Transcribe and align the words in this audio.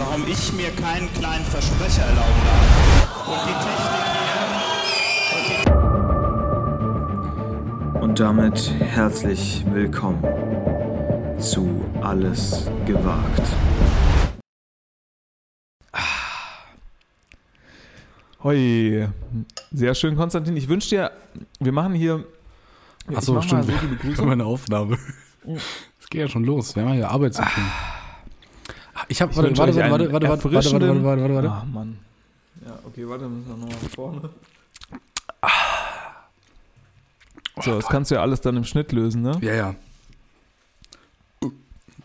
warum 0.00 0.26
ich 0.26 0.52
mir 0.54 0.70
keinen 0.70 1.12
kleinen 1.12 1.44
Versprecher 1.44 2.02
erlauben 2.02 2.42
darf. 2.46 3.28
Und 3.28 3.40
die 3.46 3.52
Technik 3.64 4.10
Und 8.02 8.18
damit 8.18 8.72
herzlich 8.80 9.64
willkommen 9.70 10.24
zu 11.38 11.84
Alles 12.00 12.70
gewagt. 12.86 13.42
Hoi. 18.42 19.06
Sehr 19.70 19.94
schön, 19.94 20.16
Konstantin. 20.16 20.56
Ich 20.56 20.66
wünsche 20.66 20.88
dir, 20.88 21.10
wir 21.58 21.72
machen 21.72 21.92
hier. 21.92 22.24
Achso, 23.14 23.34
mach 23.34 23.42
stimmt. 23.42 23.66
So 23.66 23.72
Wir 24.02 24.16
haben 24.16 24.30
eine 24.30 24.46
Aufnahme. 24.46 24.96
Es 26.00 26.08
geht 26.08 26.22
ja 26.22 26.28
schon 26.28 26.44
los. 26.44 26.74
Wir 26.74 26.84
haben 26.84 26.90
ja 26.90 26.94
hier 26.94 27.10
Arbeit 27.10 27.34
zu 27.34 27.42
tun. 27.42 27.64
Ah, 29.00 29.04
Ich 29.08 29.22
habe, 29.22 29.34
warte, 29.36 29.56
warte, 29.56 29.76
warte, 29.76 30.12
warte, 30.12 30.28
warte, 30.28 30.28
warte, 30.28 30.54
warte, 30.54 30.72
warte, 30.72 31.04
warte, 31.04 31.22
warte, 31.22 31.34
warte. 31.34 31.50
Ah, 31.50 31.64
Mann. 31.72 31.98
Ja, 32.66 32.78
okay, 32.84 33.08
warte, 33.08 33.28
müssen 33.28 33.48
wir 33.48 33.56
nochmal 33.56 33.88
vorne. 33.94 34.30
So, 37.62 37.76
das 37.76 37.86
kannst 37.88 38.10
du 38.10 38.14
ja 38.14 38.22
alles 38.22 38.40
dann 38.40 38.56
im 38.56 38.64
Schnitt 38.64 38.92
lösen, 38.92 39.22
ne? 39.22 39.38
Ja, 39.42 39.52
ja. 39.54 39.74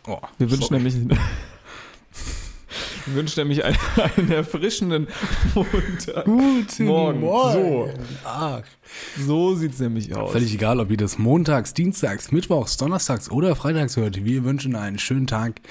Oh, 0.08 0.20
Wir 0.38 0.52
wünschen 0.52 0.74
nämlich. 0.76 0.96
Wir 3.06 3.16
wünschen 3.16 3.40
nämlich 3.42 3.64
einen, 3.64 3.78
einen 4.18 4.32
erfrischenden 4.32 5.08
Montag. 5.54 6.26
Guten 6.26 6.86
Morgen. 6.86 7.20
Morgen. 7.20 7.92
Ach. 8.24 8.62
So 9.20 9.56
sieht's 9.56 9.80
nämlich 9.80 10.16
aus. 10.16 10.32
Völlig 10.32 10.54
egal, 10.54 10.80
ob 10.80 10.90
ihr 10.92 10.98
das 10.98 11.18
montags, 11.18 11.74
dienstags, 11.74 12.32
mittwochs, 12.32 12.78
donnerstags 12.78 13.30
oder 13.30 13.56
freitags 13.56 13.96
hört. 13.98 14.24
Wir 14.26 14.44
wünschen 14.44 14.76
einen 14.76 14.98
schönen 15.00 15.28
Tag. 15.28 15.62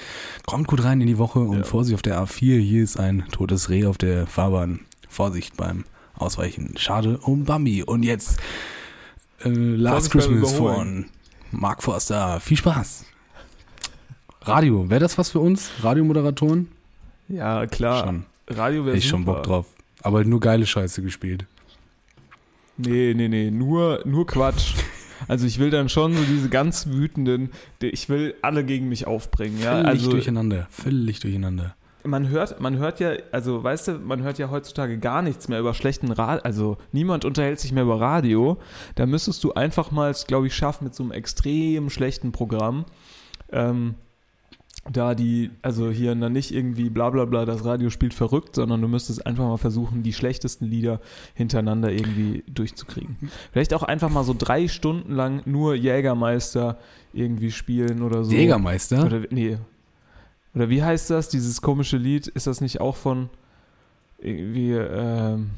Kommt 0.45 0.67
gut 0.67 0.83
rein 0.83 1.01
in 1.01 1.07
die 1.07 1.17
Woche 1.17 1.39
und 1.39 1.57
Ja. 1.59 1.63
Vorsicht 1.63 1.95
auf 1.95 2.01
der 2.01 2.19
A4. 2.21 2.59
Hier 2.59 2.83
ist 2.83 2.97
ein 2.97 3.25
totes 3.31 3.69
Reh 3.69 3.85
auf 3.85 3.97
der 3.97 4.27
Fahrbahn. 4.27 4.81
Vorsicht 5.09 5.57
beim 5.57 5.85
Ausweichen. 6.17 6.75
Schade 6.77 7.17
um 7.19 7.43
Bambi. 7.45 7.83
Und 7.83 8.03
jetzt 8.03 8.37
äh, 9.43 9.49
Last 9.49 10.11
Christmas 10.11 10.53
von 10.53 11.05
Mark 11.51 11.83
Forster. 11.83 12.39
Viel 12.39 12.57
Spaß. 12.57 13.05
Radio, 14.41 14.89
wäre 14.89 14.99
das 14.99 15.17
was 15.17 15.31
für 15.31 15.39
uns? 15.39 15.71
Radiomoderatoren? 15.81 16.69
Ja, 17.27 17.65
klar. 17.67 18.05
Schon. 18.05 18.25
Radio 18.49 18.85
wäre 18.85 18.97
ich 18.97 19.07
schon 19.07 19.25
Bock 19.25 19.43
drauf. 19.43 19.65
Aber 20.01 20.23
nur 20.23 20.39
geile 20.39 20.65
Scheiße 20.65 21.01
gespielt. 21.01 21.45
Nee, 22.77 23.13
nee, 23.15 23.27
nee, 23.27 23.51
nur, 23.51 24.01
nur 24.05 24.27
Quatsch. 24.27 24.75
Also 25.27 25.47
ich 25.47 25.59
will 25.59 25.69
dann 25.69 25.87
schon 25.89 26.13
so 26.13 26.21
diese 26.23 26.49
ganz 26.49 26.87
wütenden, 26.87 27.49
ich 27.81 28.09
will 28.09 28.35
alle 28.41 28.63
gegen 28.65 28.89
mich 28.89 29.07
aufbringen, 29.07 29.59
ja. 29.61 29.71
Völlig 29.75 29.87
Also 29.87 30.11
durcheinander. 30.11 30.67
Völlig 30.69 31.19
durcheinander. 31.21 31.75
man 32.03 32.27
hört, 32.27 32.59
man 32.59 32.77
hört 32.77 32.99
ja, 32.99 33.13
also 33.31 33.63
weißt 33.63 33.87
du, 33.87 33.91
man 33.99 34.21
hört 34.23 34.37
ja 34.37 34.51
heutzutage 34.51 34.99
gar 34.99 35.21
nichts 35.21 35.47
mehr 35.47 35.59
über 35.59 35.73
schlechten 35.73 36.11
Radio, 36.11 36.43
also 36.43 36.77
niemand 36.91 37.23
unterhält 37.25 37.59
sich 37.61 37.71
mehr 37.71 37.83
über 37.83 37.99
Radio. 37.99 38.57
Da 38.95 39.05
müsstest 39.05 39.43
du 39.45 39.53
einfach 39.53 39.89
mal, 39.89 40.13
glaube 40.27 40.47
ich, 40.47 40.55
schaffen 40.55 40.83
mit 40.83 40.93
so 40.93 41.01
einem 41.01 41.13
extrem 41.13 41.89
schlechten 41.89 42.31
Programm. 42.33 42.85
Ähm, 43.51 43.95
da 44.91 45.15
die, 45.15 45.49
also 45.63 45.89
hier 45.89 46.13
dann 46.13 46.33
nicht 46.33 46.53
irgendwie 46.53 46.89
bla 46.89 47.09
bla 47.09 47.25
bla, 47.25 47.45
das 47.45 47.65
Radio 47.65 47.89
spielt 47.89 48.13
verrückt, 48.13 48.55
sondern 48.55 48.81
du 48.81 48.87
müsstest 48.87 49.25
einfach 49.25 49.45
mal 49.45 49.57
versuchen, 49.57 50.03
die 50.03 50.13
schlechtesten 50.13 50.65
Lieder 50.65 51.01
hintereinander 51.33 51.91
irgendwie 51.91 52.43
durchzukriegen. 52.47 53.17
Vielleicht 53.51 53.73
auch 53.73 53.81
einfach 53.81 54.09
mal 54.09 54.23
so 54.23 54.35
drei 54.37 54.67
Stunden 54.67 55.11
lang 55.11 55.41
nur 55.45 55.73
Jägermeister 55.73 56.77
irgendwie 57.13 57.51
spielen 57.51 58.03
oder 58.03 58.23
so. 58.23 58.31
Jägermeister? 58.31 59.05
Oder, 59.05 59.21
nee. 59.31 59.57
Oder 60.53 60.69
wie 60.69 60.83
heißt 60.83 61.09
das, 61.09 61.29
dieses 61.29 61.61
komische 61.61 61.97
Lied? 61.97 62.27
Ist 62.27 62.45
das 62.45 62.61
nicht 62.61 62.79
auch 62.79 62.95
von 62.95 63.29
irgendwie 64.19 64.73
ähm, 64.73 65.49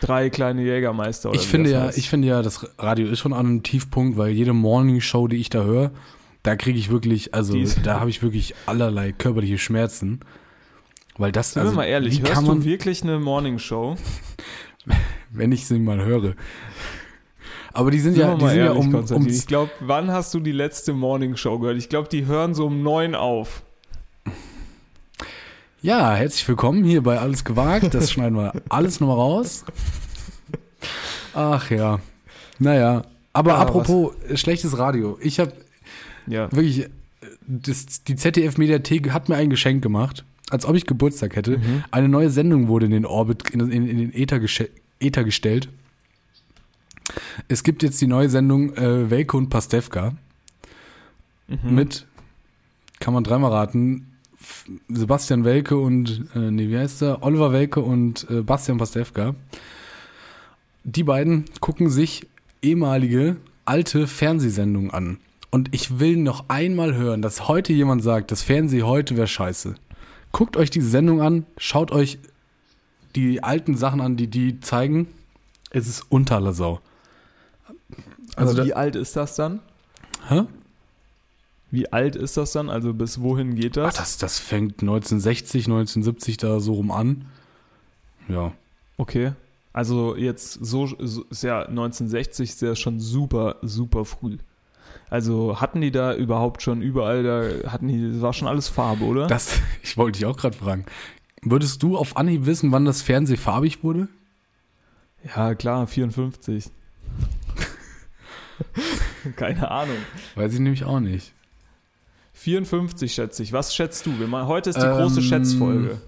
drei 0.00 0.28
kleine 0.28 0.62
Jägermeister? 0.62 1.30
Oder 1.30 1.38
Ich 1.38 1.46
finde 1.46 1.70
ja, 1.70 1.82
heißt? 1.84 1.96
ich 1.96 2.10
finde 2.10 2.28
ja, 2.28 2.42
das 2.42 2.68
Radio 2.78 3.08
ist 3.08 3.18
schon 3.20 3.32
an 3.32 3.46
einem 3.46 3.62
Tiefpunkt, 3.62 4.18
weil 4.18 4.30
jede 4.30 4.52
Morning-Show, 4.52 5.26
die 5.28 5.36
ich 5.36 5.48
da 5.48 5.64
höre, 5.64 5.90
da 6.44 6.56
kriege 6.56 6.78
ich 6.78 6.90
wirklich, 6.90 7.34
also 7.34 7.58
da 7.82 7.98
habe 7.98 8.10
ich 8.10 8.22
wirklich 8.22 8.54
allerlei 8.66 9.12
körperliche 9.12 9.58
Schmerzen. 9.58 10.20
Weil 11.16 11.32
das, 11.32 11.52
Sind 11.52 11.62
also, 11.62 11.72
wir 11.72 11.76
mal 11.78 11.84
ehrlich, 11.86 12.20
hörst 12.20 12.32
kann 12.32 12.44
du 12.44 12.50
man, 12.50 12.64
wirklich 12.64 13.02
eine 13.02 13.18
Morningshow? 13.18 13.96
wenn 15.30 15.52
ich 15.52 15.66
sie 15.66 15.78
mal 15.78 16.04
höre. 16.04 16.34
Aber 17.72 17.90
die 17.90 17.98
sind 17.98 18.14
Sind 18.14 18.22
ja, 18.22 18.34
die 18.34 18.46
sind 18.46 18.58
ja 18.58 18.64
ehrlich, 18.66 18.78
um, 18.78 18.92
Konstantin. 18.92 19.26
um 19.26 19.32
Ich 19.32 19.46
glaube, 19.46 19.70
wann 19.80 20.10
hast 20.10 20.34
du 20.34 20.40
die 20.40 20.52
letzte 20.52 20.92
Morningshow 20.92 21.58
gehört? 21.58 21.78
Ich 21.78 21.88
glaube, 21.88 22.08
die 22.08 22.26
hören 22.26 22.54
so 22.54 22.66
um 22.66 22.82
neun 22.82 23.14
auf. 23.14 23.62
Ja, 25.80 26.14
herzlich 26.14 26.46
willkommen 26.46 26.84
hier 26.84 27.02
bei 27.02 27.18
Alles 27.18 27.44
gewagt. 27.44 27.94
Das 27.94 28.12
schneiden 28.12 28.36
wir 28.36 28.52
alles 28.68 29.00
nochmal 29.00 29.16
raus. 29.16 29.64
Ach 31.32 31.70
ja. 31.70 32.00
Naja. 32.58 33.04
Aber 33.32 33.54
Ah, 33.54 33.62
apropos 33.62 34.12
äh, 34.28 34.36
schlechtes 34.36 34.78
Radio. 34.78 35.18
Ich 35.20 35.40
habe 35.40 35.52
Ja. 36.26 36.50
wirklich, 36.52 36.80
äh, 36.80 36.88
das, 37.46 38.04
die 38.04 38.16
ZDF-Mediathek 38.16 39.10
hat 39.12 39.28
mir 39.28 39.36
ein 39.36 39.50
Geschenk 39.50 39.82
gemacht, 39.82 40.24
als 40.50 40.64
ob 40.66 40.74
ich 40.76 40.86
Geburtstag 40.86 41.36
hätte. 41.36 41.58
Mhm. 41.58 41.84
Eine 41.90 42.08
neue 42.08 42.30
Sendung 42.30 42.68
wurde 42.68 42.86
in 42.86 42.92
den 42.92 43.06
Orbit, 43.06 43.50
in, 43.50 43.60
in, 43.70 43.86
in 43.88 43.98
den 43.98 44.12
Äther, 44.14 44.40
Äther 45.00 45.24
gestellt. 45.24 45.68
Es 47.48 47.62
gibt 47.62 47.82
jetzt 47.82 48.00
die 48.00 48.06
neue 48.06 48.28
Sendung 48.30 48.74
äh, 48.74 49.10
Welke 49.10 49.36
und 49.36 49.50
Pastewka 49.50 50.14
Mhm. 51.46 51.74
mit, 51.74 52.06
kann 53.00 53.12
man 53.12 53.22
dreimal 53.22 53.52
raten, 53.52 54.06
Sebastian 54.88 55.44
Welke 55.44 55.76
und, 55.76 56.24
äh, 56.34 56.50
nee, 56.50 56.68
wie 56.70 56.78
heißt 56.78 57.02
der? 57.02 57.22
Oliver 57.22 57.52
Welke 57.52 57.80
und 57.80 58.26
äh, 58.30 58.40
Bastian 58.40 58.78
Pastewka. 58.78 59.34
Die 60.84 61.02
beiden 61.04 61.44
gucken 61.60 61.90
sich 61.90 62.26
ehemalige 62.62 63.36
alte 63.66 64.06
Fernsehsendungen 64.06 64.90
an. 64.90 65.18
Und 65.54 65.72
ich 65.72 66.00
will 66.00 66.16
noch 66.16 66.48
einmal 66.48 66.96
hören, 66.96 67.22
dass 67.22 67.46
heute 67.46 67.72
jemand 67.72 68.02
sagt, 68.02 68.32
das 68.32 68.42
Fernsehen 68.42 68.84
heute 68.88 69.16
wäre 69.16 69.28
scheiße. 69.28 69.76
Guckt 70.32 70.56
euch 70.56 70.68
diese 70.68 70.88
Sendung 70.88 71.22
an, 71.22 71.46
schaut 71.58 71.92
euch 71.92 72.18
die 73.14 73.40
alten 73.44 73.76
Sachen 73.76 74.00
an, 74.00 74.16
die 74.16 74.26
die 74.26 74.58
zeigen. 74.58 75.06
Es 75.70 75.86
ist 75.86 76.06
unter 76.08 76.34
aller 76.38 76.54
Sau. 76.54 76.80
Also, 78.34 78.50
Also 78.50 78.64
wie 78.64 78.74
alt 78.74 78.96
ist 78.96 79.14
das 79.14 79.36
dann? 79.36 79.60
Hä? 80.28 80.42
Wie 81.70 81.92
alt 81.92 82.16
ist 82.16 82.36
das 82.36 82.50
dann? 82.50 82.68
Also 82.68 82.92
bis 82.92 83.20
wohin 83.20 83.54
geht 83.54 83.78
Ach, 83.78 83.92
das? 83.92 83.94
das, 83.94 84.18
das 84.18 84.38
fängt 84.40 84.82
1960, 84.82 85.66
1970 85.66 86.36
da 86.36 86.58
so 86.58 86.72
rum 86.72 86.90
an. 86.90 87.26
Ja. 88.26 88.50
Okay. 88.96 89.34
Also 89.72 90.16
jetzt 90.16 90.54
so, 90.54 90.88
so 90.98 91.22
ist 91.30 91.44
ja 91.44 91.60
1960 91.60 92.50
ist 92.50 92.60
ja 92.60 92.74
schon 92.74 92.98
super, 92.98 93.58
super 93.62 94.04
früh. 94.04 94.38
Also 95.10 95.60
hatten 95.60 95.80
die 95.80 95.90
da 95.90 96.14
überhaupt 96.14 96.62
schon 96.62 96.82
überall, 96.82 97.22
da 97.22 97.70
hatten 97.70 97.88
die, 97.88 98.12
das 98.12 98.20
war 98.20 98.32
schon 98.32 98.48
alles 98.48 98.68
Farbe, 98.68 99.04
oder? 99.04 99.26
Das, 99.26 99.60
ich 99.82 99.96
wollte 99.96 100.18
dich 100.18 100.26
auch 100.26 100.36
gerade 100.36 100.56
fragen. 100.56 100.86
Würdest 101.42 101.82
du 101.82 101.96
auf 101.96 102.16
Anhieb 102.16 102.46
wissen, 102.46 102.72
wann 102.72 102.84
das 102.84 103.02
Fernseh 103.02 103.36
farbig 103.36 103.82
wurde? 103.84 104.08
ja, 105.36 105.54
klar, 105.54 105.86
54. 105.86 106.70
Keine 109.36 109.70
Ahnung. 109.70 109.96
Weiß 110.34 110.52
ich 110.52 110.60
nämlich 110.60 110.84
auch 110.84 111.00
nicht. 111.00 111.32
54 112.34 113.12
schätze 113.14 113.42
ich. 113.42 113.52
Was 113.52 113.74
schätzt 113.74 114.04
du? 114.06 114.18
Wir 114.18 114.26
machen, 114.26 114.48
heute 114.48 114.70
ist 114.70 114.76
die 114.76 114.86
große 114.86 115.20
Ähm, 115.20 115.26
Schätzfolge. 115.26 116.00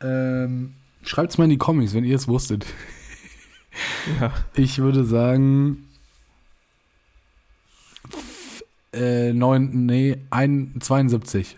Ähm, 0.00 0.74
Schreibt's 1.02 1.38
mal 1.38 1.44
in 1.44 1.50
die 1.50 1.58
Comics, 1.58 1.94
wenn 1.94 2.04
ihr 2.04 2.16
es 2.16 2.28
wusstet. 2.28 2.66
Ja. 4.20 4.32
Ich 4.54 4.78
würde 4.78 5.04
sagen. 5.04 5.86
Äh, 8.96 9.32
neun, 9.32 9.86
nee, 9.86 10.16
ein, 10.30 10.74
72. 10.80 11.56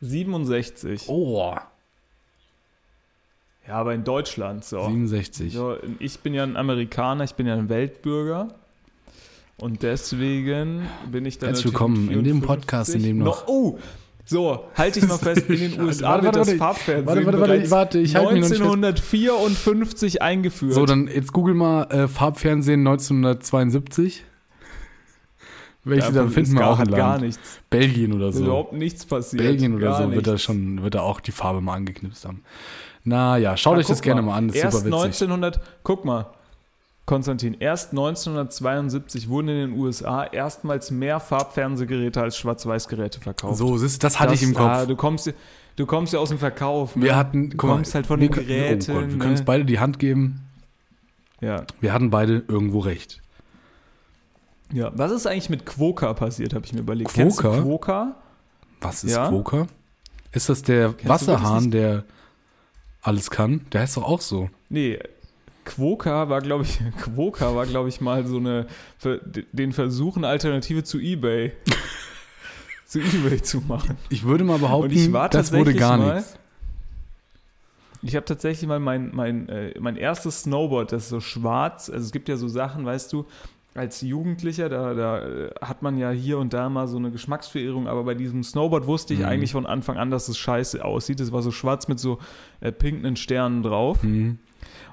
67. 0.00 1.08
Oh. 1.08 1.54
Ja, 3.66 3.74
aber 3.74 3.94
in 3.94 4.04
Deutschland 4.04 4.64
so. 4.64 4.84
67. 4.84 5.52
So, 5.52 5.76
ich 5.98 6.18
bin 6.20 6.34
ja 6.34 6.42
ein 6.42 6.56
Amerikaner, 6.56 7.24
ich 7.24 7.34
bin 7.34 7.46
ja 7.46 7.54
ein 7.54 7.68
Weltbürger. 7.68 8.48
Und 9.58 9.82
deswegen 9.84 10.88
bin 11.10 11.24
ich 11.24 11.38
dann 11.38 11.50
Herzlich 11.50 11.66
willkommen 11.66 12.10
in 12.10 12.24
dem 12.24 12.40
54 12.42 12.46
Podcast, 12.46 12.94
in 12.94 13.02
dem 13.04 13.18
noch- 13.18 13.46
oh, 13.46 13.78
so, 14.24 14.64
halte 14.76 14.98
ich 15.00 15.06
mal 15.06 15.18
fest, 15.18 15.48
in 15.48 15.58
den 15.58 15.80
USA 15.84 16.10
Warte, 16.10 16.24
wird 16.24 16.36
warte, 16.36 16.50
das. 16.50 16.58
Farbfernsehen 16.58 17.06
Warte, 17.06 17.26
warte, 17.26 17.40
warte, 17.40 17.70
warte, 17.70 17.98
ich 17.98 18.14
halte 18.16 18.34
mich 18.34 18.42
noch 18.58 18.76
nicht 18.76 18.98
fest. 19.00 19.12
1954 19.12 20.22
eingeführt. 20.22 20.74
So, 20.74 20.86
dann 20.86 21.06
jetzt 21.08 21.32
google 21.32 21.54
mal 21.54 21.84
äh, 21.90 22.08
Farbfernsehen 22.08 22.80
1972. 22.80 24.24
Welche 25.84 26.12
Davon 26.12 26.28
da 26.28 26.32
finden 26.32 26.54
wir 26.58 26.66
auch 26.66 26.78
ein 26.78 26.86
hat 26.88 26.90
gar 26.96 27.10
Land. 27.12 27.22
nichts. 27.24 27.60
Belgien 27.68 28.12
oder 28.12 28.32
so. 28.32 28.44
überhaupt 28.44 28.72
nichts 28.72 29.04
passiert. 29.04 29.42
Belgien 29.42 29.74
oder 29.74 29.86
gar 29.88 30.02
so 30.04 30.12
wird 30.12 30.26
da 30.26 30.38
schon, 30.38 30.82
wird 30.82 30.94
da 30.94 31.00
auch 31.00 31.20
die 31.20 31.32
Farbe 31.32 31.60
mal 31.60 31.74
angeknipst 31.74 32.24
haben. 32.24 32.44
Naja, 33.04 33.56
schaut 33.56 33.72
Ja, 33.74 33.78
euch 33.80 33.86
das 33.86 33.98
guck 33.98 34.04
gerne 34.04 34.22
mal 34.22 34.36
an, 34.36 34.46
das 34.48 34.56
ist 34.56 34.62
Erst 34.62 34.76
super 34.84 34.86
witzig. 35.04 35.22
1900, 35.22 35.60
guck 35.82 36.04
mal, 36.04 36.26
Konstantin, 37.04 37.56
erst 37.58 37.90
1972 37.90 39.28
wurden 39.28 39.48
in 39.48 39.70
den 39.70 39.72
USA 39.80 40.22
erstmals 40.24 40.92
mehr 40.92 41.18
Farbfernsehgeräte 41.18 42.22
als 42.22 42.36
Schwarz-Weiß-Geräte 42.36 43.20
verkauft. 43.20 43.58
So, 43.58 43.76
das, 43.76 43.98
das 43.98 44.20
hatte 44.20 44.34
ich 44.34 44.42
im 44.44 44.54
Kopf. 44.54 44.66
Ah, 44.68 44.86
du, 44.86 44.94
kommst, 44.94 45.34
du 45.74 45.86
kommst 45.86 46.12
ja 46.12 46.20
aus 46.20 46.28
dem 46.28 46.38
Verkauf. 46.38 46.94
Ne? 46.94 47.06
wir 47.06 47.16
hatten, 47.16 47.50
du 47.50 47.56
guck 47.56 47.68
mal, 47.70 47.74
kommst 47.76 47.96
halt 47.96 48.06
von 48.06 48.20
den 48.20 48.30
Geräten. 48.30 48.92
Oh 48.92 48.94
Gott, 48.94 49.02
wir 49.02 49.12
ne? 49.14 49.18
können 49.18 49.32
uns 49.32 49.44
beide 49.44 49.64
die 49.64 49.80
Hand 49.80 49.98
geben. 49.98 50.42
ja. 51.40 51.64
Wir 51.80 51.92
hatten 51.92 52.10
beide 52.10 52.44
irgendwo 52.46 52.78
recht. 52.78 53.20
Ja. 54.72 54.90
Was 54.94 55.12
ist 55.12 55.26
eigentlich 55.26 55.50
mit 55.50 55.66
Quoka 55.66 56.12
passiert, 56.14 56.54
habe 56.54 56.64
ich 56.64 56.72
mir 56.72 56.80
überlegt. 56.80 57.12
Kennst 57.12 57.38
Quokka? 57.40 57.56
du 57.58 57.62
Quoka? 57.62 58.16
Was 58.80 59.04
ist 59.04 59.12
Ja? 59.14 59.28
Quoka? 59.28 59.66
Ist 60.32 60.48
das 60.48 60.62
der 60.62 60.90
du 60.90 61.08
Wasserhahn, 61.08 61.70
der 61.70 62.04
alles 63.02 63.30
kann? 63.30 63.66
Der 63.72 63.82
heißt 63.82 63.96
doch 63.96 64.04
auch 64.04 64.20
so. 64.20 64.48
Nee, 64.68 64.98
Quoka 65.64 66.28
war, 66.28 66.40
glaube 66.40 66.64
ich, 66.64 66.80
Quoka 67.02 67.54
war, 67.54 67.66
glaube 67.66 67.88
ich, 67.88 68.00
mal 68.00 68.26
so 68.26 68.38
eine, 68.38 68.66
den 69.52 69.72
Versuch, 69.72 70.16
eine 70.16 70.28
Alternative 70.28 70.82
zu 70.84 70.98
Ebay, 70.98 71.52
zu 72.86 72.98
Ebay 73.00 73.42
zu 73.42 73.60
machen. 73.60 73.96
Ich 74.08 74.24
würde 74.24 74.44
mal 74.44 74.58
behaupten, 74.58 75.12
das 75.30 75.52
wurde 75.52 75.74
gar 75.74 75.98
mal- 75.98 76.16
nichts. 76.16 76.36
Ich 78.04 78.16
habe 78.16 78.24
tatsächlich 78.26 78.66
mal 78.66 78.80
mein, 78.80 79.14
mein, 79.14 79.48
äh, 79.48 79.78
mein 79.78 79.94
erstes 79.96 80.42
Snowboard, 80.42 80.90
das 80.90 81.04
ist 81.04 81.08
so 81.10 81.20
schwarz, 81.20 81.88
also 81.88 82.04
es 82.04 82.10
gibt 82.10 82.28
ja 82.28 82.36
so 82.36 82.48
Sachen, 82.48 82.84
weißt 82.84 83.12
du, 83.12 83.26
als 83.74 84.00
Jugendlicher, 84.02 84.68
da, 84.68 84.94
da 84.94 85.26
äh, 85.26 85.50
hat 85.62 85.82
man 85.82 85.96
ja 85.96 86.10
hier 86.10 86.38
und 86.38 86.52
da 86.52 86.68
mal 86.68 86.88
so 86.88 86.98
eine 86.98 87.10
Geschmacksverirrung, 87.10 87.88
aber 87.88 88.04
bei 88.04 88.14
diesem 88.14 88.42
Snowboard 88.42 88.86
wusste 88.86 89.14
ich 89.14 89.20
Mhm. 89.20 89.26
eigentlich 89.26 89.52
von 89.52 89.64
Anfang 89.66 89.96
an, 89.96 90.10
dass 90.10 90.28
es 90.28 90.36
scheiße 90.38 90.84
aussieht. 90.84 91.20
Es 91.20 91.32
war 91.32 91.42
so 91.42 91.50
schwarz 91.50 91.88
mit 91.88 91.98
so 91.98 92.18
äh, 92.60 92.70
pinken 92.72 93.16
Sternen 93.16 93.62
drauf. 93.62 94.02
Mhm. 94.02 94.38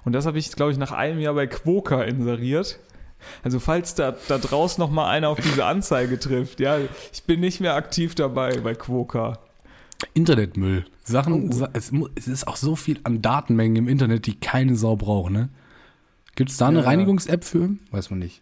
Und 0.05 0.13
das 0.13 0.25
habe 0.25 0.37
ich, 0.39 0.51
glaube 0.53 0.71
ich, 0.71 0.77
nach 0.77 0.91
einem 0.93 1.19
Jahr 1.19 1.33
bei 1.33 1.45
Quoka 1.47 2.01
inseriert. 2.03 2.79
Also 3.43 3.59
falls 3.59 3.95
da, 3.95 4.15
da 4.29 4.37
draußen 4.37 4.81
noch 4.81 4.89
mal 4.89 5.09
einer 5.09 5.27
auf 5.27 5.41
diese 5.41 5.65
Anzeige 5.65 6.17
trifft, 6.17 6.61
ja, 6.61 6.77
ich 7.11 7.23
bin 7.23 7.41
nicht 7.41 7.59
mehr 7.59 7.75
aktiv 7.75 8.15
dabei 8.15 8.57
bei 8.59 8.75
Quoka. 8.75 9.39
Internetmüll. 10.13 10.85
Sachen, 11.03 11.51
Oh. 11.51 11.67
Es, 11.73 11.91
es 12.15 12.27
ist 12.27 12.47
auch 12.47 12.55
so 12.55 12.75
viel 12.77 12.99
an 13.03 13.21
Datenmengen 13.21 13.75
im 13.75 13.87
Internet, 13.89 14.25
die 14.25 14.35
keine 14.39 14.75
Sau 14.75 14.95
braucht, 14.95 15.31
ne? 15.31 15.49
Gibt 16.35 16.51
es 16.51 16.57
da 16.57 16.67
eine 16.69 16.79
Ja. 16.79 16.85
Reinigungs-App 16.85 17.43
für? 17.43 17.71
Weiß 17.91 18.09
man 18.09 18.19
nicht. 18.19 18.41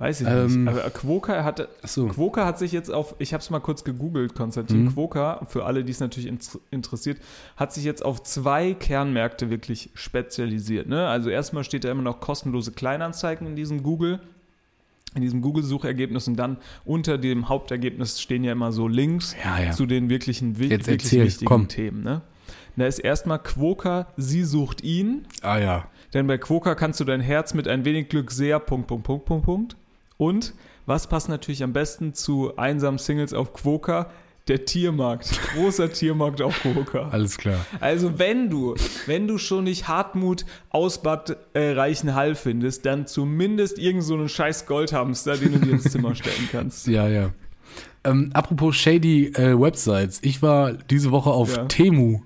Weiß 0.00 0.22
ich 0.22 0.26
Ähm, 0.26 0.64
nicht. 0.64 0.68
Aber 0.74 0.88
Quoka 0.90 1.44
hatte, 1.44 1.68
Achso. 1.82 2.06
Quoka 2.08 2.46
hat 2.46 2.58
sich 2.58 2.72
jetzt 2.72 2.90
auf, 2.90 3.14
ich 3.18 3.34
habe 3.34 3.42
es 3.42 3.50
mal 3.50 3.60
kurz 3.60 3.84
gegoogelt, 3.84 4.34
Konstantin. 4.34 4.84
Mhm. 4.84 4.94
Quoka, 4.94 5.44
für 5.46 5.66
alle, 5.66 5.84
die 5.84 5.92
es 5.92 6.00
natürlich 6.00 6.26
ins- 6.28 6.58
interessiert, 6.70 7.18
hat 7.56 7.72
sich 7.74 7.84
jetzt 7.84 8.02
auf 8.02 8.22
zwei 8.22 8.72
Kernmärkte 8.72 9.50
wirklich 9.50 9.90
spezialisiert. 9.92 10.88
Ne? 10.88 11.06
Also 11.06 11.28
erstmal 11.28 11.64
steht 11.64 11.84
da 11.84 11.90
immer 11.90 12.00
noch 12.02 12.18
kostenlose 12.20 12.72
Kleinanzeigen 12.72 13.46
in 13.46 13.56
diesem 13.56 13.82
Google, 13.82 14.20
in 15.14 15.20
diesem 15.20 15.42
Google-Suchergebnis 15.42 16.28
und 16.28 16.36
dann 16.36 16.56
unter 16.86 17.18
dem 17.18 17.50
Hauptergebnis 17.50 18.22
stehen 18.22 18.42
ja 18.42 18.52
immer 18.52 18.72
so 18.72 18.88
Links 18.88 19.36
Ja, 19.44 19.60
ja. 19.62 19.70
zu 19.72 19.84
den 19.84 20.08
wirklichen, 20.08 20.58
wirklich 20.58 20.88
erzähl, 20.88 21.24
wichtigen 21.26 21.46
komm. 21.46 21.68
Themen. 21.68 22.02
Ne? 22.02 22.22
Da 22.76 22.86
ist 22.86 23.00
erstmal 23.00 23.38
Quoka, 23.40 24.06
sie 24.16 24.44
sucht 24.44 24.82
ihn. 24.82 25.26
Ah 25.42 25.58
ja. 25.58 25.86
Denn 26.14 26.26
bei 26.26 26.38
Quoka 26.38 26.74
kannst 26.74 27.00
du 27.00 27.04
dein 27.04 27.20
Herz 27.20 27.52
mit 27.52 27.68
ein 27.68 27.84
wenig 27.84 28.08
Glück 28.08 28.30
sehr. 28.30 28.58
Punkt, 28.60 28.86
Punkt, 28.86 29.04
Punkt, 29.04 29.26
Punkt, 29.26 29.44
Punkt. 29.44 29.76
Und 30.20 30.52
was 30.84 31.06
passt 31.06 31.30
natürlich 31.30 31.62
am 31.62 31.72
besten 31.72 32.12
zu 32.12 32.56
einsamen 32.58 32.98
Singles 32.98 33.32
auf 33.32 33.54
Quoka? 33.54 34.10
Der 34.48 34.64
Tiermarkt. 34.66 35.30
Großer 35.54 35.92
Tiermarkt 35.92 36.42
auf 36.42 36.60
Quoka. 36.60 37.08
Alles 37.12 37.38
klar. 37.38 37.64
Also 37.80 38.18
wenn 38.18 38.50
du, 38.50 38.74
wenn 39.06 39.26
du 39.28 39.38
schon 39.38 39.64
nicht 39.64 39.88
Hartmut 39.88 40.44
aus 40.70 41.02
Bad 41.02 41.36
äh, 41.54 41.70
Reichenhall 41.72 42.34
findest, 42.34 42.84
dann 42.84 43.06
zumindest 43.06 43.78
irgend 43.78 44.02
so 44.02 44.14
einen 44.14 44.28
scheiß 44.28 44.66
Goldhamster, 44.66 45.36
den 45.36 45.52
du 45.52 45.58
dir 45.60 45.70
ins 45.72 45.84
Zimmer 45.84 46.14
stellen 46.14 46.48
kannst. 46.52 46.86
Ja, 46.86 47.08
ja. 47.08 47.30
Ähm, 48.04 48.30
apropos 48.34 48.76
shady 48.76 49.26
äh, 49.28 49.58
Websites. 49.58 50.18
Ich 50.22 50.42
war 50.42 50.72
diese 50.72 51.12
Woche 51.12 51.30
auf 51.30 51.56
Ja. 51.56 51.64
Temu. 51.66 52.20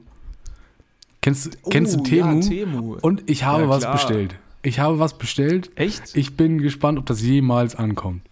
Kennst, 1.20 1.58
kennst 1.70 1.94
du 1.94 2.00
Oh, 2.00 2.02
Temu? 2.02 2.40
Ja, 2.40 2.48
Temu. 2.48 2.96
Und 3.02 3.22
ich 3.30 3.44
habe 3.44 3.62
Ja, 3.64 3.68
was 3.68 3.90
bestellt. 3.90 4.34
Ich 4.64 4.78
habe 4.78 4.98
was 4.98 5.18
bestellt. 5.18 5.70
Echt? 5.76 6.16
Ich 6.16 6.36
bin 6.36 6.58
gespannt, 6.58 6.98
ob 6.98 7.06
das 7.06 7.20
jemals 7.20 7.76
ankommt. 7.76 8.22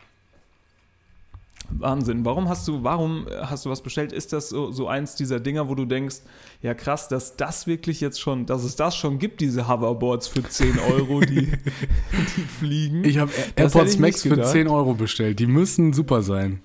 Wahnsinn. 1.68 2.24
Warum 2.24 2.48
hast 2.48 2.66
du, 2.68 2.82
warum 2.82 3.26
hast 3.42 3.64
du 3.64 3.70
was 3.70 3.82
bestellt? 3.82 4.12
Ist 4.12 4.32
das 4.32 4.48
so, 4.48 4.70
so 4.72 4.88
eins 4.88 5.14
dieser 5.14 5.40
Dinger, 5.40 5.68
wo 5.68 5.74
du 5.74 5.84
denkst, 5.84 6.16
ja 6.62 6.74
krass, 6.74 7.08
dass 7.08 7.36
das 7.36 7.66
wirklich 7.66 8.00
jetzt 8.00 8.20
schon, 8.20 8.46
dass 8.46 8.64
es 8.64 8.76
das 8.76 8.96
schon 8.96 9.18
gibt, 9.18 9.40
diese 9.40 9.68
Hoverboards 9.68 10.28
für 10.28 10.42
10 10.42 10.78
Euro, 10.78 11.20
die, 11.20 11.46
die 12.36 12.42
fliegen? 12.58 13.04
Ich 13.04 13.18
habe 13.18 13.32
AirPods 13.56 13.98
Max 13.98 14.22
für 14.22 14.30
gedacht. 14.30 14.50
10 14.52 14.68
Euro 14.68 14.94
bestellt. 14.94 15.38
Die 15.38 15.46
müssen 15.46 15.92
super 15.92 16.22
sein. 16.22 16.60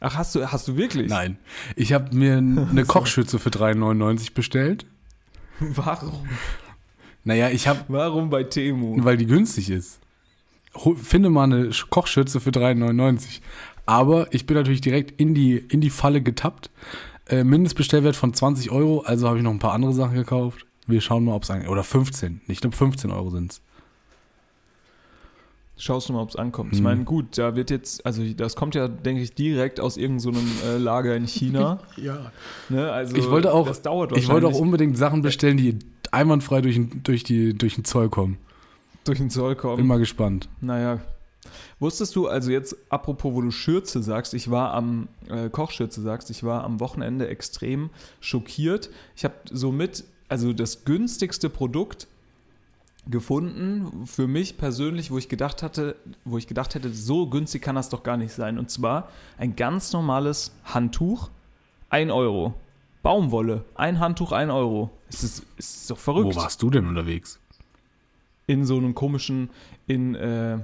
Ach, 0.00 0.16
hast 0.16 0.34
du, 0.34 0.50
hast 0.50 0.68
du 0.68 0.76
wirklich? 0.76 1.08
Nein. 1.08 1.38
Ich 1.76 1.92
habe 1.92 2.14
mir 2.14 2.36
eine 2.36 2.84
Kochschütze 2.86 3.38
für 3.38 3.50
3,99 3.50 4.34
bestellt. 4.34 4.86
Warum? 5.60 6.28
Naja, 7.24 7.48
ich 7.50 7.66
habe, 7.68 7.80
Warum 7.88 8.30
bei 8.30 8.44
Temu? 8.44 8.96
weil 9.04 9.16
die 9.16 9.26
günstig 9.26 9.70
ist. 9.70 9.98
Finde 10.96 11.30
mal 11.30 11.44
eine 11.44 11.68
Sch- 11.70 11.88
Kochschütze 11.88 12.40
für 12.40 12.50
3,99. 12.50 13.40
Aber 13.86 14.32
ich 14.34 14.46
bin 14.46 14.56
natürlich 14.56 14.80
direkt 14.80 15.18
in 15.20 15.34
die, 15.34 15.56
in 15.56 15.80
die 15.80 15.90
Falle 15.90 16.20
getappt. 16.22 16.70
Äh, 17.28 17.44
Mindestbestellwert 17.44 18.16
von 18.16 18.34
20 18.34 18.70
Euro, 18.70 19.00
also 19.00 19.26
habe 19.28 19.38
ich 19.38 19.44
noch 19.44 19.50
ein 19.52 19.58
paar 19.58 19.72
andere 19.72 19.92
Sachen 19.94 20.14
gekauft. 20.16 20.66
Wir 20.86 21.00
schauen 21.00 21.24
mal, 21.24 21.34
ob 21.34 21.44
es 21.44 21.50
angeht. 21.50 21.68
Oder 21.68 21.84
15. 21.84 22.42
Ich 22.48 22.60
glaube 22.60 22.76
15 22.76 23.10
Euro 23.10 23.30
sind's. 23.30 23.62
Schaust 25.76 26.08
du 26.08 26.12
mal, 26.12 26.20
ob 26.22 26.28
es 26.30 26.36
ankommt. 26.36 26.72
Ich 26.72 26.78
Hm. 26.78 26.84
meine, 26.84 27.04
gut, 27.04 27.36
da 27.38 27.56
wird 27.56 27.70
jetzt, 27.70 28.04
also 28.06 28.22
das 28.34 28.54
kommt 28.54 28.74
ja, 28.74 28.86
denke 28.86 29.22
ich, 29.22 29.34
direkt 29.34 29.80
aus 29.80 29.96
irgendeinem 29.96 30.46
äh, 30.64 30.76
Lager 30.76 31.16
in 31.16 31.26
China. 31.26 31.80
Ja. 31.96 32.30
ne? 32.68 32.92
Also 32.92 33.16
Ich 33.16 33.28
wollte 33.28 33.52
auch, 33.52 33.66
das 33.66 33.82
dauert 33.82 34.16
ich 34.16 34.28
wollte 34.28 34.46
auch 34.46 34.58
unbedingt 34.58 34.96
Sachen 34.96 35.22
bestellen, 35.22 35.56
die 35.56 35.78
einwandfrei 36.12 36.60
durch, 36.60 36.74
den- 36.74 37.02
durch, 37.04 37.22
die, 37.24 37.54
durch 37.54 37.76
den 37.76 37.84
Zoll 37.84 38.08
kommen. 38.10 38.36
durch 39.04 39.18
den 39.18 39.30
Zoll 39.30 39.54
kommen. 39.56 39.76
Bin 39.76 39.86
mal 39.86 39.98
gespannt. 39.98 40.48
Naja. 40.60 41.00
Wusstest 41.78 42.16
du, 42.16 42.26
also 42.28 42.50
jetzt 42.50 42.74
apropos, 42.88 43.34
wo 43.34 43.40
du 43.42 43.50
Schürze 43.50 44.02
sagst, 44.02 44.32
ich 44.34 44.50
war 44.50 44.72
am, 44.72 45.08
äh, 45.28 45.50
Kochschürze 45.50 46.00
sagst, 46.00 46.30
ich 46.30 46.42
war 46.42 46.64
am 46.64 46.80
Wochenende 46.80 47.28
extrem 47.28 47.90
schockiert. 48.20 48.90
Ich 49.14 49.24
habe 49.24 49.34
somit, 49.50 50.04
also 50.28 50.52
das 50.54 50.84
günstigste 50.84 51.50
Produkt 51.50 52.06
gefunden 53.06 54.06
für 54.06 54.26
mich 54.26 54.56
persönlich, 54.56 55.10
wo 55.10 55.18
ich 55.18 55.28
gedacht 55.28 55.62
hatte, 55.62 55.96
wo 56.24 56.38
ich 56.38 56.46
gedacht 56.46 56.74
hätte, 56.74 56.90
so 56.90 57.26
günstig 57.28 57.60
kann 57.60 57.74
das 57.74 57.90
doch 57.90 58.02
gar 58.02 58.16
nicht 58.16 58.32
sein. 58.32 58.58
Und 58.58 58.70
zwar 58.70 59.10
ein 59.36 59.54
ganz 59.56 59.92
normales 59.92 60.52
Handtuch, 60.64 61.28
1 61.90 62.10
Euro. 62.10 62.54
Baumwolle, 63.04 63.64
ein 63.76 64.00
Handtuch, 64.00 64.32
1 64.32 64.50
Euro. 64.50 64.90
Es 65.08 65.22
ist, 65.22 65.44
es 65.56 65.76
ist 65.76 65.90
doch 65.90 65.98
verrückt 65.98 66.34
Wo 66.34 66.40
warst 66.40 66.60
du 66.62 66.70
denn 66.70 66.88
unterwegs? 66.88 67.38
in 68.46 68.64
so 68.66 68.76
einem 68.76 68.94
komischen, 68.94 69.48
in, 69.86 70.14
äh, 70.16 70.58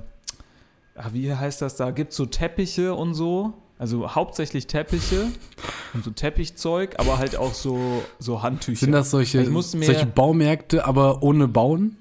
ah, 0.96 1.10
wie 1.12 1.32
heißt 1.34 1.62
das 1.62 1.76
da? 1.76 1.92
Gibt 1.92 2.12
so 2.12 2.26
Teppiche 2.26 2.94
und 2.94 3.14
so. 3.14 3.54
Also 3.78 4.14
hauptsächlich 4.14 4.66
Teppiche 4.66 5.28
und 5.94 6.04
so 6.04 6.10
Teppichzeug, 6.10 6.96
aber 6.98 7.16
halt 7.18 7.36
auch 7.36 7.54
so, 7.54 8.02
so 8.18 8.42
Handtücher. 8.42 8.80
Sind 8.80 8.92
das 8.92 9.10
solche, 9.10 9.42
mir- 9.42 9.62
solche 9.62 10.04
Baumärkte, 10.06 10.84
aber 10.84 11.22
ohne 11.22 11.46
Bauen? 11.48 11.96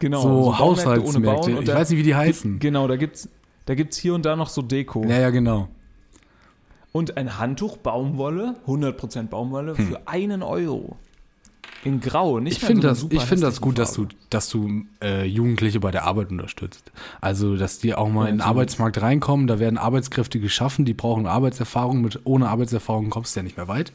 genau, 0.00 0.20
so 0.22 0.28
Baumärkte 0.28 0.42
ohne 0.42 0.58
Haushaltsmärkte. 0.58 1.50
Bauen 1.52 1.62
Ich 1.62 1.68
da- 1.68 1.74
weiß 1.76 1.90
nicht, 1.90 1.98
wie 2.00 2.02
die 2.02 2.14
heißen. 2.16 2.58
Genau, 2.58 2.88
da 2.88 2.96
gibt's, 2.96 3.28
da 3.66 3.74
gibt's 3.76 3.96
hier 3.96 4.14
und 4.14 4.24
da 4.24 4.34
noch 4.36 4.48
so 4.48 4.60
Deko. 4.62 5.04
Ja, 5.04 5.20
ja, 5.20 5.30
genau. 5.30 5.68
Und 6.96 7.16
ein 7.16 7.38
Handtuch 7.38 7.76
Baumwolle, 7.78 8.54
100% 8.68 9.24
Baumwolle, 9.28 9.76
Hm. 9.76 9.86
für 9.88 10.06
einen 10.06 10.44
Euro. 10.44 10.96
In 11.82 12.00
Grau, 12.00 12.38
nicht 12.38 12.58
Ich 12.58 12.64
finde 12.64 12.94
so 12.94 13.08
das, 13.08 13.22
ich 13.22 13.28
finde 13.28 13.42
das 13.46 13.60
gut, 13.60 13.78
dass 13.78 13.92
du, 13.94 14.06
dass 14.30 14.48
du 14.48 14.84
äh, 15.02 15.26
Jugendliche 15.26 15.80
bei 15.80 15.90
der 15.90 16.04
Arbeit 16.04 16.30
unterstützt. 16.30 16.92
Also, 17.20 17.56
dass 17.56 17.78
die 17.80 17.94
auch 17.94 18.08
mal 18.08 18.24
Ja, 18.24 18.28
in 18.30 18.36
den. 18.36 18.40
Arbeitsmarkt 18.42 19.02
reinkommen, 19.02 19.48
da 19.48 19.58
werden 19.58 19.76
Arbeitskräfte 19.76 20.38
geschaffen, 20.38 20.84
die 20.84 20.94
brauchen 20.94 21.26
Arbeitserfahrung. 21.26 22.00
Mit, 22.00 22.20
ohne 22.24 22.48
Arbeitserfahrung 22.48 23.10
kommst 23.10 23.34
du 23.34 23.40
ja 23.40 23.44
nicht 23.44 23.56
mehr 23.58 23.66
weit. 23.68 23.92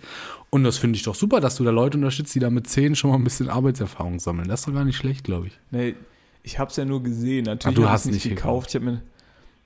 Und 0.50 0.66
das 0.66 0.78
finde 0.78 0.98
ich 0.98 1.04
doch 1.04 1.16
super, 1.16 1.40
dass 1.40 1.56
du 1.56 1.64
da 1.64 1.72
Leute 1.72 1.98
unterstützt, 1.98 2.36
die 2.36 2.40
da 2.40 2.50
mit 2.50 2.68
10 2.68 2.96
schon 2.96 3.12
mal 3.12 3.16
ein 3.18 3.24
bisschen 3.24 3.50
Arbeitserfahrung 3.50 4.20
sammeln. 4.20 4.48
Das 4.50 4.60
ist 4.60 4.68
doch 4.68 4.74
gar 4.74 4.84
nicht 4.86 4.98
schlecht, 4.98 5.24
glaube 5.24 5.48
ich. 5.48 5.58
Nee, 5.72 5.96
ich 6.44 6.60
habe 6.60 6.70
es 6.70 6.76
ja 6.76 6.84
nur 6.86 7.02
gesehen. 7.02 7.46
Natürlich 7.46 7.78
Ah, 7.78 7.82
du 7.82 7.90
hast 7.90 8.06
nicht 8.08 8.26
nicht 8.26 8.36
gekauft. 8.36 8.70
Ich 8.70 8.76
habe 8.76 8.86
mir, 8.86 9.02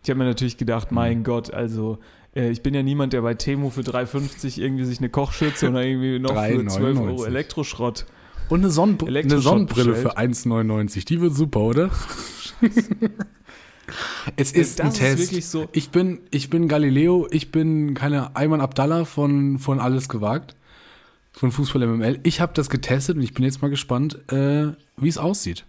ich 0.04 0.10
hab 0.10 0.18
mir 0.18 0.26
natürlich 0.26 0.56
gedacht, 0.58 0.92
mein 0.94 1.24
Gott, 1.26 1.52
also 1.54 1.98
ich 2.36 2.64
bin 2.64 2.74
ja 2.74 2.82
niemand, 2.84 3.14
der 3.14 3.22
bei 3.22 3.34
Temu 3.36 3.70
für 3.70 3.82
3,50 3.82 4.60
irgendwie 4.60 4.86
sich 4.86 4.98
eine 5.00 5.10
Kochschürze 5.10 5.70
oder 5.70 5.84
irgendwie 5.84 6.20
noch 6.20 6.32
für 6.32 6.66
12 6.66 7.00
Euro 7.00 7.22
3,99. 7.24 7.28
Elektroschrott. 7.28 8.06
Und 8.50 8.60
eine, 8.62 8.70
Sonnenbr 8.72 9.08
eine 9.08 9.40
Sonnenbrille 9.40 9.92
bestellt. 9.92 10.14
für 10.14 10.18
1,99. 10.18 11.06
Die 11.06 11.22
wird 11.22 11.34
super, 11.36 11.62
oder? 11.62 11.90
es 14.36 14.52
ist 14.52 14.80
Das 14.80 14.86
ein 14.86 14.92
ist 14.92 15.00
Test. 15.00 15.20
wirklich 15.20 15.46
so- 15.48 15.68
Ich 15.72 15.90
bin, 15.92 16.20
ich 16.32 16.50
bin 16.50 16.68
Galileo, 16.68 17.28
ich 17.32 17.52
bin 17.52 17.94
keine 17.94 18.36
Ayman 18.36 18.62
Abdallah 18.62 19.06
von, 19.06 19.60
von 19.60 19.80
Alles 19.80 20.10
gewagt. 20.10 20.56
Von 21.32 21.52
Fußball 21.52 21.86
MML. 21.88 22.20
Ich 22.24 22.42
habe 22.42 22.54
das 22.54 22.70
getestet 22.70 23.16
und 23.18 23.24
ich 23.24 23.34
bin 23.34 23.44
jetzt 23.44 23.62
mal 23.62 23.70
gespannt, 23.70 24.20
äh, 24.32 24.68
wie 24.98 25.08
es 25.10 25.18
aussieht. 25.18 25.66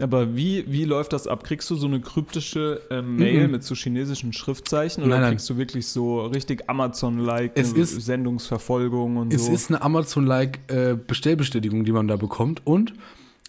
Aber 0.00 0.34
wie, 0.36 0.64
wie 0.68 0.84
läuft 0.84 1.12
das 1.12 1.26
ab? 1.26 1.44
Kriegst 1.44 1.68
du 1.70 1.74
so 1.76 1.86
eine 1.86 2.00
kryptische 2.00 2.80
äh, 2.90 3.02
Mail 3.02 3.46
Mhm. 3.46 3.52
mit 3.52 3.64
so 3.64 3.74
chinesischen 3.74 4.32
Schriftzeichen 4.32 5.02
oder 5.02 5.12
Nein, 5.14 5.20
nein. 5.22 5.30
kriegst 5.32 5.48
du 5.50 5.56
wirklich 5.56 5.86
so 5.86 6.22
richtig 6.26 6.68
Amazon-like 6.68 7.52
Es 7.54 7.70
Sendungsverfolgung 7.70 9.16
und 9.16 9.32
Es 9.34 9.46
so? 9.46 9.52
ist 9.52 9.70
eine 9.70 9.82
Amazon-like 9.82 10.60
äh, 10.68 10.94
Bestellbestätigung, 11.06 11.84
die 11.84 11.92
man 11.92 12.08
da 12.08 12.16
bekommt. 12.16 12.62
Und 12.66 12.94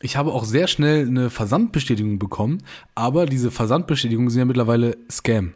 ich 0.02 0.18
habe 0.18 0.32
auch 0.34 0.44
sehr 0.46 0.68
schnell 0.68 1.08
eine 1.08 1.30
Versandbestätigung 1.30 2.20
bekommen. 2.20 2.60
Aber 2.96 3.26
diese 3.26 3.52
Versandbestätigungen 3.52 4.30
sind 4.30 4.40
ja 4.40 4.46
mittlerweile 4.46 4.98
Scam. 5.10 5.54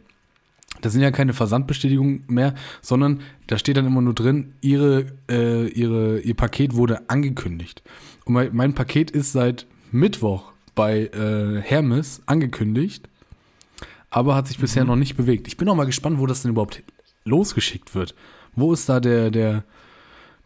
Das 0.82 0.92
sind 0.92 1.00
ja 1.02 1.10
keine 1.10 1.32
Versandbestätigungen 1.32 2.24
mehr, 2.28 2.54
sondern 2.82 3.20
da 3.46 3.56
steht 3.58 3.76
dann 3.78 3.86
immer 3.86 4.02
nur 4.02 4.12
drin, 4.14 4.52
ihre, 4.60 5.06
äh, 5.30 5.68
ihre, 5.68 6.20
ihr 6.20 6.34
Paket 6.34 6.74
wurde 6.74 7.08
angekündigt. 7.08 7.82
Und 8.24 8.34
mein, 8.34 8.50
mein 8.54 8.74
Paket 8.74 9.10
ist 9.10 9.32
seit 9.32 9.66
Mittwoch 9.90 10.52
bei 10.76 11.06
äh, 11.06 11.60
Hermes 11.60 12.22
angekündigt, 12.26 13.08
aber 14.10 14.36
hat 14.36 14.46
sich 14.46 14.58
bisher 14.58 14.84
noch 14.84 14.94
nicht 14.94 15.16
bewegt. 15.16 15.48
Ich 15.48 15.56
bin 15.56 15.68
auch 15.68 15.74
mal 15.74 15.86
gespannt, 15.86 16.20
wo 16.20 16.26
das 16.26 16.42
denn 16.42 16.52
überhaupt 16.52 16.84
losgeschickt 17.24 17.96
wird. 17.96 18.14
Wo 18.54 18.72
ist 18.72 18.88
da 18.88 19.00
der, 19.00 19.32
der, 19.32 19.64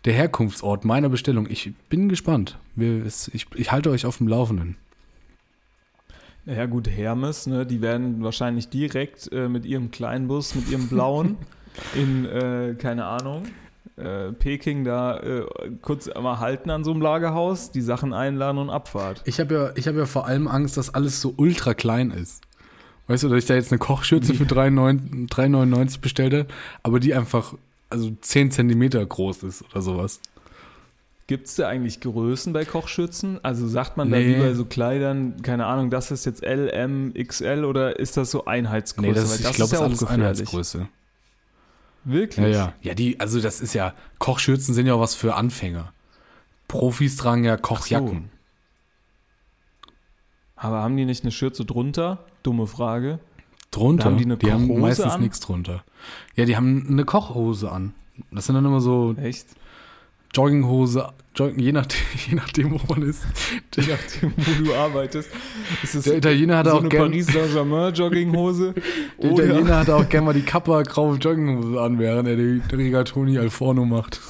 der 0.06 0.14
Herkunftsort 0.14 0.86
meiner 0.86 1.10
Bestellung? 1.10 1.46
Ich 1.50 1.70
bin 1.90 2.08
gespannt. 2.08 2.58
Wir, 2.74 3.04
es, 3.04 3.28
ich, 3.28 3.46
ich 3.54 3.70
halte 3.70 3.90
euch 3.90 4.06
auf 4.06 4.16
dem 4.16 4.28
Laufenden. 4.28 4.76
Ja 6.46 6.64
gut, 6.66 6.88
Hermes, 6.88 7.46
ne, 7.46 7.66
die 7.66 7.82
werden 7.82 8.22
wahrscheinlich 8.22 8.68
direkt 8.70 9.30
äh, 9.30 9.48
mit 9.48 9.66
ihrem 9.66 9.90
Kleinbus, 9.90 10.54
mit 10.54 10.70
ihrem 10.70 10.88
blauen 10.88 11.36
in, 11.94 12.24
äh, 12.24 12.74
keine 12.78 13.04
Ahnung, 13.04 13.42
äh, 14.00 14.32
Peking 14.32 14.84
da 14.84 15.18
äh, 15.18 15.44
kurz 15.82 16.08
mal 16.20 16.40
halten 16.40 16.70
an 16.70 16.84
so 16.84 16.90
einem 16.92 17.00
Lagerhaus, 17.02 17.70
die 17.70 17.80
Sachen 17.82 18.12
einladen 18.12 18.58
und 18.58 18.70
Abfahrt. 18.70 19.22
Ich 19.24 19.40
habe 19.40 19.54
ja, 19.54 19.70
ich 19.76 19.86
hab 19.88 19.94
ja 19.96 20.06
vor 20.06 20.26
allem 20.26 20.48
Angst, 20.48 20.76
dass 20.76 20.94
alles 20.94 21.20
so 21.20 21.34
ultra 21.36 21.74
klein 21.74 22.10
ist. 22.10 22.42
Weißt 23.06 23.24
du, 23.24 23.28
dass 23.28 23.38
ich 23.38 23.46
da 23.46 23.54
jetzt 23.54 23.72
eine 23.72 23.78
Kochschürze 23.78 24.34
für 24.34 24.44
3,9 24.44 25.28
3,99 25.28 26.00
bestellt 26.00 26.32
habe, 26.32 26.46
aber 26.82 27.00
die 27.00 27.14
einfach 27.14 27.54
also 27.88 28.12
10 28.20 28.52
Zentimeter 28.52 29.04
groß 29.04 29.42
ist 29.42 29.64
oder 29.70 29.82
sowas. 29.82 30.20
Gibt 31.26 31.46
es 31.46 31.54
da 31.54 31.68
eigentlich 31.68 32.00
Größen 32.00 32.52
bei 32.52 32.64
Kochschürzen? 32.64 33.38
Also 33.44 33.68
sagt 33.68 33.96
man 33.96 34.10
da 34.10 34.18
Nee. 34.18 34.34
wie 34.34 34.40
bei 34.40 34.54
so 34.54 34.64
Kleidern, 34.64 35.42
keine 35.42 35.66
Ahnung, 35.66 35.90
das 35.90 36.10
ist 36.10 36.24
jetzt 36.26 36.42
L, 36.42 36.68
M, 36.68 37.14
XL 37.14 37.64
oder 37.64 37.98
ist 38.00 38.16
das 38.16 38.32
so 38.32 38.46
Einheitsgröße? 38.46 39.08
Nee, 39.08 39.14
das, 39.14 39.34
ist, 39.34 39.48
ich 39.48 39.52
glaube, 39.52 39.70
das 39.70 39.72
ist 39.72 39.80
alles 39.80 39.98
gefährlich. 40.00 40.24
Einheitsgröße. 40.24 40.88
Wirklich? 42.04 42.44
Ja, 42.46 42.52
ja. 42.66 42.72
Ja, 42.82 42.94
die, 42.94 43.20
also 43.20 43.40
das 43.40 43.60
ist 43.60 43.74
ja, 43.74 43.94
Kochschürzen 44.18 44.74
sind 44.74 44.86
ja 44.86 44.94
auch 44.94 45.00
was 45.00 45.14
für 45.14 45.34
Anfänger. 45.34 45.92
Profis 46.68 47.16
tragen 47.16 47.44
ja 47.44 47.56
Kochjacken. 47.56 48.30
Aber 50.56 50.82
haben 50.82 50.96
die 50.96 51.04
nicht 51.04 51.24
eine 51.24 51.32
Schürze 51.32 51.64
drunter? 51.64 52.24
Dumme 52.42 52.66
Frage. 52.66 53.18
Drunter, 53.70 54.06
Haben 54.06 54.18
die 54.18 54.24
eine 54.24 54.34
haben 54.52 54.66
Kochhose 54.68 54.80
meistens 54.80 55.12
an? 55.12 55.20
nichts 55.20 55.40
drunter. 55.40 55.84
Ja, 56.34 56.44
die 56.44 56.56
haben 56.56 56.86
eine 56.88 57.04
Kochhose 57.04 57.70
an. 57.70 57.94
Das 58.30 58.46
sind 58.46 58.54
dann 58.56 58.64
immer 58.64 58.80
so 58.80 59.14
Echt? 59.16 59.46
Jogginghose, 60.34 61.08
Jogging, 61.34 61.60
je, 61.60 61.72
nachdem, 61.72 61.98
je 62.28 62.34
nachdem, 62.34 62.72
wo 62.72 62.80
man 62.88 63.02
ist. 63.02 63.22
Je 63.76 63.82
nachdem, 63.86 64.32
wo 64.36 64.64
du 64.64 64.74
arbeitest. 64.74 65.30
Der 66.04 66.16
Italiener 66.16 66.58
hat 66.58 66.66
so 66.66 66.72
auch 66.72 66.80
eine 66.80 66.88
gern, 66.88 67.10
Paris 67.10 67.26
Saint-Germain 67.26 67.94
Jogginghose? 67.94 68.74
der 69.22 69.30
Italiener 69.30 69.78
hat 69.78 69.90
auch 69.90 70.08
gerne 70.08 70.26
mal 70.26 70.32
die 70.32 70.42
Kappa 70.42 70.82
graue 70.82 71.16
Jogginghose 71.16 71.80
an, 71.80 71.98
während 71.98 72.28
er 72.28 72.36
die 72.36 72.60
Rigatoni 72.72 73.38
al 73.38 73.50
Forno 73.50 73.84
macht. 73.84 74.20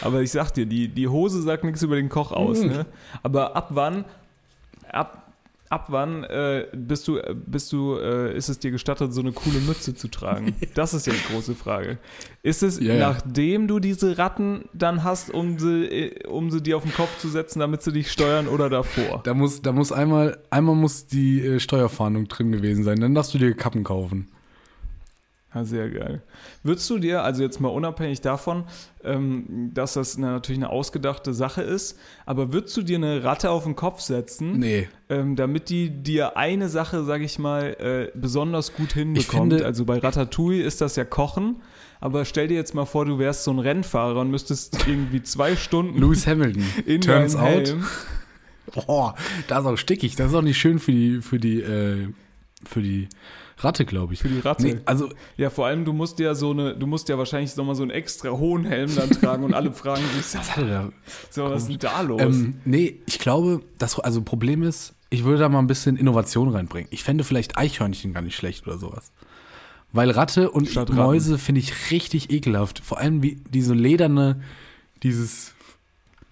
Aber 0.00 0.22
ich 0.22 0.30
sag 0.30 0.50
dir, 0.52 0.66
die, 0.66 0.88
die 0.88 1.08
Hose 1.08 1.42
sagt 1.42 1.64
nichts 1.64 1.82
über 1.82 1.96
den 1.96 2.08
Koch 2.08 2.32
aus. 2.32 2.60
Mhm. 2.60 2.68
Ne? 2.68 2.86
Aber 3.22 3.56
ab 3.56 3.68
wann, 3.70 4.04
ab, 4.90 5.27
ab 5.70 5.86
wann 5.88 6.24
äh, 6.24 6.66
bist 6.72 7.08
du, 7.08 7.20
bist 7.34 7.72
du, 7.72 7.96
äh, 7.96 8.36
ist 8.36 8.48
es 8.48 8.58
dir 8.58 8.70
gestattet, 8.70 9.12
so 9.12 9.20
eine 9.20 9.32
coole 9.32 9.60
Mütze 9.60 9.94
zu 9.94 10.08
tragen? 10.08 10.54
Das 10.74 10.94
ist 10.94 11.06
ja 11.06 11.12
die 11.12 11.32
große 11.32 11.54
Frage. 11.54 11.98
Ist 12.42 12.62
es, 12.62 12.78
ja. 12.78 12.96
nachdem 12.96 13.66
du 13.66 13.80
diese 13.80 14.16
Ratten 14.18 14.68
dann 14.72 15.02
hast, 15.02 15.30
um 15.32 15.58
sie, 15.58 15.86
äh, 15.86 16.26
um 16.26 16.50
sie 16.50 16.62
dir 16.62 16.76
auf 16.76 16.84
den 16.84 16.92
Kopf 16.92 17.18
zu 17.18 17.28
setzen, 17.28 17.58
damit 17.58 17.82
sie 17.82 17.92
dich 17.92 18.12
steuern 18.12 18.48
oder 18.48 18.70
davor? 18.70 19.22
Da 19.24 19.34
muss, 19.34 19.62
da 19.62 19.72
muss 19.72 19.90
einmal, 19.92 20.38
einmal 20.50 20.76
muss 20.76 21.06
die 21.06 21.40
äh, 21.40 21.60
Steuerfahndung 21.60 22.28
drin 22.28 22.52
gewesen 22.52 22.84
sein. 22.84 23.00
Dann 23.00 23.14
darfst 23.14 23.34
du 23.34 23.38
dir 23.38 23.54
Kappen 23.54 23.82
kaufen. 23.82 24.28
Ja, 25.54 25.64
sehr 25.64 25.88
geil. 25.88 26.20
Würdest 26.62 26.90
du 26.90 26.98
dir, 26.98 27.22
also 27.22 27.42
jetzt 27.42 27.58
mal 27.58 27.68
unabhängig 27.68 28.20
davon, 28.20 28.64
ähm, 29.02 29.70
dass 29.72 29.94
das 29.94 30.16
eine, 30.18 30.26
natürlich 30.26 30.58
eine 30.58 30.68
ausgedachte 30.68 31.32
Sache 31.32 31.62
ist, 31.62 31.98
aber 32.26 32.52
würdest 32.52 32.76
du 32.76 32.82
dir 32.82 32.98
eine 32.98 33.24
Ratte 33.24 33.48
auf 33.50 33.64
den 33.64 33.74
Kopf 33.74 34.00
setzen, 34.00 34.58
Nee. 34.58 34.88
ähm, 35.08 35.36
damit 35.36 35.70
die 35.70 35.88
dir 35.88 36.36
eine 36.36 36.68
Sache, 36.68 37.02
sag 37.04 37.22
ich 37.22 37.38
mal, 37.38 37.76
äh, 37.80 38.18
besonders 38.18 38.74
gut 38.74 38.92
hinbekommt? 38.92 39.52
finde- 39.52 39.64
also 39.64 39.86
bei 39.86 39.96
Ratatouille 39.98 40.62
ist 40.62 40.82
das 40.82 40.96
ja 40.96 41.06
Kochen, 41.06 41.56
aber 41.98 42.26
stell 42.26 42.48
dir 42.48 42.54
jetzt 42.56 42.74
mal 42.74 42.84
vor, 42.84 43.06
du 43.06 43.18
wärst 43.18 43.44
so 43.44 43.50
ein 43.50 43.58
Rennfahrer 43.58 44.20
und 44.20 44.30
müsstest 44.30 44.86
irgendwie 44.86 45.22
zwei 45.22 45.56
Stunden 45.56 45.98
Lewis 45.98 46.26
Hamilton. 46.26 46.62
in 46.86 47.00
Turns 47.00 47.34
out. 47.34 47.74
Boah, 48.74 49.14
da 49.48 49.60
ist 49.60 49.66
auch 49.66 49.76
stickig. 49.78 50.14
Das 50.16 50.28
ist 50.28 50.34
auch 50.34 50.42
nicht 50.42 50.58
schön 50.58 50.78
für 50.78 50.92
die, 50.92 51.22
für 51.22 51.38
die, 51.38 51.60
äh, 51.62 52.08
für 52.66 52.82
die 52.82 53.08
Ratte, 53.58 53.84
glaube 53.84 54.14
ich. 54.14 54.20
Für 54.20 54.28
die 54.28 54.40
Ratte. 54.40 54.62
Nee, 54.62 54.80
also 54.84 55.08
Ja, 55.36 55.50
vor 55.50 55.66
allem, 55.66 55.84
du 55.84 55.92
musst 55.92 56.18
ja 56.18 56.34
so 56.34 56.50
eine, 56.50 56.76
du 56.76 56.86
musst 56.86 57.08
ja 57.08 57.18
wahrscheinlich 57.18 57.54
nochmal 57.56 57.74
so 57.74 57.82
einen 57.82 57.90
extra 57.90 58.30
hohen 58.30 58.64
Helm 58.64 58.94
dann 58.94 59.10
tragen 59.10 59.44
und 59.44 59.54
alle 59.54 59.72
fragen 59.72 60.02
sich, 60.16 60.34
was 60.34 60.56
hat 60.56 60.62
er 60.62 60.66
da? 60.66 60.92
so, 61.30 61.44
was 61.44 61.62
ist 61.62 61.68
denn 61.68 61.78
da 61.78 62.00
los? 62.02 62.20
Ähm, 62.20 62.60
nee, 62.64 63.00
ich 63.06 63.18
glaube, 63.18 63.60
das 63.78 63.98
also 63.98 64.22
Problem 64.22 64.62
ist, 64.62 64.94
ich 65.10 65.24
würde 65.24 65.38
da 65.40 65.48
mal 65.48 65.58
ein 65.58 65.66
bisschen 65.66 65.96
Innovation 65.96 66.48
reinbringen. 66.50 66.88
Ich 66.92 67.02
fände 67.02 67.24
vielleicht 67.24 67.56
Eichhörnchen 67.56 68.12
gar 68.12 68.22
nicht 68.22 68.36
schlecht 68.36 68.66
oder 68.66 68.78
sowas. 68.78 69.10
Weil 69.92 70.10
Ratte 70.10 70.50
und 70.50 70.68
Statt. 70.68 70.90
Mäuse 70.90 71.38
finde 71.38 71.60
ich 71.60 71.90
richtig 71.90 72.30
ekelhaft. 72.30 72.80
Vor 72.80 72.98
allem 72.98 73.22
wie 73.22 73.40
diese 73.48 73.72
lederne, 73.72 74.42
dieses 75.02 75.54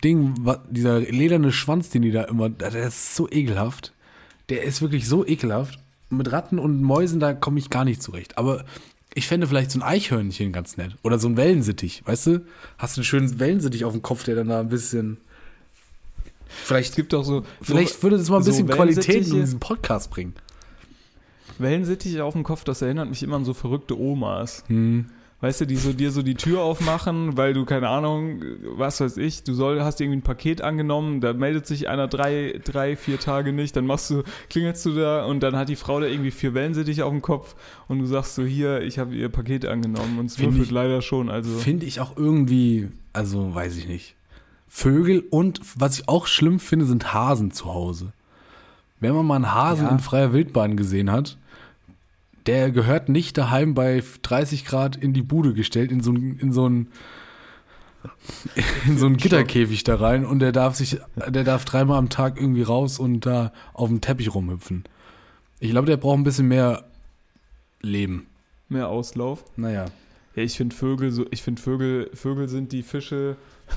Ding, 0.04 0.35
dieser 0.71 1.00
lederne 1.00 1.52
Schwanz, 1.52 1.88
den 1.88 2.02
die 2.02 2.12
da 2.12 2.25
immer, 2.25 2.50
der 2.50 2.75
ist 2.75 3.16
so 3.16 3.28
ekelhaft. 3.30 3.95
Der 4.50 4.62
ist 4.62 4.83
wirklich 4.83 5.09
so 5.09 5.26
ekelhaft. 5.26 5.78
Mit 6.08 6.30
Ratten 6.30 6.58
und 6.58 6.82
Mäusen, 6.82 7.20
da 7.20 7.34
komme 7.34 7.58
ich 7.58 7.70
gar 7.70 7.84
nicht 7.84 8.02
zurecht. 8.02 8.38
Aber 8.38 8.64
ich 9.14 9.26
fände 9.26 9.46
vielleicht 9.46 9.70
so 9.70 9.78
ein 9.78 9.82
Eichhörnchen 9.82 10.52
ganz 10.52 10.76
nett. 10.76 10.94
Oder 11.02 11.18
so 11.18 11.28
ein 11.28 11.36
Wellensittich, 11.36 12.02
weißt 12.06 12.26
du? 12.28 12.46
Hast 12.78 12.96
du 12.96 13.00
einen 13.00 13.06
schönen 13.06 13.40
Wellensittich 13.40 13.84
auf 13.84 13.92
dem 13.92 14.02
Kopf, 14.02 14.25
der 14.25 14.34
dann 14.36 14.48
da 14.48 14.60
ein 14.60 14.68
bisschen. 14.68 15.18
Vielleicht 16.48 16.90
es 16.90 16.96
gibt 16.96 17.12
doch 17.12 17.25
so. 17.25 17.42
Vielleicht 17.60 18.02
würde 18.02 18.18
das 18.18 18.28
mal 18.28 18.36
ein 18.36 18.42
so 18.42 18.50
bisschen 18.50 18.68
Qualität 18.68 19.26
in 19.26 19.40
diesen 19.40 19.58
Podcast 19.58 20.10
bringen. 20.10 20.34
Wellensittiche 21.58 22.22
auf 22.25 22.34
dem 22.34 22.44
Kopf, 22.44 22.64
das 22.64 22.82
erinnert 22.82 23.08
mich 23.08 23.22
immer 23.22 23.36
an 23.36 23.44
so 23.44 23.54
verrückte 23.54 23.98
Omas. 23.98 24.64
Weißt 25.43 25.61
du, 25.61 25.66
die 25.66 25.76
so 25.76 25.93
dir 25.93 26.12
so 26.12 26.23
die 26.23 26.35
Tür 26.35 26.62
aufmachen, 26.62 27.37
weil 27.37 27.52
du, 27.52 27.66
keine 27.66 27.90
Ahnung, 27.90 28.43
was 28.76 29.00
weiß 29.02 29.19
ich, 29.19 29.43
du 29.45 29.52
soll, 29.52 29.83
hast 29.83 30.00
irgendwie 30.00 30.19
ein 30.19 30.23
Paket 30.23 30.62
angenommen, 30.62 31.21
da 31.21 31.35
meldet 31.35 31.66
sich 31.66 31.88
einer 31.88 32.09
drei, 32.09 32.59
drei, 32.64 32.97
vier 32.97 33.21
Tage 33.21 33.52
nicht, 33.52 33.76
dann 33.76 33.85
machst 33.87 34.09
du, 34.09 34.23
klingelst 34.49 34.87
du 34.87 34.95
da 34.95 35.26
und 35.26 35.40
dann 35.43 35.55
hat 35.55 35.69
die 35.69 35.76
Frau 35.76 36.00
da 36.00 36.07
irgendwie 36.07 36.31
vier 36.31 36.55
Wellensittiche 36.55 37.05
auf 37.05 37.12
dem 37.12 37.21
Kopf 37.21 37.55
und 37.87 37.99
du 37.99 38.07
sagst 38.07 38.35
so, 38.35 38.45
hier, 38.45 38.81
ich 38.81 38.99
habe 38.99 39.14
ihr 39.14 39.28
Paket 39.28 39.66
angenommen 39.66 40.19
und 40.19 40.26
es 40.26 40.38
würfelt 40.38 40.64
ich- 40.64 40.71
leider 40.71 41.02
schon, 41.02 41.28
also. 41.28 41.50
Finde 41.59 41.85
ich 41.85 42.00
auch 42.00 42.16
irgendwie, 42.16 42.88
also 43.12 43.55
weiß 43.55 43.76
ich 43.76 43.87
nicht. 43.88 44.14
Vögel 44.69 45.23
und 45.28 45.61
was 45.76 45.99
ich 46.00 46.09
auch 46.09 46.26
schlimm 46.26 46.59
finde, 46.61 46.87
sind 46.87 47.12
Hasen 47.12 47.50
zu 47.50 47.66
Hause. 47.66 48.12
Wenn 49.00 49.14
man 49.14 49.26
mal 49.26 49.37
einen 49.37 49.55
Hasen 49.55 49.85
Ja. 49.87 49.93
in 49.93 49.99
freier 49.99 50.33
Wildbahn 50.33 50.78
gesehen 50.78 51.12
hat, 51.12 51.37
der 52.47 52.71
gehört 52.71 53.09
nicht 53.09 53.37
daheim 53.38 53.75
bei 53.75 54.03
30 54.23 54.65
Grad 54.65 54.97
in 54.97 55.12
die 55.12 55.23
Bude 55.23 55.53
gestellt, 55.55 55.91
in 55.91 56.00
so 56.00 56.12
ein, 56.12 56.38
in 56.38 56.53
so 56.53 56.69
ein, 56.69 56.88
in 58.87 58.99
so 58.99 59.07
einen 59.07 59.17
Gitterkäfig 59.17 59.85
da 59.85 59.97
rein 59.97 60.25
und 60.25 60.38
der 60.38 60.53
darf 60.53 60.76
sich, 60.76 60.99
der 61.26 61.45
darf 61.45 61.65
dreimal 61.65 61.99
am 61.99 62.09
Tag 62.09 62.41
irgendwie 62.41 62.62
raus 62.62 62.99
und 62.99 63.26
da 63.26 63.53
auf 63.73 63.88
dem 63.88 64.00
Teppich 64.00 64.35
rumhüpfen. 64.35 64.85
Ich 65.59 65.71
glaube, 65.71 65.87
der 65.87 65.97
braucht 65.97 66.19
ein 66.19 66.25
bisschen 66.25 66.49
mehr 66.49 66.85
Leben. 67.81 68.26
Mehr 68.69 68.88
Auslauf. 68.88 69.45
Naja. 69.57 69.87
Ja, 70.35 70.43
ich 70.43 70.57
finde 70.57 70.76
Vögel 70.76 71.11
so, 71.11 71.25
ich 71.31 71.43
finde 71.43 71.62
Vögel, 71.62 72.11
Vögel 72.12 72.49
sind 72.49 72.73
die 72.73 72.83
Fische 72.83 73.37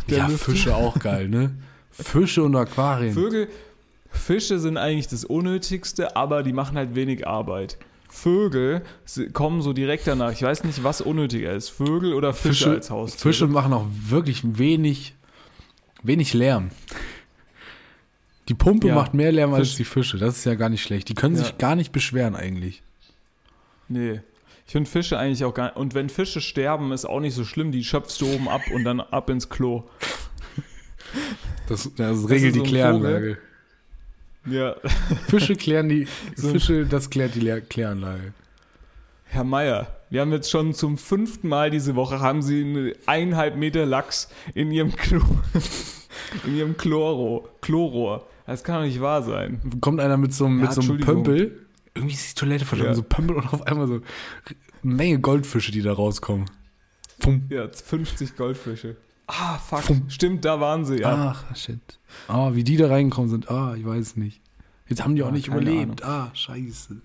der 0.09 0.17
Ja, 0.17 0.27
Lüfte. 0.27 0.51
Fische 0.51 0.75
auch 0.75 0.99
geil, 0.99 1.29
ne? 1.29 1.55
Fische 1.91 2.43
und 2.43 2.55
Aquarien. 2.55 3.13
Vögel, 3.13 3.47
Fische 4.11 4.59
sind 4.59 4.77
eigentlich 4.77 5.07
das 5.07 5.23
Unnötigste, 5.23 6.15
aber 6.15 6.43
die 6.43 6.53
machen 6.53 6.77
halt 6.77 6.95
wenig 6.95 7.27
Arbeit. 7.27 7.77
Vögel 8.09 8.81
kommen 9.33 9.61
so 9.61 9.71
direkt 9.73 10.07
danach. 10.07 10.31
Ich 10.31 10.41
weiß 10.41 10.63
nicht, 10.63 10.83
was 10.83 10.99
unnötiger 11.01 11.53
ist. 11.53 11.69
Vögel 11.69 12.13
oder 12.13 12.33
Fische, 12.33 12.53
Fische, 12.65 12.69
als 12.71 12.89
Haustiere. 12.89 13.21
Fische 13.21 13.47
machen 13.47 13.71
auch 13.71 13.85
wirklich 14.07 14.41
wenig, 14.57 15.15
wenig 16.03 16.33
Lärm. 16.33 16.69
Die 18.47 18.55
Pumpe 18.55 18.87
Ja, 18.87 18.95
macht 18.95 19.13
mehr 19.13 19.31
Lärm 19.31 19.53
als 19.53 19.69
Fisch- 19.69 19.77
die 19.77 19.83
Fische. 19.85 20.17
Das 20.17 20.37
ist 20.39 20.45
ja 20.45 20.55
gar 20.55 20.69
nicht 20.69 20.81
schlecht. 20.81 21.07
Die 21.07 21.13
können 21.13 21.35
Ja. 21.35 21.43
sich 21.43 21.57
gar 21.59 21.75
nicht 21.75 21.91
beschweren 21.91 22.35
eigentlich. 22.35 22.81
Nee. 23.87 24.21
Ich 24.65 24.71
finde 24.71 24.89
Fische 24.89 25.17
eigentlich 25.19 25.43
auch 25.45 25.53
gar 25.53 25.65
nicht. 25.65 25.75
Und 25.77 25.93
wenn 25.93 26.09
Fische 26.09 26.41
sterben, 26.41 26.91
ist 26.91 27.05
auch 27.05 27.19
nicht 27.19 27.35
so 27.35 27.43
schlimm. 27.45 27.71
Die 27.71 27.83
schöpfst 27.83 28.17
du 28.21 28.27
oben 28.33 28.47
ab 28.49 28.61
und 28.73 28.83
dann 28.83 28.99
ab 29.01 29.29
ins 29.29 29.49
Klo. 29.49 29.83
Das, 31.67 31.89
das 31.95 32.29
regelt 32.29 32.31
ist 32.31 32.41
so 32.43 32.51
die 32.51 32.59
ein 32.61 32.65
Kläranlage. 32.65 33.37
Ja, 34.49 34.75
Fische 35.27 35.55
klären 35.55 35.89
die, 35.89 36.05
Fische, 36.35 36.85
das 36.85 37.09
klärt 37.09 37.35
die 37.35 37.61
Kläranlage. 37.69 38.33
Herr 39.25 39.43
Meier, 39.43 39.95
wir 40.09 40.21
haben 40.21 40.31
jetzt 40.31 40.49
schon 40.49 40.73
zum 40.73 40.97
fünften 40.97 41.47
Mal 41.49 41.69
diese 41.69 41.95
Woche, 41.95 42.19
haben 42.19 42.41
Sie 42.41 42.61
einen 42.61 42.93
eineinhalb 43.05 43.55
Meter 43.57 43.85
Lachs 43.85 44.29
in 44.55 44.71
Ihrem 44.71 44.95
Klo, 44.95 45.21
in 46.47 46.55
Ihrem 46.55 46.77
Chloro, 46.77 47.47
Chlorrohr. 47.61 48.27
Das 48.47 48.63
kann 48.63 48.81
doch 48.81 48.87
nicht 48.87 48.99
wahr 49.01 49.21
sein. 49.21 49.61
Kommt 49.81 49.99
einer 49.99 50.17
mit 50.17 50.33
so, 50.33 50.45
einem- 50.45 50.59
Ja, 50.59 50.65
mit 50.65 50.73
so 50.73 50.81
einem. 50.81 50.99
Pömpel. 51.01 51.59
Irgendwie 51.93 52.15
ist 52.15 52.31
die 52.31 52.39
Toilette 52.39 52.65
verschwunden, 52.65 52.91
Ja. 52.93 52.95
so 52.95 53.03
Pömpel 53.03 53.35
und 53.35 53.53
auf 53.53 53.61
einmal 53.67 53.87
so 53.87 53.93
eine 53.95 54.03
Menge 54.81 55.19
Goldfische, 55.19 55.71
die 55.71 55.81
da 55.81 55.93
rauskommen. 55.93 56.45
Pum. 57.19 57.43
Ja, 57.49 57.67
50 57.67 58.35
Goldfische. 58.35 58.95
Ah, 59.31 59.57
fuck. 59.59 59.81
Fum. 59.83 60.05
Stimmt, 60.09 60.43
da 60.43 60.59
waren 60.59 60.85
sie, 60.85 61.01
ja. 61.01 61.35
Ach, 61.35 61.55
shit. 61.55 61.79
Ah, 62.27 62.49
wie 62.53 62.63
die 62.63 62.77
da 62.77 62.87
reingekommen 62.87 63.29
sind. 63.29 63.49
Ah, 63.51 63.75
ich 63.77 63.85
weiß 63.85 64.15
nicht. 64.17 64.41
Jetzt 64.87 65.03
haben 65.03 65.15
die 65.15 65.21
auch 65.23 65.27
Ah, 65.27 65.31
nicht 65.31 65.47
überlebt. 65.47 66.03
Ah, 66.03 66.31
scheiße. 66.33 66.97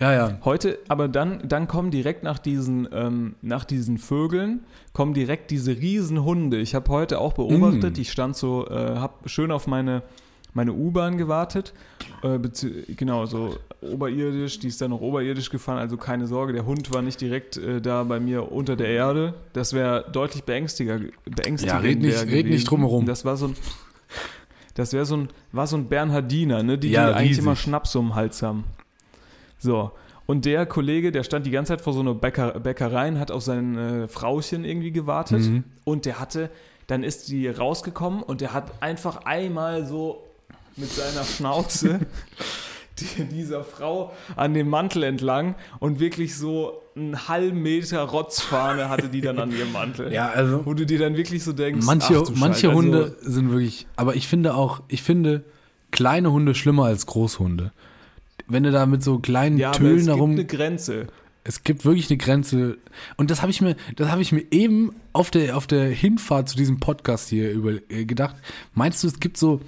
Ja, 0.00 0.12
ja. 0.12 0.38
Heute, 0.44 0.78
aber 0.88 1.08
dann, 1.08 1.48
dann 1.48 1.68
kommen 1.68 1.90
direkt 1.90 2.22
nach 2.22 2.38
diesen, 2.38 2.86
ähm, 2.92 3.36
nach 3.40 3.64
diesen 3.64 3.96
Vögeln, 3.98 4.64
kommen 4.92 5.14
direkt 5.14 5.50
diese 5.50 5.70
riesen 5.76 6.22
Hunde. 6.24 6.58
Ich 6.58 6.74
habe 6.74 6.90
heute 6.90 7.18
auch 7.20 7.32
beobachtet, 7.34 7.96
Mm. 7.96 8.00
ich 8.00 8.10
stand 8.12 8.36
so, 8.36 8.66
äh, 8.68 8.96
habe 8.96 9.26
schön 9.28 9.50
auf 9.52 9.66
meine, 9.66 10.02
meine 10.56 10.72
U-Bahn 10.72 11.18
gewartet. 11.18 11.74
Äh, 12.22 12.38
genau, 12.96 13.26
so 13.26 13.56
oberirdisch, 13.82 14.58
die 14.58 14.68
ist 14.68 14.80
dann 14.80 14.90
noch 14.90 15.02
oberirdisch 15.02 15.50
gefahren, 15.50 15.78
also 15.78 15.96
keine 15.98 16.26
Sorge, 16.26 16.54
der 16.54 16.64
Hund 16.64 16.92
war 16.92 17.02
nicht 17.02 17.20
direkt 17.20 17.58
äh, 17.58 17.80
da 17.80 18.02
bei 18.04 18.18
mir 18.18 18.50
unter 18.50 18.74
der 18.74 18.88
Erde. 18.88 19.34
Das 19.52 19.74
wäre 19.74 20.06
deutlich 20.10 20.44
beängstiger, 20.44 20.98
beängstigender. 21.26 21.82
Ja, 21.82 21.88
red 21.88 22.00
nicht- 22.00 22.26
red 22.32 22.46
nicht 22.46 22.68
drumherum. 22.70 23.04
Das 23.06 23.24
war 23.24 23.36
so 23.36 23.48
ein. 23.48 23.56
Das 24.74 24.92
wäre 24.92 25.06
so 25.06 25.16
ein, 25.16 25.28
war 25.52 25.66
so 25.66 25.76
ein 25.76 25.88
Bernhardiner, 25.88 26.62
ne, 26.62 26.76
die, 26.76 26.90
Ja, 26.90 27.08
die 27.08 27.14
eigentlich 27.14 27.38
immer 27.38 27.56
Schnaps 27.56 27.94
um 27.96 28.08
den 28.08 28.14
Hals 28.14 28.42
haben. 28.42 28.64
So. 29.58 29.92
Und 30.26 30.44
der 30.44 30.66
Kollege, 30.66 31.12
der 31.12 31.22
stand 31.22 31.46
die 31.46 31.50
ganze 31.50 31.72
Zeit 31.72 31.80
vor 31.82 31.92
so 31.92 32.00
einer 32.00 32.14
Bäcker, 32.14 32.58
Bäckerei 32.60 33.08
und 33.08 33.18
hat 33.18 33.30
auf 33.30 33.42
sein 33.42 33.76
äh, 33.78 34.08
Frauchen 34.08 34.64
irgendwie 34.64 34.90
gewartet. 34.90 35.42
Mhm. 35.42 35.64
Und 35.84 36.04
der 36.04 36.18
hatte, 36.18 36.50
dann 36.88 37.04
ist 37.04 37.28
die 37.28 37.46
rausgekommen 37.48 38.22
und 38.22 38.40
der 38.42 38.52
hat 38.52 38.82
einfach 38.82 39.24
einmal 39.24 39.86
so 39.86 40.25
mit 40.76 40.90
seiner 40.92 41.24
Schnauze 41.24 42.00
die, 42.98 43.24
dieser 43.24 43.64
Frau 43.64 44.12
an 44.36 44.54
dem 44.54 44.68
Mantel 44.68 45.02
entlang 45.02 45.54
und 45.80 46.00
wirklich 46.00 46.36
so 46.36 46.82
einen 46.94 47.28
halben 47.28 47.60
Meter 47.62 48.00
Rotzfahne 48.02 48.88
hatte 48.88 49.08
die 49.08 49.20
dann 49.20 49.38
an 49.38 49.52
ihrem 49.52 49.72
Mantel. 49.72 50.12
Ja, 50.12 50.30
also 50.30 50.64
Wo 50.64 50.72
du 50.72 50.86
dir 50.86 50.98
dann 50.98 51.16
wirklich 51.16 51.44
so 51.44 51.52
denkst, 51.52 51.84
manche, 51.84 52.18
ach 52.18 52.22
du 52.26 52.32
manche 52.36 52.68
also- 52.68 52.78
Hunde 52.78 53.16
sind 53.20 53.50
wirklich, 53.50 53.86
aber 53.96 54.16
ich 54.16 54.28
finde 54.28 54.54
auch, 54.54 54.82
ich 54.88 55.02
finde 55.02 55.44
kleine 55.90 56.32
Hunde 56.32 56.54
schlimmer 56.54 56.86
als 56.86 57.06
Großhunde. 57.06 57.72
Wenn 58.48 58.62
du 58.62 58.70
da 58.70 58.86
mit 58.86 59.02
so 59.02 59.18
kleinen 59.18 59.58
ja, 59.58 59.68
aber 59.70 59.78
Tölen 59.78 59.96
es 59.96 60.04
gibt 60.04 60.08
darum, 60.16 60.30
eine 60.32 60.44
Grenze. 60.44 61.06
es 61.44 61.64
gibt 61.64 61.84
wirklich 61.84 62.08
eine 62.10 62.16
Grenze. 62.16 62.78
Und 63.16 63.30
das 63.30 63.42
habe 63.42 63.50
ich 63.50 63.60
mir, 63.60 63.76
das 63.96 64.08
habe 64.10 64.22
ich 64.22 64.30
mir 64.32 64.44
eben 64.50 64.94
auf 65.12 65.30
der, 65.30 65.56
auf 65.56 65.66
der 65.66 65.86
Hinfahrt 65.88 66.48
zu 66.48 66.56
diesem 66.56 66.78
Podcast 66.78 67.28
hier 67.28 67.50
über, 67.50 67.72
äh, 67.90 68.04
gedacht. 68.04 68.36
Meinst 68.74 69.02
du, 69.02 69.08
es 69.08 69.20
gibt 69.20 69.36
so 69.36 69.60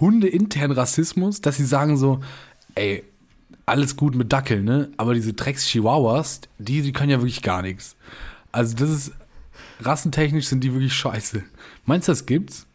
Hunde-intern 0.00 0.70
Rassismus, 0.72 1.40
dass 1.40 1.56
sie 1.56 1.64
sagen 1.64 1.96
so, 1.96 2.20
ey, 2.74 3.02
alles 3.66 3.96
gut 3.96 4.14
mit 4.14 4.32
Dackeln, 4.32 4.64
ne? 4.64 4.90
Aber 4.96 5.14
diese 5.14 5.32
Drecks-Chihuahuas, 5.34 6.42
die, 6.58 6.82
die 6.82 6.92
können 6.92 7.10
ja 7.10 7.18
wirklich 7.18 7.42
gar 7.42 7.62
nichts. 7.62 7.96
Also 8.52 8.74
das 8.76 8.90
ist, 8.90 9.12
rassentechnisch 9.80 10.46
sind 10.46 10.64
die 10.64 10.72
wirklich 10.72 10.94
scheiße. 10.94 11.42
Meinst 11.84 12.08
du, 12.08 12.12
das 12.12 12.26
gibt's? 12.26 12.66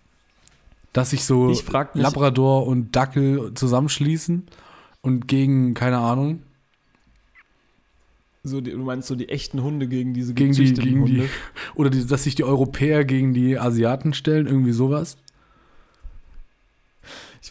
Dass 0.92 1.10
sich 1.10 1.24
so 1.26 1.46
mich- 1.46 1.66
Labrador 2.04 2.68
und 2.68 2.96
Dackel 2.96 3.54
zusammenschließen 3.56 4.46
und 5.02 5.28
gegen, 5.28 5.74
keine 5.74 5.98
Ahnung, 5.98 6.44
So 8.44 8.60
die, 8.62 8.72
du 8.72 8.78
meinst 8.80 9.08
so 9.08 9.16
die 9.16 9.30
echten 9.30 9.64
Hunde 9.64 9.88
gegen 9.88 10.14
diese 10.14 10.34
gegen 10.34 10.54
die, 10.54 10.74
gegen 10.74 11.06
die, 11.06 11.12
Hunde? 11.22 11.30
oder 11.76 11.90
die, 11.90 12.06
dass 12.06 12.26
sich 12.26 12.36
die 12.36 12.44
Europäer 12.44 13.06
gegen 13.06 13.34
die 13.34 13.58
Asiaten 13.58 14.14
stellen, 14.14 14.46
irgendwie 14.48 14.74
sowas. 14.74 15.18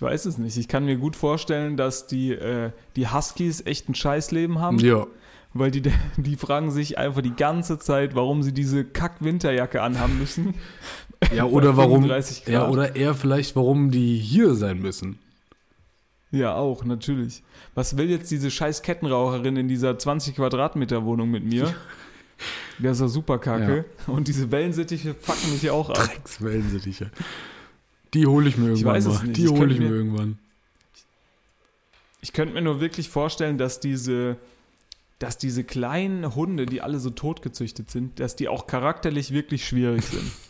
Weiß 0.02 0.24
es 0.26 0.36
nicht. 0.38 0.56
Ich 0.56 0.68
kann 0.68 0.84
mir 0.84 0.96
gut 0.96 1.14
vorstellen, 1.16 1.76
dass 1.76 2.06
die, 2.06 2.32
äh, 2.32 2.70
die 2.96 3.08
Huskies 3.08 3.64
echt 3.64 3.88
ein 3.88 3.94
Scheißleben 3.94 4.58
haben, 4.58 4.78
Ja. 4.78 5.06
weil 5.54 5.70
die, 5.70 5.82
die 6.16 6.36
fragen 6.36 6.70
sich 6.70 6.98
einfach 6.98 7.22
die 7.22 7.34
ganze 7.36 7.78
Zeit, 7.78 8.14
warum 8.14 8.42
sie 8.42 8.52
diese 8.52 8.84
Kack-Winterjacke 8.84 9.80
anhaben 9.82 10.18
müssen. 10.18 10.54
Ja, 11.32 11.44
oder 11.44 11.76
warum, 11.76 12.02
35 12.02 12.44
Grad. 12.46 12.52
ja, 12.52 12.68
oder 12.68 12.96
eher 12.96 13.14
vielleicht, 13.14 13.54
warum 13.54 13.92
die 13.92 14.18
hier 14.18 14.56
sein 14.56 14.80
müssen. 14.80 15.20
Ja, 16.32 16.56
auch, 16.56 16.84
natürlich. 16.84 17.44
Was 17.76 17.96
will 17.96 18.10
jetzt 18.10 18.28
diese 18.32 18.50
scheiß 18.50 18.82
Kettenraucherin 18.82 19.56
in 19.56 19.68
dieser 19.68 19.96
20 19.96 20.34
Quadratmeter 20.34 21.04
Wohnung 21.04 21.30
mit 21.30 21.44
mir? 21.44 21.72
Der 22.80 22.90
ist 22.90 23.00
ja 23.00 23.06
super 23.06 23.38
kacke. 23.38 23.84
Und 24.08 24.26
diese 24.26 24.50
Wellensittiche 24.50 25.14
fucken 25.14 25.52
mich 25.52 25.62
ja 25.62 25.72
auch 25.74 25.90
ab. 25.90 25.94
Dreckswellensittiche. 25.96 27.12
Die 28.14 28.26
hole 28.26 28.48
ich 28.48 28.56
mir 28.58 28.68
irgendwann 28.68 28.94
weiß 28.94 29.06
es 29.06 29.22
nicht. 29.22 29.36
Die 29.36 29.44
Ich 29.44 29.50
hole 29.50 29.72
ich 29.72 29.78
mir 29.80 29.88
irgendwann. 29.88 30.38
Ich 32.20 32.32
könnte 32.32 32.54
mir 32.54 32.62
nur 32.62 32.80
wirklich 32.80 33.08
vorstellen, 33.08 33.58
dass 33.58 33.80
diese, 33.80 34.36
dass 35.18 35.38
diese 35.38 35.64
kleinen 35.64 36.34
Hunde, 36.34 36.66
die 36.66 36.80
alle 36.80 37.00
so 37.00 37.10
totgezüchtet 37.10 37.90
sind, 37.90 38.20
dass 38.20 38.36
die 38.36 38.48
auch 38.48 38.66
charakterlich 38.66 39.32
wirklich 39.32 39.66
schwierig 39.66 40.04
sind. 40.04 40.30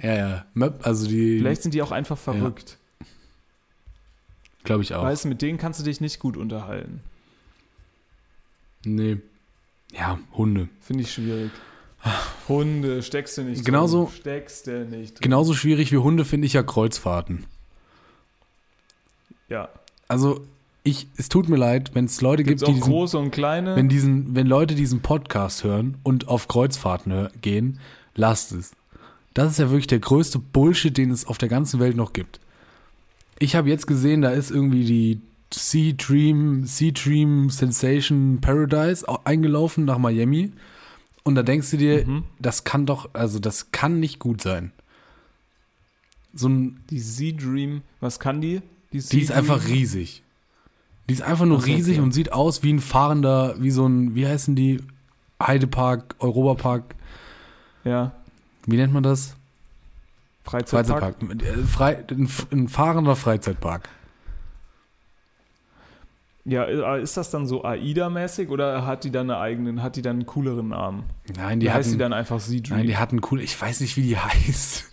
Ja, 0.00 0.14
ja. 0.14 0.44
Also 0.82 1.08
die, 1.08 1.38
Vielleicht 1.38 1.62
sind 1.62 1.74
die 1.74 1.82
auch 1.82 1.90
einfach 1.90 2.16
verrückt. 2.18 2.78
glaube 4.62 4.82
ich 4.82 4.94
auch. 4.94 5.02
Weißt 5.02 5.24
du, 5.24 5.28
mit 5.28 5.42
denen 5.42 5.58
kannst 5.58 5.80
du 5.80 5.84
dich 5.84 6.00
nicht 6.00 6.20
gut 6.20 6.36
unterhalten. 6.36 7.00
nee. 8.84 9.18
Ja, 9.92 10.18
Hunde. 10.34 10.68
Finde 10.80 11.02
ich 11.02 11.12
schwierig. 11.12 11.50
Hunde, 12.48 13.02
steckst 13.02 13.36
du 13.38 13.42
nicht 13.42 13.64
Genauso- 13.64 14.04
drin. 14.04 14.14
Steckst 14.20 14.66
du 14.66 14.84
nicht 14.86 15.14
drin. 15.14 15.22
Genauso 15.22 15.54
schwierig 15.54 15.92
wie 15.92 15.98
Hunde 15.98 16.24
finde 16.24 16.46
ich 16.46 16.52
ja 16.52 16.62
Kreuzfahrten. 16.62 17.44
Ja. 19.48 19.68
Also, 20.06 20.40
ich, 20.84 21.06
es 21.16 21.28
tut 21.28 21.48
mir 21.48 21.56
leid, 21.56 21.90
wenn 21.94 22.06
es 22.06 22.20
Leute 22.20 22.44
Gibt 22.44 22.60
gibt, 22.60 22.68
die 22.68 22.74
diesen, 22.74 22.88
große 22.90 23.18
und 23.18 23.30
kleine? 23.30 23.76
wenn 23.76 23.88
diesen, 23.88 24.34
wenn 24.34 24.46
Leute 24.46 24.74
diesen 24.74 25.00
Podcast 25.00 25.64
hören 25.64 25.98
und 26.02 26.28
auf 26.28 26.48
Kreuzfahrten 26.48 27.28
gehen, 27.42 27.78
lasst 28.14 28.52
es. 28.52 28.72
Das 29.34 29.50
ist 29.52 29.58
ja 29.58 29.66
wirklich 29.70 29.86
der 29.86 29.98
größte 30.00 30.38
Bullshit, 30.38 30.96
den 30.96 31.10
es 31.10 31.26
auf 31.26 31.38
der 31.38 31.48
ganzen 31.48 31.78
Welt 31.80 31.96
noch 31.96 32.12
gibt. 32.12 32.40
Ich 33.38 33.54
habe 33.54 33.68
jetzt 33.68 33.86
gesehen, 33.86 34.22
da 34.22 34.30
ist 34.30 34.50
irgendwie 34.50 34.84
die 34.84 35.20
Sea 35.52 35.92
Dream, 35.96 36.64
Sea 36.66 36.90
Dream 36.92 37.50
Sensation 37.50 38.38
Paradise 38.40 39.06
au- 39.08 39.20
eingelaufen 39.24 39.84
nach 39.84 39.98
Miami. 39.98 40.52
Und 41.28 41.34
da 41.34 41.42
denkst 41.42 41.70
du 41.72 41.76
dir, 41.76 42.06
Mhm. 42.06 42.24
das 42.38 42.64
kann 42.64 42.86
doch, 42.86 43.10
also 43.12 43.38
das 43.38 43.70
kann 43.70 44.00
nicht 44.00 44.18
gut 44.18 44.40
sein. 44.40 44.72
So 46.32 46.48
ein, 46.48 46.80
Die 46.88 47.00
Sea 47.00 47.34
Dream, 47.36 47.82
was 48.00 48.18
kann 48.18 48.40
die? 48.40 48.62
die 48.94 49.00
Sea 49.00 49.20
ist 49.20 49.30
einfach 49.32 49.66
riesig. 49.68 50.22
Die 51.06 51.12
ist 51.12 51.20
einfach 51.20 51.44
nur 51.44 51.60
so, 51.60 51.66
riesig 51.66 51.96
okay. 51.96 52.02
und 52.02 52.12
sieht 52.12 52.32
aus 52.32 52.62
wie 52.62 52.72
ein 52.72 52.80
fahrender, 52.80 53.56
wie 53.60 53.70
so 53.70 53.86
ein, 53.86 54.14
wie 54.14 54.26
heißen 54.26 54.56
die? 54.56 54.80
Heidepark, 55.42 56.14
Europapark, 56.18 56.94
Ja. 57.84 58.12
wie 58.64 58.76
nennt 58.76 58.94
man 58.94 59.02
das? 59.02 59.36
Freizeitpark. 60.44 61.16
Freizeitpark. 61.20 61.42
Äh, 61.42 61.62
Frei, 61.66 62.04
ein, 62.10 62.28
ein 62.52 62.68
fahrender 62.68 63.16
Freizeitpark. 63.16 63.90
Ja, 66.48 66.64
äh, 66.64 67.02
ist 67.02 67.16
das 67.16 67.30
dann 67.30 67.46
so 67.46 67.62
AIDA-mäßig 67.64 68.48
oder 68.48 68.86
hat 68.86 69.04
die 69.04 69.10
dann 69.10 69.30
eine 69.30 69.38
eigenen, 69.38 69.82
hat 69.82 69.96
die 69.96 70.02
dann 70.02 70.16
einen 70.16 70.26
cooleren 70.26 70.68
Namen? 70.68 71.04
Nein, 71.36 71.60
Die 71.60 71.70
heißt 71.70 71.88
die 71.88 71.92
hatten, 71.92 71.98
dann 71.98 72.12
einfach 72.14 72.40
Dream? 72.42 72.62
nein, 72.70 72.86
die 72.86 72.96
hatten 72.96 73.20
cool, 73.30 73.40
ich 73.40 73.60
weiß 73.60 73.80
nicht, 73.80 73.96
wie 73.96 74.02
die 74.02 74.16
heißt. 74.18 74.84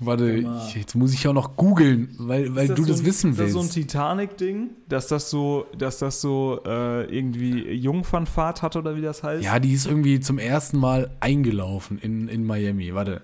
Warte, 0.00 0.30
ich, 0.30 0.76
jetzt 0.76 0.94
muss 0.94 1.12
ich 1.12 1.26
auch 1.26 1.32
noch 1.32 1.56
googeln, 1.56 2.14
weil, 2.18 2.54
weil 2.54 2.68
Ist 2.68 2.78
du 2.78 2.84
so 2.84 2.90
das 2.92 3.00
ein, 3.00 3.06
wissen 3.06 3.30
ist 3.32 3.40
das 3.40 3.46
willst. 3.46 3.54
so 3.54 3.60
ein 3.62 3.68
Titanic-Ding, 3.70 4.70
dass 4.88 5.08
das 5.08 5.28
so, 5.28 5.66
dass 5.76 5.98
das 5.98 6.20
so 6.20 6.60
äh, 6.64 7.04
irgendwie 7.12 7.72
Jungfernfahrt 7.72 8.62
hat 8.62 8.76
oder 8.76 8.94
wie 8.94 9.00
das 9.02 9.24
heißt? 9.24 9.42
ja, 9.42 9.58
die 9.58 9.72
ist 9.72 9.86
irgendwie 9.86 10.20
zum 10.20 10.38
ersten 10.38 10.78
Mal 10.78 11.10
eingelaufen 11.18 11.98
in, 11.98 12.28
in 12.28 12.44
Miami. 12.46 12.94
Warte. 12.94 13.22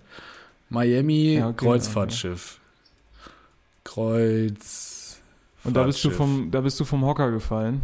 Miami 0.69 1.35
Ja, 1.35 1.49
okay, 1.51 1.65
Kreuzfahrtschiff. 1.65 2.59
Kreuz. 3.85 4.94
Und 5.65 5.75
da 5.75 5.85
bist 5.85 6.05
du 6.05 6.11
vom, 6.11 6.51
da 6.51 6.61
bist 6.61 6.79
du 6.79 6.85
vom 6.85 7.05
Hocker 7.05 7.31
gefallen. 7.31 7.83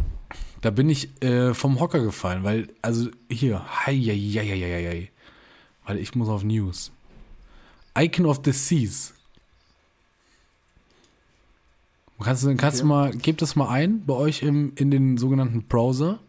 Da 0.61 0.69
bin 0.69 0.89
ich 0.89 1.09
äh, 1.23 1.53
vom 1.55 1.79
Hocker 1.79 1.99
gefallen, 1.99 2.43
weil, 2.43 2.69
also 2.83 3.09
hier, 3.29 3.63
hei, 3.85 3.95
hei, 3.97 4.15
hei, 4.15 4.45
hei, 4.45 4.85
hei. 4.89 5.11
Weil 5.85 5.97
ich 5.97 6.13
muss 6.13 6.29
auf 6.29 6.43
News. 6.43 6.91
Icon 7.97 8.27
of 8.27 8.41
the 8.45 8.51
Seas. 8.51 9.13
Kannst 12.23 12.43
du, 12.43 12.55
kannst 12.55 12.79
du 12.79 12.83
Okay. 12.83 12.87
mal, 12.87 13.11
gebt 13.11 13.41
das 13.41 13.55
mal 13.55 13.69
ein 13.69 14.05
bei 14.05 14.13
euch 14.13 14.43
im, 14.43 14.73
in 14.75 14.91
den 14.91 15.17
sogenannten 15.17 15.63
Browser. 15.63 16.19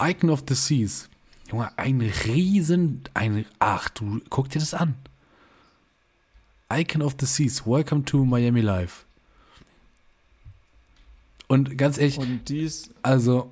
Icon 0.00 0.28
of 0.28 0.44
the 0.46 0.54
Seas. 0.54 1.08
Junge, 1.50 1.70
ein 1.78 2.02
riesen, 2.02 3.02
ein, 3.14 3.46
ach 3.58 3.88
du, 3.88 4.20
guck 4.28 4.50
dir 4.50 4.58
das 4.58 4.74
an. 4.74 4.94
Icon 6.70 7.00
of 7.00 7.16
the 7.18 7.24
Seas, 7.26 7.66
welcome 7.66 8.04
to 8.04 8.26
Miami 8.26 8.60
Live. 8.60 9.06
Und 11.50 11.76
ganz 11.76 11.98
ehrlich, 11.98 12.16
Und 12.16 12.48
die 12.48 12.60
ist, 12.60 12.90
also 13.02 13.50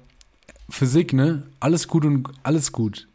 Physik, 0.71 1.13
ne? 1.13 1.43
Alles 1.59 1.89
gut 1.89 2.05
und 2.05 2.29
alles 2.45 2.71
gut. 2.71 3.09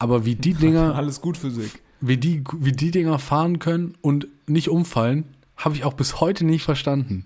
Aber 0.00 0.24
wie 0.24 0.34
die 0.34 0.54
Dinger, 0.54 0.94
alles 0.96 1.20
gut 1.20 1.36
Physik. 1.36 1.80
wie 2.00 2.16
die, 2.16 2.42
wie 2.58 2.72
die 2.72 2.90
Dinger 2.90 3.20
fahren 3.20 3.60
können 3.60 3.94
und 4.00 4.26
nicht 4.48 4.68
umfallen, 4.68 5.26
habe 5.56 5.76
ich 5.76 5.84
auch 5.84 5.92
bis 5.92 6.20
heute 6.20 6.44
nicht 6.44 6.64
verstanden. 6.64 7.24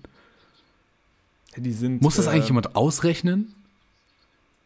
Die 1.55 1.71
sind, 1.71 2.03
Muss 2.03 2.17
das 2.17 2.27
äh, 2.27 2.29
eigentlich 2.29 2.49
jemand 2.49 2.75
ausrechnen? 2.75 3.55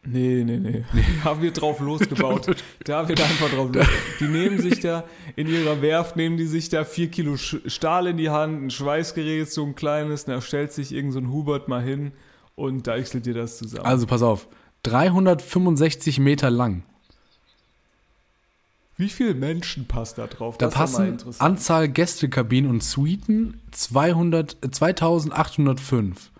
Nee, 0.04 0.42
nee, 0.44 0.58
nee. 0.58 0.84
Da 1.24 1.40
wird 1.40 1.60
drauf 1.60 1.78
losgebaut. 1.78 2.56
da 2.84 3.08
wird 3.08 3.20
einfach 3.20 3.50
drauf 3.50 3.70
los. 3.72 3.86
Die 4.18 4.26
nehmen 4.26 4.60
sich 4.60 4.80
da, 4.80 5.04
in 5.36 5.46
ihrer 5.46 5.80
Werft 5.80 6.16
nehmen 6.16 6.36
die 6.36 6.46
sich 6.46 6.68
da 6.68 6.84
vier 6.84 7.08
Kilo 7.08 7.36
Stahl 7.36 8.08
in 8.08 8.16
die 8.16 8.30
Hand, 8.30 8.64
ein 8.64 8.70
Schweißgerät, 8.70 9.50
so 9.50 9.64
ein 9.64 9.76
kleines, 9.76 10.24
da 10.24 10.40
stellt 10.40 10.72
sich 10.72 10.92
irgend 10.92 11.12
so 11.12 11.20
ein 11.20 11.30
Hubert 11.30 11.68
mal 11.68 11.82
hin 11.82 12.12
und 12.56 12.86
deichselt 12.88 13.26
dir 13.26 13.34
das 13.34 13.58
zusammen. 13.58 13.86
Also 13.86 14.06
pass 14.06 14.22
auf, 14.22 14.48
365 14.82 16.18
Meter 16.18 16.50
lang. 16.50 16.82
Wie 18.96 19.08
viele 19.08 19.34
Menschen 19.34 19.86
passt 19.86 20.18
da 20.18 20.26
drauf? 20.26 20.58
Da 20.58 20.66
Das 20.66 20.74
passen. 20.74 21.18
Anzahl 21.38 21.88
Gästekabinen 21.88 22.68
und 22.68 22.82
Suiten 22.82 23.60
200, 23.70 24.56
äh, 24.64 24.70
2805. 24.70 26.31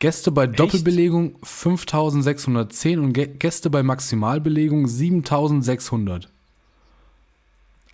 Gäste 0.00 0.30
bei 0.30 0.46
Doppelbelegung 0.46 1.36
5610 1.42 3.00
und 3.00 3.16
Gä- 3.16 3.26
Gäste 3.38 3.68
bei 3.68 3.82
Maximalbelegung 3.82 4.86
7600. 4.86 6.28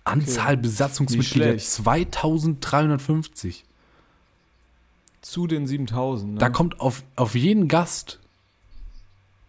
Anzahl 0.03 0.55
Besatzungsmitglieder 0.57 1.53
Nicht 1.53 1.63
schlecht. 1.65 1.83
2350. 1.85 3.65
Zu 5.21 5.47
den 5.47 5.65
7000. 5.65 6.33
Ne? 6.33 6.39
Da 6.39 6.49
kommt 6.49 6.79
auf, 6.79 7.01
auf 7.15 7.33
jeden 7.33 7.67
Gast, 7.67 8.19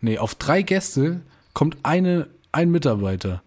nee, 0.01 0.17
auf 0.19 0.35
drei 0.35 0.63
Gäste 0.63 1.21
kommt 1.53 1.77
eine, 1.83 2.31
ein 2.53 2.71
Mitarbeiter. 2.71 3.43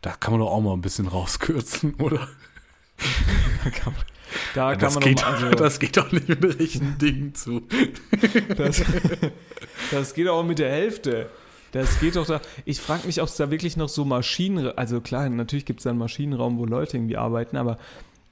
Da 0.00 0.12
kann 0.12 0.32
man 0.32 0.40
doch 0.40 0.50
auch 0.50 0.62
mal 0.62 0.72
ein 0.72 0.80
bisschen 0.80 1.06
rauskürzen, 1.08 1.94
oder? 1.98 2.26
da 3.64 3.70
kann 3.70 3.94
das, 4.54 4.94
man 4.94 5.04
geht, 5.04 5.20
doch, 5.20 5.26
also, 5.26 5.50
das 5.50 5.78
geht 5.78 5.96
doch 5.96 6.10
nicht 6.12 6.28
mit 6.28 6.58
richtigen 6.58 6.98
Dingen 6.98 7.34
zu. 7.34 7.62
Das, 8.56 8.82
das 9.90 10.14
geht 10.14 10.28
auch 10.28 10.44
mit 10.44 10.58
der 10.58 10.70
Hälfte. 10.70 11.28
Das 11.72 12.00
geht 12.00 12.16
doch 12.16 12.26
da. 12.26 12.40
Ich 12.64 12.80
frage 12.80 13.06
mich, 13.06 13.20
ob 13.20 13.28
es 13.28 13.36
da 13.36 13.50
wirklich 13.50 13.76
noch 13.76 13.88
so 13.88 14.04
Maschinen. 14.04 14.76
Also 14.78 15.00
klar, 15.00 15.28
natürlich 15.28 15.64
gibt 15.64 15.80
es 15.80 15.84
da 15.84 15.90
einen 15.90 15.98
Maschinenraum, 15.98 16.58
wo 16.58 16.64
Leute 16.64 16.96
irgendwie 16.96 17.16
arbeiten, 17.16 17.56
aber 17.56 17.78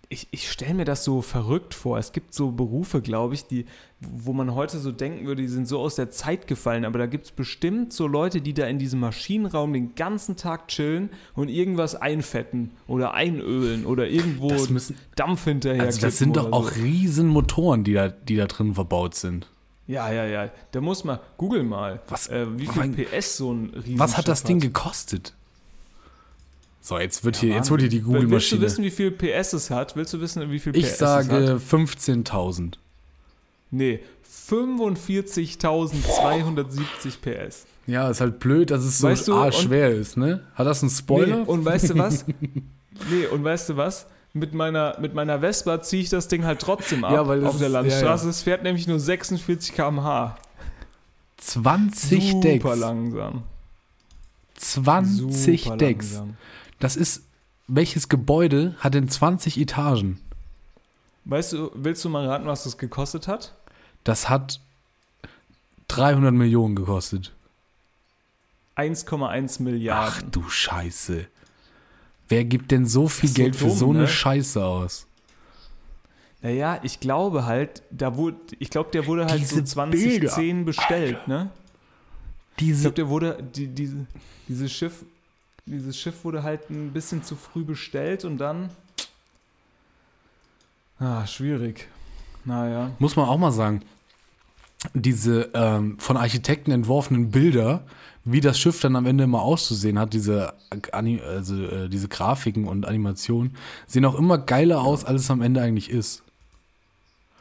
ich, 0.08 0.28
ich 0.30 0.50
stelle 0.50 0.74
mir 0.74 0.84
das 0.84 1.04
so 1.04 1.22
verrückt 1.22 1.74
vor. 1.74 1.98
Es 1.98 2.12
gibt 2.12 2.34
so 2.34 2.50
Berufe, 2.50 3.00
glaube 3.00 3.34
ich, 3.34 3.46
die, 3.46 3.66
wo 4.00 4.32
man 4.32 4.54
heute 4.54 4.78
so 4.78 4.92
denken 4.92 5.26
würde, 5.26 5.42
die 5.42 5.48
sind 5.48 5.66
so 5.66 5.78
aus 5.80 5.94
der 5.96 6.10
Zeit 6.10 6.46
gefallen. 6.46 6.84
Aber 6.84 6.98
da 6.98 7.06
gibt 7.06 7.26
es 7.26 7.32
bestimmt 7.32 7.92
so 7.92 8.06
Leute, 8.06 8.40
die 8.40 8.54
da 8.54 8.66
in 8.66 8.78
diesem 8.78 9.00
Maschinenraum 9.00 9.72
den 9.72 9.94
ganzen 9.94 10.36
Tag 10.36 10.68
chillen 10.68 11.10
und 11.34 11.48
irgendwas 11.48 11.94
einfetten 11.94 12.70
oder 12.86 13.14
einölen 13.14 13.86
oder 13.86 14.08
irgendwo 14.08 14.50
müssen- 14.72 14.96
Dampf 15.16 15.44
hinterher. 15.44 15.82
Also 15.82 16.00
das 16.00 16.18
sind 16.18 16.36
doch 16.36 16.52
auch 16.52 16.70
so. 16.70 16.80
riesen 16.82 17.28
Motoren, 17.28 17.84
die 17.84 17.94
da, 17.94 18.08
die 18.08 18.36
da 18.36 18.46
drin 18.46 18.74
verbaut 18.74 19.14
sind. 19.14 19.48
Ja, 19.86 20.10
ja, 20.12 20.24
ja. 20.24 20.50
Da 20.72 20.80
muss 20.80 21.04
man, 21.04 21.18
google 21.36 21.62
mal, 21.62 22.00
Was- 22.08 22.28
äh, 22.28 22.46
wie 22.58 22.66
viel 22.66 22.74
mein- 22.80 22.94
PS 22.94 23.36
so 23.36 23.52
ein 23.52 23.66
Riesenschiff 23.74 23.98
Was 23.98 24.16
hat 24.16 24.28
das 24.28 24.42
Ding 24.42 24.56
hat. 24.56 24.62
gekostet? 24.62 25.34
So, 26.86 26.98
jetzt 26.98 27.24
wird, 27.24 27.36
hier, 27.36 27.48
Mann. 27.48 27.56
jetzt 27.58 27.70
wird 27.70 27.80
hier 27.80 27.88
die 27.88 27.96
Willst 28.04 28.08
du 28.08 28.12
Google-Maschine. 28.12 28.60
wissen, 28.60 28.84
wie 28.84 28.90
viel 28.90 29.10
PS 29.10 29.54
es 29.54 29.70
hat? 29.70 29.96
Willst 29.96 30.12
du 30.12 30.20
wissen, 30.20 30.50
wie 30.50 30.58
viel 30.58 30.76
Ich 30.76 30.84
PS 30.84 30.92
es 30.92 30.98
sage 30.98 31.54
hat? 31.54 31.58
15.000. 31.58 32.74
Nee, 33.70 34.00
45.270 34.50 37.20
PS. 37.22 37.64
Ja, 37.86 38.10
ist 38.10 38.20
halt 38.20 38.38
blöd, 38.38 38.70
dass 38.70 38.84
es 38.84 38.98
so 38.98 39.08
Weißt 39.08 39.28
du, 39.28 39.50
schwer 39.52 39.92
ist, 39.92 40.18
ne? 40.18 40.42
Hat 40.54 40.66
das 40.66 40.82
einen 40.82 40.90
Spoiler? 40.90 41.38
Nee, 41.38 41.44
und 41.46 41.64
weißt 41.64 41.88
du 41.88 41.96
was? 41.98 42.26
nee, 43.10 43.26
und 43.32 43.42
weißt 43.42 43.70
du 43.70 43.78
was? 43.78 44.04
Mit 44.34 44.52
meiner, 44.52 44.98
mit 45.00 45.14
meiner 45.14 45.40
Vespa 45.40 45.80
ziehe 45.80 46.02
ich 46.02 46.10
das 46.10 46.28
Ding 46.28 46.44
halt 46.44 46.60
trotzdem 46.60 47.02
ab 47.04 47.12
Ja, 47.12 47.26
weil 47.26 47.46
auf 47.46 47.56
der 47.58 47.70
Landstraße. 47.70 48.04
ja, 48.04 48.16
ja. 48.24 48.28
Es 48.30 48.42
fährt 48.42 48.62
nämlich 48.62 48.86
nur 48.86 49.00
46 49.00 49.74
km/h. 49.74 50.36
20 51.38 52.30
Super 52.32 52.40
Decks. 52.42 52.76
langsam. 52.78 53.42
20 54.56 55.62
Super 55.64 55.76
Decks. 55.78 56.12
langsam. 56.12 56.36
Das 56.78 56.96
ist, 56.96 57.22
welches 57.66 58.08
Gebäude 58.08 58.74
hat 58.78 58.94
denn 58.94 59.08
20 59.08 59.58
Etagen? 59.58 60.20
Weißt 61.24 61.52
du, 61.54 61.70
willst 61.74 62.04
du 62.04 62.08
mal 62.08 62.26
raten, 62.26 62.46
was 62.46 62.64
das 62.64 62.76
gekostet 62.76 63.28
hat? 63.28 63.54
Das 64.04 64.28
hat 64.28 64.60
300 65.88 66.34
Millionen 66.34 66.74
gekostet. 66.76 67.32
1,1 68.76 69.54
Ach 69.54 69.60
Milliarden. 69.60 70.30
du 70.32 70.48
Scheiße. 70.48 71.26
Wer 72.28 72.44
gibt 72.44 72.70
denn 72.70 72.86
so 72.86 73.08
viel 73.08 73.28
so 73.28 73.34
Geld 73.34 73.56
für 73.56 73.66
dumm, 73.68 73.76
so 73.76 73.90
eine 73.90 73.98
ne? 74.00 74.08
Scheiße 74.08 74.64
aus? 74.64 75.06
Naja, 76.42 76.80
ich 76.82 77.00
glaube 77.00 77.46
halt, 77.46 77.82
da 77.90 78.16
wurde, 78.16 78.36
ich 78.58 78.68
glaube, 78.70 78.90
der 78.90 79.06
wurde 79.06 79.26
halt 79.26 79.40
Diese 79.40 79.56
so 79.56 79.62
2010 79.62 80.64
bestellt, 80.64 81.26
ne? 81.28 81.50
Ich 82.56 82.64
Diese, 82.64 82.82
glaube, 82.82 82.94
der 82.96 83.08
wurde, 83.08 83.42
die, 83.54 83.66
diese, 83.68 84.06
dieses 84.48 84.72
Schiff, 84.72 85.04
dieses 85.66 85.98
Schiff 85.98 86.24
wurde 86.24 86.42
halt 86.42 86.68
ein 86.70 86.92
bisschen 86.92 87.22
zu 87.22 87.36
früh 87.36 87.64
bestellt 87.64 88.24
und 88.24 88.38
dann. 88.38 88.70
Ah, 90.98 91.26
schwierig. 91.26 91.88
Naja. 92.44 92.90
muss 92.98 93.16
man 93.16 93.26
auch 93.26 93.38
mal 93.38 93.52
sagen, 93.52 93.80
diese 94.92 95.50
ähm, 95.54 95.98
von 95.98 96.18
Architekten 96.18 96.70
entworfenen 96.72 97.30
Bilder, 97.30 97.82
wie 98.26 98.42
das 98.42 98.58
Schiff 98.58 98.80
dann 98.80 98.96
am 98.96 99.06
Ende 99.06 99.24
immer 99.24 99.40
auszusehen 99.40 99.98
hat, 99.98 100.12
diese, 100.12 100.52
Ani- 100.92 101.20
also, 101.22 101.62
äh, 101.64 101.88
diese 101.88 102.08
Grafiken 102.08 102.66
und 102.68 102.84
Animationen, 102.86 103.56
sehen 103.86 104.04
auch 104.04 104.14
immer 104.14 104.36
geiler 104.36 104.82
aus, 104.82 105.04
als 105.06 105.22
es 105.22 105.30
am 105.30 105.40
Ende 105.40 105.62
eigentlich 105.62 105.88
ist. 105.88 106.22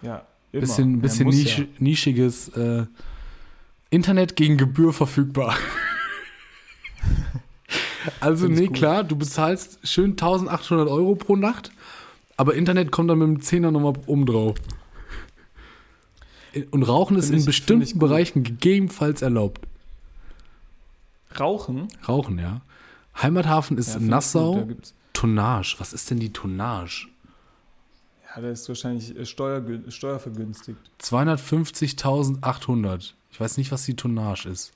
Ja. 0.01 0.25
Immer. 0.53 0.61
Bisschen, 0.61 0.95
Ja, 0.95 1.01
bisschen 1.01 1.25
muss 1.25 1.35
nisch, 1.35 1.57
ja. 1.59 1.65
nischiges 1.79 2.47
äh, 2.49 2.85
Internet 3.89 4.35
gegen 4.37 4.57
Gebühr 4.57 4.93
verfügbar. 4.93 5.55
also, 8.19 8.47
ich 8.47 8.59
nee, 8.59 8.67
gut. 8.67 8.75
klar, 8.77 9.03
du 9.03 9.15
bezahlst 9.15 9.79
schön 9.87 10.11
1800 10.11 10.87
Euro 10.89 11.15
pro 11.15 11.35
Nacht, 11.35 11.71
aber 12.37 12.55
Internet 12.55 12.91
kommt 12.91 13.09
dann 13.09 13.19
mit 13.19 13.27
dem 13.27 13.41
Zehner 13.41 13.71
nochmal 13.71 13.93
oben 14.05 14.25
drauf. 14.25 14.55
Und 16.71 16.83
Rauchen 16.83 17.17
ist 17.17 17.25
Find 17.25 17.33
in 17.35 17.39
ich- 17.39 17.45
bestimmten 17.45 17.83
ich. 17.83 17.97
Bereichen 17.99 18.43
gegebenenfalls 18.43 19.21
erlaubt. 19.21 19.61
Rauchen? 21.39 21.87
Rauchen, 22.07 22.37
ja. 22.37 22.61
Heimathafen 23.21 23.77
ist 23.77 23.93
Ja, 23.95 23.99
ich 23.99 24.05
Nassau. 24.07 24.65
gut, 24.65 24.93
Tonnage. 25.13 25.75
Was 25.79 25.93
ist 25.93 26.09
denn 26.11 26.19
die 26.19 26.31
Tonnage? 26.31 27.07
Ja, 28.35 28.41
der 28.41 28.51
ist 28.51 28.67
wahrscheinlich 28.67 29.15
äh, 29.15 29.21
steuergü- 29.23 29.89
steuervergünstigt. 29.91 30.77
250.800. 31.01 33.13
Ich 33.31 33.39
weiß 33.39 33.57
nicht, 33.57 33.71
was 33.71 33.85
die 33.85 33.95
Tonnage 33.95 34.49
ist. 34.49 34.73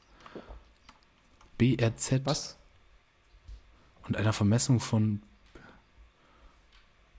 BRZ. 1.60 2.22
Was? 2.26 2.57
Und 4.08 4.18
einer 4.18 4.34
Vermessung 4.34 4.80
von. 4.80 5.22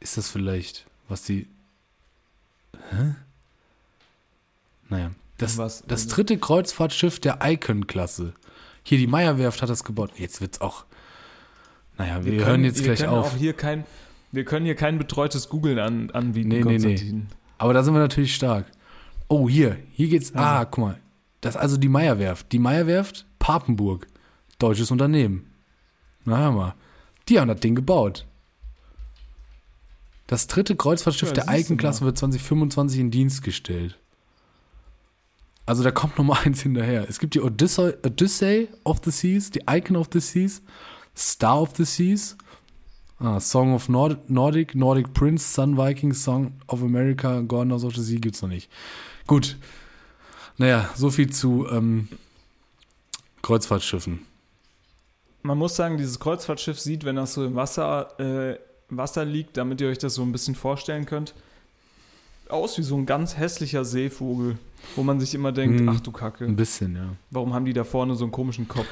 Ist 0.01 0.17
das 0.17 0.29
vielleicht, 0.29 0.87
was 1.09 1.23
die. 1.25 1.47
Hä? 2.91 3.15
Naja. 4.89 5.11
Das, 5.39 5.57
Was? 5.59 5.85
das 5.87 6.09
dritte 6.09 6.37
Kreuzfahrtschiff 6.39 7.21
der 7.21 7.39
Icon-Klasse. 7.43 8.35
Hier, 8.83 8.99
die 8.99 9.07
Meyerwerft 9.07 9.63
hat 9.63 9.69
das 9.69 9.85
gebaut. 9.85 10.11
Jetzt 10.17 10.41
wird's 10.41 10.61
auch. 10.61 10.85
Naja, 11.97 12.25
wir, 12.25 12.33
hören 12.33 12.45
können- 12.45 12.65
jetzt 12.65 12.79
wir 12.83 12.95
gleich 12.95 13.07
auf. 13.07 13.35
Auch 13.35 13.37
hier 13.37 13.53
kein, 13.53 13.85
wir 14.33 14.45
können 14.45 14.67
hier 14.67 14.75
kein 14.75 14.99
betreutes 14.99 15.49
Googlen 15.49 15.79
an, 15.79 16.11
anbieten, 16.11 16.49
Nee, 16.49 16.63
nee, 16.65 16.79
nee. 16.79 17.23
Aber 17.59 17.73
da 17.73 17.83
sind 17.85 17.95
wir 17.95 18.01
natürlich 18.01 18.35
stark. 18.35 18.67
Oh, 19.29 19.49
hier. 19.49 19.77
Hier 19.93 20.09
geht's. 20.09 20.33
Also. 20.35 20.45
Ah, 20.45 20.65
guck 20.65 20.79
mal. 20.85 20.99
Das 21.41 21.55
ist 21.55 21.61
also 21.61 21.77
die 21.77 21.89
Meyerwerft. 21.89 22.51
Die 22.51 22.59
Meyerwerft, 22.59 23.27
Papenburg. 23.39 24.07
Deutsches 24.59 24.91
Unternehmen. 24.91 25.49
Na, 26.29 26.37
hör 26.39 26.53
mal. 26.53 26.75
Die 27.29 27.41
haben 27.41 27.49
das 27.49 27.61
Ding 27.61 27.75
gebaut. 27.75 28.27
Das 30.27 30.47
dritte 30.47 30.77
Kreuzfahrtschiff 30.77 31.31
Ja, 31.31 31.35
der 31.35 31.47
mal. 31.47 32.07
wird 32.07 32.19
2025 32.19 33.01
in 33.01 33.11
Dienst 33.11 33.43
gestellt. 33.43 33.99
Also 35.65 35.83
da 35.83 35.91
kommt 35.91 36.19
Nummer 36.19 36.39
eins 36.41 36.63
hinterher. 36.63 37.07
Es 37.09 37.19
gibt 37.19 37.35
die 37.35 37.41
Odyssey, 37.41 37.95
Odyssey 38.05 38.69
of 38.85 39.01
the 39.05 39.11
Seas, 39.11 39.51
die 39.51 39.63
Icon 39.69 39.97
of 39.97 40.09
the 40.13 40.21
Seas, 40.21 40.63
Star 41.17 41.63
of 41.63 41.75
the 41.77 41.85
Seas, 41.85 42.37
ah, 43.19 43.41
Song 43.41 43.75
of 43.75 43.89
Nord 43.89 44.29
Nordic, 44.31 44.75
Nordic 44.75 45.15
Prince, 45.15 45.53
Sun 45.55 45.77
Viking, 45.77 46.13
Song 46.13 46.53
of 46.67 46.83
America, 46.83 47.41
Governors 47.41 47.85
of 47.85 47.95
the 47.97 48.03
Sea 48.03 48.19
gibt's 48.19 48.43
noch 48.43 48.49
nicht. 48.51 48.71
Gut. 49.27 49.57
Naja, 50.59 50.91
so 50.95 51.11
viel 51.11 51.31
zu 51.31 51.67
ähm, 51.71 52.09
Kreuzfahrtschiffen. 53.43 54.28
Man 55.43 55.57
muss 55.59 55.77
sagen, 55.77 55.97
dieses 55.99 56.19
Kreuzfahrtschiff 56.21 56.79
sieht, 56.81 57.05
wenn 57.05 57.17
das 57.17 57.35
so 57.35 57.45
im 57.45 57.55
Wasser, 57.55 58.19
äh, 58.21 58.59
Wasser 58.91 59.25
liegt, 59.25 59.57
damit 59.57 59.81
ihr 59.81 59.89
euch 59.89 59.99
das 59.99 60.15
so 60.15 60.23
ein 60.23 60.33
bisschen 60.33 60.55
vorstellen 60.55 61.07
könnt. 61.07 61.35
aus 62.49 62.79
wie 62.79 62.83
so 62.83 62.97
ein 62.97 63.05
ganz 63.05 63.37
hässlicher 63.37 63.85
Seevogel, 63.85 64.57
wo 64.97 65.03
man 65.03 65.21
sich 65.21 65.35
immer 65.35 65.53
denkt, 65.53 65.81
Hm. 65.81 65.89
ach 65.91 66.01
du 66.01 66.11
Kacke, 66.13 66.47
Ein 66.47 66.57
bisschen, 66.57 66.97
ja. 66.97 67.03
warum 67.31 67.53
haben 67.53 67.67
die 67.67 67.75
da 67.75 67.85
vorne 67.85 68.15
so 68.15 68.25
einen 68.25 68.33
komischen 68.33 68.67
Kopf? 68.69 68.87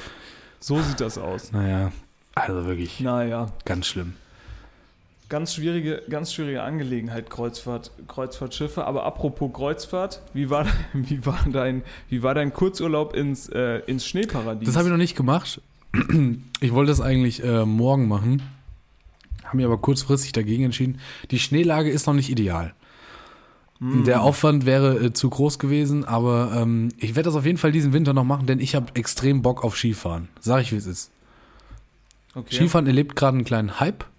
So 0.59 0.79
sieht 0.79 1.01
das 1.01 1.17
aus. 1.17 1.51
Naja, 1.51 1.91
also 2.35 2.67
wirklich 2.67 2.99
Naja, 2.99 3.47
ganz 3.65 3.87
schlimm. 3.87 4.13
ganz 5.27 5.55
schwierige, 5.55 6.03
ganz 6.07 6.31
schwierige 6.33 6.61
Angelegenheit, 6.61 7.31
Kreuzfahrt, 7.31 7.89
Kreuzfahrtschiffe. 8.07 8.85
Aber 8.85 9.05
apropos 9.05 9.51
Kreuzfahrt, 9.51 10.21
wie 10.33 10.51
war, 10.51 10.67
wie 10.93 11.25
war, 11.25 11.39
dein, 11.51 11.81
wie 12.09 12.21
war 12.21 12.35
dein 12.35 12.53
Kurzurlaub 12.53 13.15
ins, 13.15 13.49
äh, 13.49 13.79
ins 13.87 14.05
Schneeparadies? 14.05 14.67
Das 14.67 14.75
habe 14.75 14.85
ich 14.87 14.91
noch 14.91 14.97
nicht 14.99 15.15
gemacht. 15.17 15.61
Ich 16.59 16.73
wollte 16.73 16.89
das 16.89 17.01
eigentlich 17.01 17.43
äh, 17.43 17.65
morgen 17.65 18.07
machen, 18.07 18.41
habe 19.43 19.57
mich 19.57 19.65
aber 19.67 19.77
kurzfristig 19.77 20.31
dagegen 20.31 20.63
entschieden. 20.63 20.99
Die 21.29 21.37
Schneelage 21.37 21.91
ist 21.91 22.07
noch 22.07 22.15
nicht 22.15 22.31
ideal. 22.31 22.73
Hm. 23.79 24.05
Der 24.05 24.23
Aufwand 24.23 24.65
wäre 24.65 24.97
äh, 24.97 25.13
zu 25.13 25.29
groß 25.29 25.59
gewesen, 25.59 26.03
aber 26.03 26.51
ähm, 26.55 26.89
ich 26.97 27.15
werde 27.15 27.27
das 27.27 27.35
auf 27.35 27.45
jeden 27.45 27.59
Fall 27.59 27.71
diesen 27.71 27.93
Winter 27.93 28.13
noch 28.13 28.23
machen, 28.23 28.47
denn 28.47 28.59
ich 28.59 28.73
habe 28.73 28.87
extrem 28.95 29.43
Bock 29.43 29.63
auf 29.63 29.77
Skifahren. 29.77 30.29
Sag 30.39 30.63
ich, 30.63 30.71
wie 30.71 30.77
es 30.77 30.87
ist. 30.87 31.11
okay. 32.33 32.55
Skifahren 32.55 32.87
erlebt 32.87 33.15
gerade 33.15 33.37
einen 33.37 33.45
kleinen 33.45 33.79
Hype. 33.79 34.03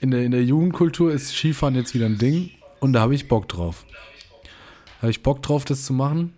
In 0.00 0.10
der, 0.10 0.24
in 0.24 0.30
der 0.30 0.42
Jugendkultur 0.42 1.12
ist 1.12 1.34
Skifahren 1.34 1.74
jetzt 1.74 1.92
wieder 1.92 2.06
ein 2.06 2.16
Ding 2.16 2.52
und 2.80 2.94
da 2.94 3.00
habe 3.00 3.14
ich 3.14 3.28
Bock 3.28 3.48
drauf. 3.50 3.84
Da 4.96 5.02
habe 5.02 5.10
ich 5.10 5.22
Bock 5.22 5.42
drauf, 5.42 5.66
das 5.66 5.84
zu 5.84 5.92
machen. 5.92 6.32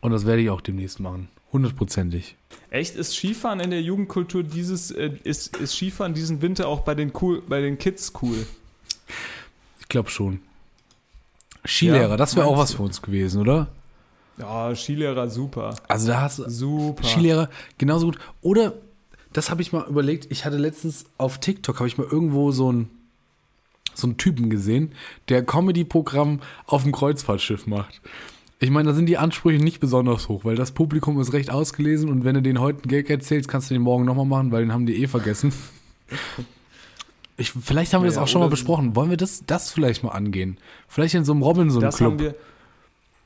Und 0.00 0.12
das 0.12 0.24
werde 0.24 0.40
ich 0.40 0.48
auch 0.48 0.62
demnächst 0.62 1.00
machen. 1.00 1.28
Hundertprozentig. 1.52 2.36
Echt, 2.70 2.94
ist 2.94 3.14
Skifahren 3.14 3.60
in 3.60 3.70
der 3.70 3.82
Jugendkultur 3.82 4.42
dieses, 4.42 4.90
äh, 4.92 5.10
ist, 5.24 5.56
ist 5.56 5.74
Skifahren 5.74 6.14
diesen 6.14 6.42
Winter 6.42 6.68
auch 6.68 6.80
bei 6.80 6.94
den, 6.94 7.12
cool, 7.20 7.42
bei 7.48 7.60
den 7.60 7.78
Kids 7.78 8.12
cool? 8.22 8.46
Ich 9.80 9.88
glaube 9.88 10.10
schon. 10.10 10.40
Skilehrer, 11.66 12.10
Ja, 12.10 12.16
das 12.16 12.36
wäre 12.36 12.46
auch 12.46 12.56
was 12.56 12.74
für 12.74 12.82
uns 12.82 13.02
gewesen, 13.02 13.40
oder? 13.40 13.68
Ja, 14.38 14.74
Skilehrer 14.74 15.28
super. 15.28 15.74
Also 15.88 16.06
da 16.08 16.20
hast 16.22 16.38
du 16.38 16.48
Super. 16.48 17.04
Skilehrer 17.04 17.50
genauso 17.76 18.06
gut. 18.06 18.18
Oder, 18.40 18.74
das 19.32 19.50
habe 19.50 19.60
ich 19.60 19.72
mal 19.72 19.86
überlegt, 19.88 20.28
ich 20.30 20.44
hatte 20.44 20.56
letztens 20.56 21.04
auf 21.18 21.38
TikTok, 21.38 21.76
habe 21.80 21.88
ich 21.88 21.98
mal 21.98 22.06
irgendwo 22.10 22.52
so 22.52 22.68
einen 22.68 22.90
so 23.92 24.06
einen 24.06 24.16
Typen 24.16 24.48
gesehen, 24.50 24.92
der 25.28 25.44
Comedy-Programm 25.44 26.40
auf 26.66 26.84
dem 26.84 26.92
Kreuzfahrtschiff 26.92 27.66
macht. 27.66 28.00
Ich 28.62 28.70
meine, 28.70 28.90
da 28.90 28.94
sind 28.94 29.06
die 29.06 29.16
Ansprüche 29.16 29.62
nicht 29.62 29.80
besonders 29.80 30.28
hoch, 30.28 30.44
weil 30.44 30.54
das 30.54 30.72
Publikum 30.72 31.18
ist 31.18 31.32
recht 31.32 31.50
ausgelesen 31.50 32.10
und 32.10 32.24
wenn 32.24 32.34
du 32.34 32.42
den 32.42 32.60
heute 32.60 32.82
einen 32.82 32.88
Gag 32.90 33.08
erzählst, 33.08 33.48
kannst 33.48 33.70
du 33.70 33.74
den 33.74 33.82
morgen 33.82 34.04
nochmal 34.04 34.26
machen, 34.26 34.52
weil 34.52 34.60
den 34.62 34.72
haben 34.72 34.86
die 34.86 35.02
eh 35.02 35.06
vergessen. 35.08 35.52
Ich, 37.36 37.52
vielleicht 37.52 37.94
haben 37.94 38.02
wir 38.02 38.06
das 38.06 38.16
Ja, 38.16 38.22
auch 38.22 38.28
schon 38.28 38.42
mal 38.42 38.50
besprochen. 38.50 38.94
Wollen 38.94 39.08
wir 39.08 39.16
das, 39.16 39.44
das 39.46 39.72
vielleicht 39.72 40.04
mal 40.04 40.10
angehen? 40.10 40.58
Vielleicht 40.88 41.14
in 41.14 41.24
so 41.24 41.32
einem 41.32 41.40
Robinson-Club. 41.40 41.90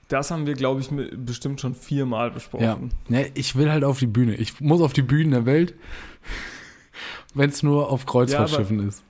Das 0.09 0.31
haben 0.31 0.47
wir, 0.47 0.53
das 0.53 0.59
glaube 0.61 0.83
ich, 0.83 0.91
bestimmt 1.17 1.61
schon 1.61 1.75
viermal 1.75 2.29
Ja. 2.29 2.35
besprochen. 2.35 2.93
Ne, 3.09 3.33
ich 3.35 3.57
will 3.57 3.73
halt 3.73 3.83
auf 3.83 3.99
die 3.99 4.07
Bühne. 4.07 4.37
Ich 4.37 4.61
muss 4.61 4.81
auf 4.83 4.93
die 4.93 5.03
Bühnen 5.03 5.33
der 5.33 5.47
Welt, 5.47 5.75
wenn 7.35 7.51
es 7.51 7.65
nur 7.65 7.91
auf 7.91 8.07
Kreuzfahrtschiffen 8.07 8.87
ist. 8.87 9.03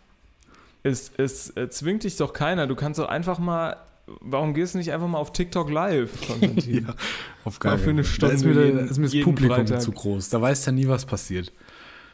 Es, 0.83 1.13
es 1.19 1.55
äh, 1.55 1.69
zwingt 1.69 2.05
dich 2.05 2.17
doch 2.17 2.33
keiner. 2.33 2.67
Du 2.67 2.75
kannst 2.75 2.99
doch 2.99 3.09
einfach 3.09 3.39
mal. 3.39 3.77
Warum 4.21 4.53
gehst 4.55 4.75
du 4.75 4.79
nicht 4.79 4.93
einfach 4.93 5.09
mal 5.09 5.19
auf 5.19 5.33
TikTok 5.33 5.71
live, 5.71 6.11
Konstantin? 6.27 6.89
Auf 7.45 7.59
Mal 7.63 7.79
für 7.79 7.91
eine 7.91 8.03
Da 8.03 8.29
ist 8.29 8.45
mir, 8.45 8.55
da 8.55 8.63
jeden- 8.63 8.89
ist 8.89 8.99
mir 8.99 9.09
das 9.09 9.21
Publikum 9.23 9.57
Freitag. 9.57 9.81
zu 9.83 9.93
groß. 9.93 10.29
Da 10.31 10.41
weiß 10.41 10.65
ja 10.67 10.73
nie, 10.73 10.89
was 10.89 11.05
passiert. 11.07 11.53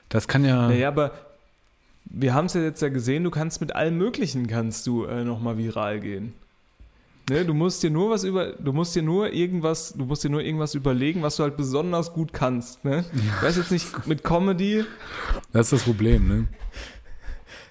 Das 0.09 0.27
kann 0.29 0.45
ja. 0.45 0.69
Naja, 0.69 0.89
aber 0.89 1.13
wir 2.05 2.35
haben 2.35 2.47
es 2.47 2.55
ja 2.55 2.63
jetzt 2.63 2.83
ja 2.83 2.89
gesehen, 2.89 3.23
du 3.25 3.31
kannst 3.31 3.61
mit 3.61 3.75
allem 3.77 3.97
Möglichen 3.99 4.47
kannst 4.49 4.87
du 4.87 5.05
äh, 5.05 5.25
nochmal 5.25 5.57
viral 5.59 6.01
gehen. 6.01 6.33
Ne, 7.29 7.45
du 7.45 7.55
musst 7.55 7.83
dir 7.85 7.91
nur 7.91 8.11
was 8.11 8.25
über, 8.25 8.53
du 8.55 8.73
musst 8.73 8.97
dir 8.97 9.03
nur 9.03 9.33
irgendwas, 9.33 9.93
du 9.97 10.05
musst 10.05 10.25
dir 10.25 10.31
nur 10.31 10.43
irgendwas 10.43 10.75
überlegen, 10.75 11.23
was 11.23 11.37
du 11.37 11.45
halt 11.45 11.57
besonders 11.57 12.13
gut 12.13 12.33
kannst. 12.33 12.85
Ne? 12.85 13.05
Ich 13.15 13.43
weiß 13.43 13.57
jetzt 13.57 13.71
nicht, 13.71 14.07
mit 14.09 14.25
Comedy, 14.25 14.85
Das 15.53 15.67
ist 15.67 15.73
das 15.75 15.83
Problem, 15.85 16.27
ne? 16.27 16.49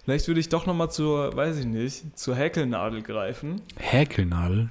Vielleicht 0.09 0.27
würde 0.27 0.39
ich 0.39 0.49
doch 0.49 0.65
nochmal 0.65 0.89
zur, 0.91 1.35
weiß 1.35 1.57
ich 1.57 1.65
nicht, 1.65 2.17
zur 2.17 2.35
Häkelnadel 2.35 3.03
greifen. 3.03 3.61
Häkelnadel? 3.77 4.69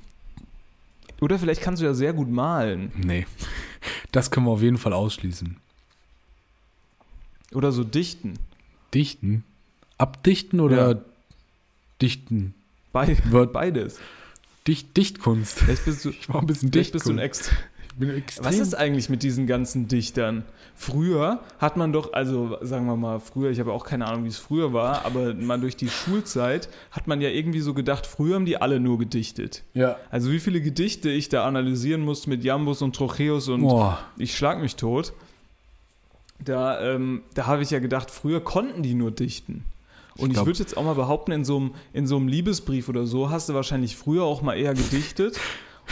Oder 1.21 1.39
vielleicht 1.39 1.63
kannst 1.63 1.81
du 1.81 1.87
ja 1.87 1.95
sehr 1.95 2.13
gut 2.13 2.29
malen. 2.29 2.91
Nee. 2.97 3.27
Das 4.11 4.31
können 4.33 4.47
wir 4.47 4.51
auf 4.53 4.63
jeden 4.63 4.79
Fall 4.79 4.93
ausschließen. 4.93 5.57
Oder 7.53 7.71
so 7.73 7.85
dichten. 7.85 8.35
Dichten? 8.95 9.45
Abdichten 9.97 10.61
oder 10.61 10.91
Ja. 10.95 11.01
dichten? 12.03 12.55
Be 12.93 13.17
Word- 13.31 13.53
beides. 13.53 13.99
Dicht, 14.67 14.97
Dichtkunst. 14.97 15.59
Vielleicht 15.61 15.85
bist 15.85 16.05
du, 16.05 16.11
Ich 16.11 16.29
war 16.29 16.41
ein 16.41 16.47
bisschen 16.47 16.71
vielleicht 16.73 16.93
bist 16.93 17.07
du 17.07 17.11
ein 17.13 17.17
Dichtkunst. 17.19 17.51
Ex 17.53 17.63
bin 17.99 18.11
extrem. 18.11 18.45
Was 18.45 18.59
ist 18.59 18.75
eigentlich 18.75 19.09
mit 19.09 19.23
diesen 19.23 19.47
ganzen 19.47 19.89
Dichtern? 19.89 20.45
Früher 20.75 21.41
hat 21.59 21.77
man 21.77 21.93
doch, 21.93 22.13
also 22.13 22.57
sagen 22.63 22.87
wir 22.87 22.97
mal, 22.97 23.19
früher, 23.19 23.51
ich 23.51 23.61
habe 23.61 23.73
auch 23.73 23.85
keine 23.85 24.07
Ahnung, 24.07 24.25
wie 24.25 24.29
es 24.29 24.39
früher 24.39 24.73
war, 24.73 25.05
aber 25.05 25.35
mal 25.35 25.59
durch 25.59 25.77
die 25.77 25.89
Schulzeit 25.89 26.69
hat 26.91 27.07
man 27.07 27.21
ja 27.21 27.29
irgendwie 27.29 27.61
so 27.61 27.75
gedacht, 27.75 28.07
früher 28.07 28.37
haben 28.37 28.45
die 28.47 28.61
alle 28.61 28.79
nur 28.79 28.99
gedichtet. 28.99 29.65
Ja. 29.75 29.97
Also 30.11 30.31
wie 30.31 30.39
viele 30.39 30.61
Gedichte 30.61 31.11
ich 31.11 31.29
da 31.29 31.45
analysieren 31.45 32.03
musste 32.03 32.31
mit 32.31 32.45
Jambus 32.45 32.83
und 32.83 32.95
Trocheus 32.95 33.49
und 33.49 33.63
Boah. 33.63 33.99
ich 34.17 34.37
schlag 34.37 34.61
mich 34.61 34.77
tot. 34.77 35.13
Da, 36.45 36.81
ähm, 36.81 37.23
da 37.35 37.47
habe 37.47 37.63
ich 37.63 37.71
ja 37.71 37.81
gedacht, 37.81 38.11
früher 38.11 38.41
konnten 38.41 38.83
die 38.83 38.95
nur 38.95 39.11
dichten. 39.11 39.65
Und 40.17 40.31
ich, 40.31 40.35
glaub- 40.35 40.47
würde 40.47 40.59
jetzt 40.59 40.77
auch 40.77 40.85
mal 40.85 40.95
behaupten, 40.95 41.33
in 41.33 41.45
so, 41.45 41.57
einem, 41.57 41.75
in 41.93 42.07
so 42.07 42.17
einem 42.17 42.29
Liebesbrief 42.29 42.89
oder 42.89 43.07
so 43.07 43.31
hast 43.31 43.49
du 43.49 43.55
wahrscheinlich 43.55 43.97
früher 43.97 44.25
auch 44.25 44.43
mal 44.43 44.55
eher 44.55 44.75
gedichtet. 44.75 45.39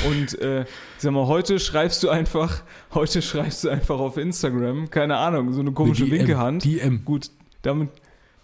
Und 0.05 0.39
äh, 0.41 0.63
ich 0.63 0.67
sag 0.99 1.13
mal, 1.13 1.27
heute 1.27 1.59
schreibst 1.59 2.03
du 2.03 2.11
einfach, 2.11 2.63
heute 2.95 3.23
schreibst 3.23 3.65
du 3.65 3.71
einfach 3.71 3.99
auf 3.99 4.17
Instagram, 4.17 4.91
keine 4.91 5.17
Ahnung, 5.17 5.53
so 5.53 5.61
eine 5.61 5.73
komische 5.73 6.05
DM, 6.05 6.13
Winkehand. 6.13 6.65
DM. 6.65 7.05
Gut, 7.05 7.31
damit, 7.63 7.89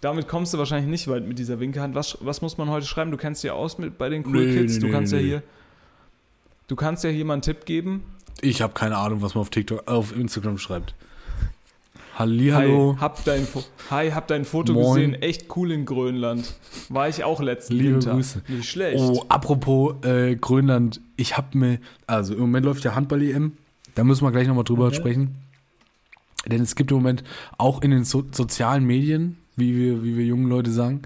damit 0.01 0.27
kommst 0.27 0.53
du 0.53 0.57
wahrscheinlich 0.57 0.89
nicht 0.89 1.07
weit 1.07 1.27
mit 1.27 1.37
dieser 1.37 1.59
Winkehand. 1.59 1.93
Was, 1.95 2.17
was 2.21 2.41
muss 2.41 2.57
man 2.57 2.69
heute 2.69 2.85
schreiben? 2.87 3.11
Du 3.11 3.17
kennst 3.17 3.43
ja 3.43 3.53
aus 3.53 3.77
mit 3.77 3.97
bei 3.97 4.09
den 4.09 4.25
Cool 4.25 4.45
Nee, 4.45 4.53
Kids. 4.61 4.79
du 4.79 4.87
nee, 4.87 4.91
kannst 4.91 5.13
ja 5.13 5.19
nee. 5.19 5.25
hier, 5.25 5.43
du 6.67 6.75
kannst 6.75 7.03
ja 7.03 7.09
hier 7.11 7.25
mal 7.25 7.33
einen 7.33 7.41
Tipp 7.43 7.65
geben. 7.65 8.03
Ich 8.41 8.61
habe 8.61 8.73
keine 8.73 8.97
Ahnung, 8.97 9.21
was 9.21 9.35
man 9.35 9.41
auf 9.41 9.49
TikTok, 9.51 9.87
auf 9.87 10.15
Instagram 10.15 10.57
schreibt. 10.57 10.95
Hallihallo. 12.17 12.95
Hi, 12.97 13.01
hab 13.01 13.25
dein, 13.25 13.43
Fo 13.45 13.63
Hi, 13.89 14.11
hab 14.11 14.27
dein 14.27 14.45
Foto 14.45 14.73
Moin. 14.73 15.11
gesehen. 15.11 15.21
Echt 15.21 15.55
cool 15.55 15.71
in 15.71 15.85
Grönland. 15.85 16.53
War 16.89 17.09
ich 17.09 17.23
auch 17.23 17.41
letzten 17.41 17.73
Liebe 17.73 17.93
Winter. 17.95 18.13
Grüße. 18.13 18.43
Nicht 18.47 18.69
schlecht. 18.69 18.99
Oh, 18.99 19.25
apropos 19.29 19.95
äh, 20.05 20.35
Grönland, 20.35 21.01
ich 21.17 21.37
habe 21.37 21.57
mir, 21.57 21.79
also 22.05 22.33
im 22.35 22.41
Moment 22.41 22.65
läuft 22.65 22.83
ja 22.83 22.93
Handball-EM, 22.95 23.53
da 23.95 24.03
müssen 24.03 24.23
wir 24.25 24.31
gleich 24.31 24.47
nochmal 24.47 24.63
drüber 24.63 24.85
Okay. 24.87 24.95
sprechen. 24.95 25.35
Denn 26.45 26.61
es 26.61 26.75
gibt 26.75 26.91
im 26.91 26.97
Moment 26.97 27.23
auch 27.57 27.81
in 27.81 27.91
den 27.91 28.03
so 28.03 28.23
sozialen 28.31 28.83
Medien, 28.85 29.37
wie 29.55 29.75
wir, 29.75 30.03
wie 30.03 30.17
wir 30.17 30.25
jungen 30.25 30.49
Leute 30.49 30.71
sagen, 30.71 31.01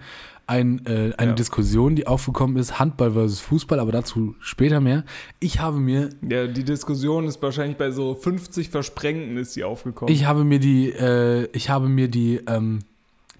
ein, 0.47 0.85
äh, 0.85 1.13
eine 1.17 1.31
Ja. 1.31 1.35
Diskussion, 1.35 1.95
die 1.95 2.07
aufgekommen 2.07 2.57
ist, 2.57 2.79
Handball 2.79 3.11
versus 3.11 3.39
Fußball, 3.41 3.79
aber 3.79 3.91
dazu 3.91 4.35
später 4.39 4.79
mehr. 4.79 5.03
Ich 5.39 5.59
habe 5.59 5.77
mir, 5.79 6.09
Ja, 6.27 6.47
die 6.47 6.63
Diskussion 6.63 7.27
ist 7.27 7.41
wahrscheinlich 7.41 7.77
bei 7.77 7.91
so 7.91 8.15
50 8.15 8.69
Versprengten 8.69 9.37
ist 9.37 9.53
sie 9.53 9.63
aufgekommen. 9.63 10.13
ich 10.13 10.25
habe 10.25 10.43
mir 10.43 10.59
die, 10.59 10.89
äh, 10.89 11.47
ich 11.53 11.69
habe 11.69 11.89
mir 11.89 12.07
die, 12.07 12.39
ähm, 12.47 12.79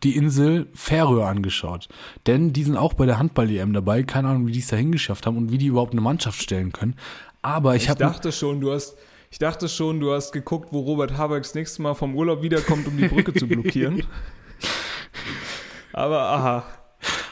die 0.04 0.16
Insel 0.16 0.68
Färöer 0.76 1.28
angeschaut. 1.28 1.88
Denn 2.28 2.54
die 2.54 2.64
sind 2.64 2.78
auch 2.78 2.94
bei 2.94 3.06
der 3.08 3.18
Handball-EM 3.18 3.74
dabei. 3.74 4.04
Keine 4.04 4.28
Ahnung, 4.28 4.46
wie 4.46 4.52
die 4.52 4.60
es 4.60 4.68
dahin 4.68 4.92
geschafft 4.92 5.26
haben 5.26 5.38
und 5.38 5.52
wie 5.52 5.58
die 5.58 5.68
überhaupt 5.68 5.94
eine 5.94 6.02
Mannschaft 6.02 6.40
stellen 6.42 6.72
können. 6.72 6.94
Aber 7.42 7.76
ich, 7.76 7.84
ich 7.84 7.90
habe 7.90 8.00
dachte 8.00 8.32
schon, 8.32 8.62
du 8.62 8.72
hast 8.72 8.96
ich 9.30 9.40
dachte 9.40 9.68
schon, 9.68 10.00
du 10.00 10.14
hast 10.14 10.32
geguckt, 10.32 10.70
wo 10.72 10.80
Robert 10.82 11.18
Habeck 11.18 11.44
das 11.44 11.54
nächste 11.56 11.82
Mal 11.82 11.96
vom 11.96 12.16
Urlaub 12.16 12.42
wiederkommt, 12.44 12.88
um 12.88 12.96
die 12.96 13.08
Brücke 13.08 13.34
zu 13.34 13.46
blockieren. 13.48 14.04
Aber 15.94 16.22
aha, 16.22 16.64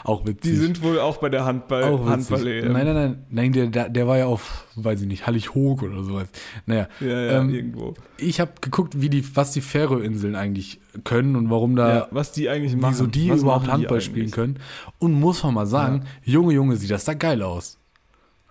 auch 0.06 0.26
witzig. 0.26 0.42
die 0.52 0.56
sind 0.56 0.82
wohl 0.84 1.00
auch 1.00 1.18
bei 1.18 1.30
der 1.30 1.46
Handball 1.46 1.84
auch. 1.84 2.06
Handball 2.06 2.44
Nein, 2.44 2.72
nein, 2.86 2.94
nein, 2.94 3.26
nein, 3.30 3.52
der, 3.54 3.68
der, 3.68 3.90
der 3.90 4.08
war 4.08 4.18
ja 4.18 4.26
auf, 4.28 4.66
weiß 4.76 5.02
ich 5.02 5.08
nicht, 5.08 5.28
Hallig-Hoog 5.28 5.84
oder 5.84 6.04
sowas. 6.04 6.28
Naja, 6.66 6.88
Ja, 7.00 7.08
ja, 7.08 7.40
ähm, 7.42 7.54
irgendwo. 7.54 7.94
ich 8.18 8.40
habe 8.40 8.52
geguckt, 8.62 9.02
wie 9.02 9.10
die, 9.10 9.36
was 9.36 9.52
die 9.52 9.62
Färöerinseln 9.62 10.36
eigentlich 10.36 10.80
können 11.04 11.36
und 11.36 11.50
warum 11.50 11.76
da, 11.76 11.96
Ja, 11.96 12.08
was 12.12 12.32
die 12.32 12.50
eigentlich 12.50 12.76
machen. 12.76 12.94
wieso 12.94 13.08
die 13.08 13.30
was 13.32 13.42
überhaupt 13.42 13.68
die 13.68 13.72
Handball 13.72 13.94
eigentlich? 13.98 14.06
spielen 14.06 14.32
können. 14.32 14.60
Und 15.00 15.14
muss 15.14 15.44
man 15.44 15.54
mal 15.54 15.66
sagen, 15.66 16.06
Junge, 16.24 16.54
Junge, 16.54 16.76
sieht 16.78 16.92
das 16.92 17.04
da 17.06 17.14
geil 17.14 17.42
aus. 17.42 17.78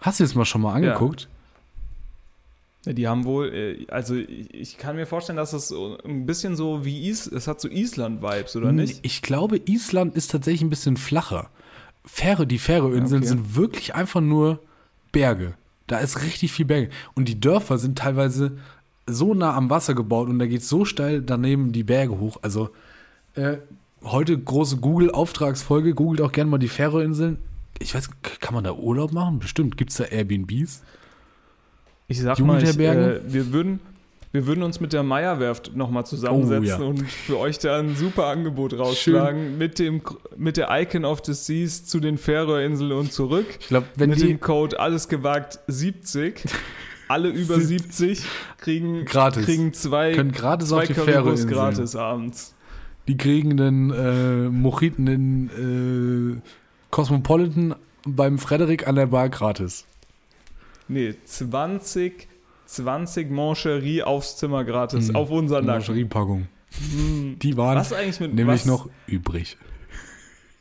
Hast 0.00 0.20
du 0.20 0.24
das 0.24 0.34
mal 0.34 0.44
schon 0.44 0.60
mal 0.60 0.74
angeguckt? 0.74 1.22
Ja, 1.22 1.28
die 2.92 3.08
haben 3.08 3.24
wohl, 3.24 3.52
äh, 3.54 3.86
also 3.88 4.14
ich 4.14 4.76
kann 4.76 4.96
mir 4.96 5.06
vorstellen, 5.06 5.36
dass 5.36 5.52
das 5.52 5.68
so 5.68 5.96
ein 6.04 6.26
bisschen 6.26 6.56
so 6.56 6.84
wie 6.84 7.08
Is, 7.08 7.26
es 7.26 7.46
hat 7.48 7.60
so 7.60 7.68
Island-Vibes, 7.68 8.56
oder 8.56 8.72
nicht? 8.72 9.00
Ich 9.02 9.22
glaube, 9.22 9.60
Island 9.64 10.14
ist 10.16 10.30
tatsächlich 10.30 10.62
ein 10.62 10.70
bisschen 10.70 10.96
flacher. 10.96 11.50
Färe, 12.04 12.46
die 12.46 12.58
Färöerinseln 12.58 13.22
Okay. 13.22 13.28
sind 13.28 13.56
wirklich 13.56 13.94
einfach 13.94 14.20
nur 14.20 14.60
Berge. 15.12 15.54
Da 15.86 15.98
ist 15.98 16.22
richtig 16.22 16.52
viel 16.52 16.66
Berge. 16.66 16.90
Und 17.14 17.28
die 17.28 17.40
Dörfer 17.40 17.78
sind 17.78 17.98
teilweise 17.98 18.58
so 19.06 19.34
nah 19.34 19.54
am 19.54 19.70
Wasser 19.70 19.94
gebaut 19.94 20.28
und 20.28 20.38
da 20.38 20.46
geht 20.46 20.62
so 20.64 20.84
steil 20.84 21.22
daneben 21.22 21.72
die 21.72 21.84
Berge 21.84 22.18
hoch. 22.18 22.38
Also 22.42 22.70
äh, 23.34 23.58
heute 24.02 24.38
große 24.38 24.78
Google-Auftragsfolge. 24.78 25.94
Googelt 25.94 26.20
auch 26.20 26.32
gerne 26.32 26.50
mal 26.50 26.58
die 26.58 26.68
Färöinseln. 26.68 27.38
ich 27.78 27.94
weiß, 27.94 28.10
kann 28.40 28.54
man 28.54 28.64
da 28.64 28.72
Urlaub 28.72 29.12
machen? 29.12 29.38
Bestimmt. 29.38 29.76
Gibt 29.76 29.90
es 29.90 29.96
da 29.96 30.04
Airbnbs? 30.04 30.82
Ich 32.08 32.20
sag 32.20 32.38
mal, 32.40 32.62
ich, 32.62 32.78
äh, 32.78 33.20
wir, 33.26 33.52
würden, 33.52 33.80
wir 34.32 34.46
würden 34.46 34.62
uns 34.62 34.80
mit 34.80 34.92
der 34.92 35.02
Meierwerft 35.02 35.74
nochmal 35.74 36.04
zusammensetzen 36.04 36.80
Oh, 36.80 36.82
ja. 36.82 36.88
und 36.88 37.02
für 37.08 37.38
euch 37.38 37.58
da 37.58 37.78
ein 37.78 37.96
super 37.96 38.26
Angebot 38.26 38.78
rausschlagen 38.78 39.56
mit, 39.58 39.78
dem, 39.78 40.02
mit 40.36 40.56
der 40.56 40.68
Icon 40.70 41.04
of 41.04 41.22
the 41.24 41.32
Seas 41.32 41.86
zu 41.86 42.00
den 42.00 42.18
Färöerinseln 42.18 42.92
und 42.92 43.12
zurück. 43.12 43.46
Ich 43.60 43.68
glaube, 43.68 43.86
wenn 43.96 44.10
mit 44.10 44.20
die 44.20 44.26
dem 44.28 44.40
Code 44.40 44.78
alles 44.78 45.08
gewagt 45.08 45.60
70. 45.68 46.44
Alle 47.06 47.28
über 47.28 47.60
70 47.60 48.24
kriegen, 48.56 49.04
Gratis. 49.04 49.44
kriegen 49.44 49.74
zwei, 49.74 50.14
können 50.14 50.32
gratis 50.32 50.70
zwei 50.70 50.78
auf 50.80 50.86
die 50.86 50.94
Färöinseln. 50.94 51.50
gratis 51.52 51.96
abends. 51.96 52.54
Die 53.08 53.18
kriegen 53.18 53.58
den 53.58 53.90
äh, 53.90 54.48
Mojiten 54.48 55.06
in 55.06 56.40
äh, 56.40 56.40
Cosmopolitan 56.90 57.74
beim 58.06 58.38
Frederik 58.38 58.88
an 58.88 58.94
der 58.94 59.06
Bar 59.06 59.28
gratis. 59.28 59.84
Nee, 60.88 61.14
20, 61.24 62.28
20 62.66 63.30
Mancherie 63.30 64.02
aufs 64.02 64.36
Zimmer 64.36 64.64
gratis, 64.64 65.08
Hm. 65.08 65.16
auf 65.16 65.30
unseren 65.30 65.64
Nacken. 65.66 65.78
Mancherie-Packung. 65.80 66.48
Hm. 66.92 67.38
Die 67.40 67.56
waren 67.56 67.76
Was 67.78 67.92
eigentlich 67.92 68.20
mit 68.20 68.34
nämlich 68.34 68.60
was, 68.60 68.66
noch 68.66 68.88
übrig. 69.06 69.56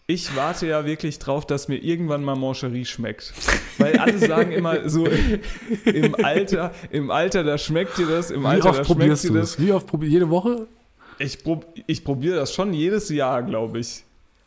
Ich 0.06 0.36
warte 0.36 0.68
ja 0.68 0.86
wirklich 0.86 1.18
drauf, 1.20 1.48
dass 1.48 1.70
mir 1.70 1.78
irgendwann 1.78 2.24
mal 2.24 2.36
Mancherie 2.36 2.84
schmeckt. 2.86 3.34
Weil 3.78 3.98
alle 3.98 4.18
sagen 4.20 4.52
immer 4.52 4.90
so 4.90 5.08
im 5.86 6.14
Alter, 6.16 6.74
im 6.92 7.10
Alter, 7.10 7.44
da 7.44 7.58
schmeckt 7.58 7.98
dir 7.98 8.06
das, 8.08 8.30
im 8.30 8.44
Wie 8.44 8.48
Alter, 8.48 8.64
da 8.64 8.70
oft 8.70 8.76
schmeckt 8.86 8.88
probierst 9.00 9.24
dir 9.24 9.28
du 9.30 9.34
das. 9.36 9.56
das? 9.56 9.66
Wie 9.66 9.72
oft 9.72 9.88
probierst 9.88 10.14
Jede 10.14 10.30
Woche? 10.30 10.68
Ich, 11.20 11.42
prob, 11.44 11.66
ich 11.88 12.04
probiere 12.04 12.36
das 12.36 12.54
schon 12.54 12.74
jedes 12.74 13.08
Jahr, 13.10 13.44
glaube 13.44 13.80
ich. 13.80 14.04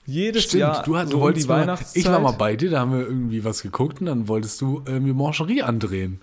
Jedes 0.07 0.53
Jahr. 0.53 0.83
du, 0.85 0.97
hast- 0.97 1.07
so 1.07 1.11
du 1.12 1.16
um 1.16 1.23
wolltest 1.23 1.47
die 1.47 1.49
mal, 1.51 1.61
Weihnachtszeit. 1.62 1.97
Ich 2.05 2.09
war 2.09 2.21
mal 2.21 2.33
bei 2.33 2.57
dir, 2.57 2.71
da 2.71 2.81
haben 2.81 2.92
wir 2.92 3.01
irgendwie 3.07 3.45
was 3.45 3.62
geguckt 3.62 4.01
und 4.01 4.07
dann 4.07 4.29
wolltest 4.29 4.61
du 4.61 4.83
äh, 4.87 5.01
mir 5.01 5.14
Mancherie 5.14 5.62
andrehen. 5.62 6.21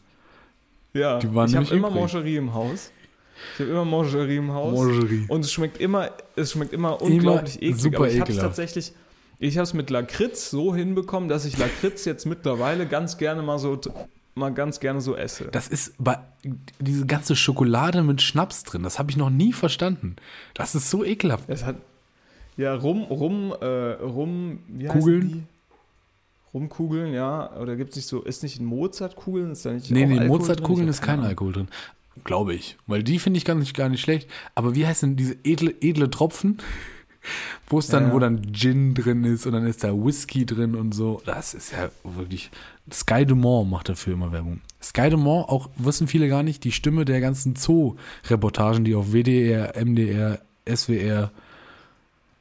Ja, 0.93 1.19
die 1.19 1.33
waren 1.33 1.49
ich 1.49 1.55
habe 1.55 1.75
immer. 1.75 1.89
Mancherie 1.89 2.37
im 2.37 2.53
Haus. 2.53 2.91
Ich 3.55 3.59
habe 3.61 3.71
immer 3.71 3.85
Mancherie 3.85 4.37
im 4.37 4.51
Haus. 4.53 4.77
Mancherie. 4.79 5.25
Und 5.27 5.43
es 5.43 5.51
schmeckt 5.51 5.79
immer, 5.81 6.11
es 6.35 6.51
schmeckt 6.51 6.71
immer 6.71 7.01
unglaublich 7.01 7.57
eklig. 7.61 7.81
super 7.81 7.97
aber 7.97 8.09
ich 8.09 8.19
habe 8.21 8.31
es 8.31 8.37
tatsächlich, 8.37 8.93
ich 9.39 9.57
habe 9.57 9.63
es 9.63 9.73
mit 9.73 9.89
Lakritz 9.89 10.49
so 10.49 10.73
hinbekommen, 10.73 11.27
dass 11.29 11.45
ich 11.45 11.57
Lakritz 11.57 12.05
jetzt 12.05 12.25
mittlerweile 12.25 12.85
ganz 12.85 13.17
gerne 13.17 13.41
mal 13.41 13.57
so, 13.59 13.79
mal 14.35 14.53
ganz 14.53 14.79
gerne 14.79 15.01
so 15.01 15.15
esse. 15.15 15.45
Das 15.51 15.67
ist 15.67 15.95
bei 15.97 16.19
diese 16.79 17.05
ganze 17.05 17.35
Schokolade 17.35 18.03
mit 18.03 18.21
Schnaps 18.21 18.63
drin. 18.63 18.83
Das 18.83 18.99
habe 18.99 19.09
ich 19.11 19.17
noch 19.17 19.29
nie 19.29 19.51
verstanden. 19.51 20.15
Das 20.53 20.75
ist 20.75 20.89
so 20.89 21.03
ekelhaft. 21.03 21.45
Es 21.47 21.65
hat 21.65 21.77
ja 22.57 22.73
rum, 22.75 23.03
rum, 23.03 23.53
äh, 23.59 23.65
rum, 23.65 24.59
wie 24.67 24.87
heißen 24.87 25.01
Kugeln? 25.01 25.27
die? 25.29 25.43
Rumkugeln, 26.53 27.13
ja. 27.13 27.51
Oder 27.57 27.75
gibt 27.75 27.91
es 27.91 27.95
nicht 27.95 28.07
so, 28.07 28.21
ist 28.21 28.43
nicht 28.43 28.61
Mozartkugeln? 28.61 29.51
Ist 29.51 29.65
da 29.65 29.71
nicht 29.71 29.89
Nee, 29.89 30.05
nee, 30.05 30.19
Mozartkugeln 30.27 30.87
ist 30.87 31.01
kein 31.01 31.21
Alkohol 31.21 31.53
drin. 31.53 31.67
Glaube 32.23 32.53
ich. 32.53 32.77
Weil 32.85 33.03
die 33.03 33.17
finde 33.17 33.37
ich 33.37 33.45
gar 33.45 33.55
nicht, 33.55 33.75
gar 33.75 33.89
nicht 33.89 34.01
schlecht. 34.01 34.29
Aber 34.53 34.75
wie 34.75 34.85
heißen 34.85 35.15
diese 35.15 35.35
edle, 35.43 35.73
edle 35.81 36.09
Tropfen? 36.09 36.59
Wo 37.67 37.79
es 37.79 37.87
dann, 37.87 38.07
ja. 38.07 38.13
wo 38.13 38.19
dann 38.19 38.51
Gin 38.51 38.93
drin 38.95 39.23
ist 39.23 39.45
und 39.45 39.53
dann 39.53 39.65
ist 39.65 39.85
da 39.85 39.93
Whisky 39.93 40.45
drin 40.45 40.75
und 40.75 40.93
so. 40.93 41.21
Das 41.25 41.53
ist 41.53 41.71
ja 41.71 41.89
wirklich. 42.03 42.51
Sky 42.91 43.25
Dumont 43.25 43.71
macht 43.71 43.87
dafür 43.87 44.15
immer 44.15 44.33
Werbung. 44.33 44.59
Sky 44.81 45.09
Dumont, 45.09 45.47
auch 45.47 45.69
wissen 45.77 46.09
viele 46.09 46.27
gar 46.27 46.43
nicht, 46.43 46.65
die 46.65 46.73
Stimme 46.73 47.05
der 47.05 47.21
ganzen 47.21 47.55
Zoo-Reportagen, 47.55 48.83
die 48.83 48.93
auf 48.93 49.13
WDR, 49.13 49.73
MDR, 49.81 50.41
SWR, 50.67 51.31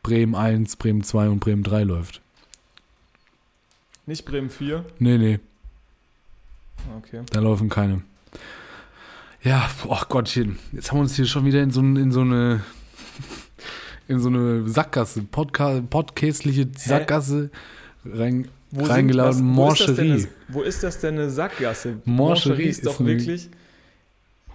Bremen 0.02 0.34
1, 0.34 0.76
Bremen 0.76 1.02
2 1.04 1.28
und 1.28 1.38
Bremen 1.40 1.62
3 1.62 1.84
läuft. 1.84 2.20
Nicht 4.06 4.24
Bremen 4.24 4.50
4. 4.50 4.84
Nee, 4.98 5.16
nee. 5.18 5.38
Okay. 6.98 7.20
Da 7.30 7.40
laufen 7.40 7.68
keine. 7.68 8.02
Ja, 9.44 9.68
ach 9.88 10.08
Gottchen. 10.08 10.58
Jetzt 10.72 10.90
haben 10.90 10.98
wir 10.98 11.02
uns 11.02 11.14
hier 11.14 11.26
schon 11.26 11.44
wieder 11.44 11.62
in 11.62 11.70
so, 11.70 11.80
in 11.80 12.10
so 12.10 12.22
eine 12.22 12.62
in 14.08 14.18
so 14.18 14.28
eine 14.28 14.68
Sackgasse, 14.68 15.22
Podca 15.22 15.80
podcastliche 15.88 16.66
Sackgasse 16.76 17.50
rein, 18.04 18.48
Wo 18.72 18.84
reingeladen. 18.84 19.34
sind- 19.34 19.56
was- 19.56 19.56
wo 19.56 19.72
ist 19.72 19.80
das 19.88 19.96
denn 19.96 20.08
Mancherie. 20.08 20.26
eine- 20.48 20.54
Wo 20.54 20.62
ist 20.62 20.82
das 20.82 20.98
denn 21.00 21.14
eine 21.14 21.30
Sackgasse? 21.30 21.98
Mancherie 22.04 22.64
ist 22.64 22.84
doch 22.86 22.94
ist 22.94 23.00
eine- 23.00 23.08
wirklich. 23.10 23.48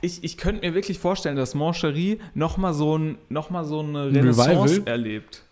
Ich, 0.01 0.23
ich 0.23 0.38
könnte 0.38 0.67
mir 0.67 0.73
wirklich 0.73 0.99
vorstellen, 0.99 1.36
dass 1.36 1.55
Mancherie 1.55 2.19
nochmal 2.33 2.73
so, 2.73 2.97
ein, 2.97 3.17
noch 3.29 3.49
mal 3.49 3.65
so 3.65 3.79
eine 3.79 4.07
Renaissance 4.07 4.75
Revival? 4.75 4.88
erlebt. 4.88 5.43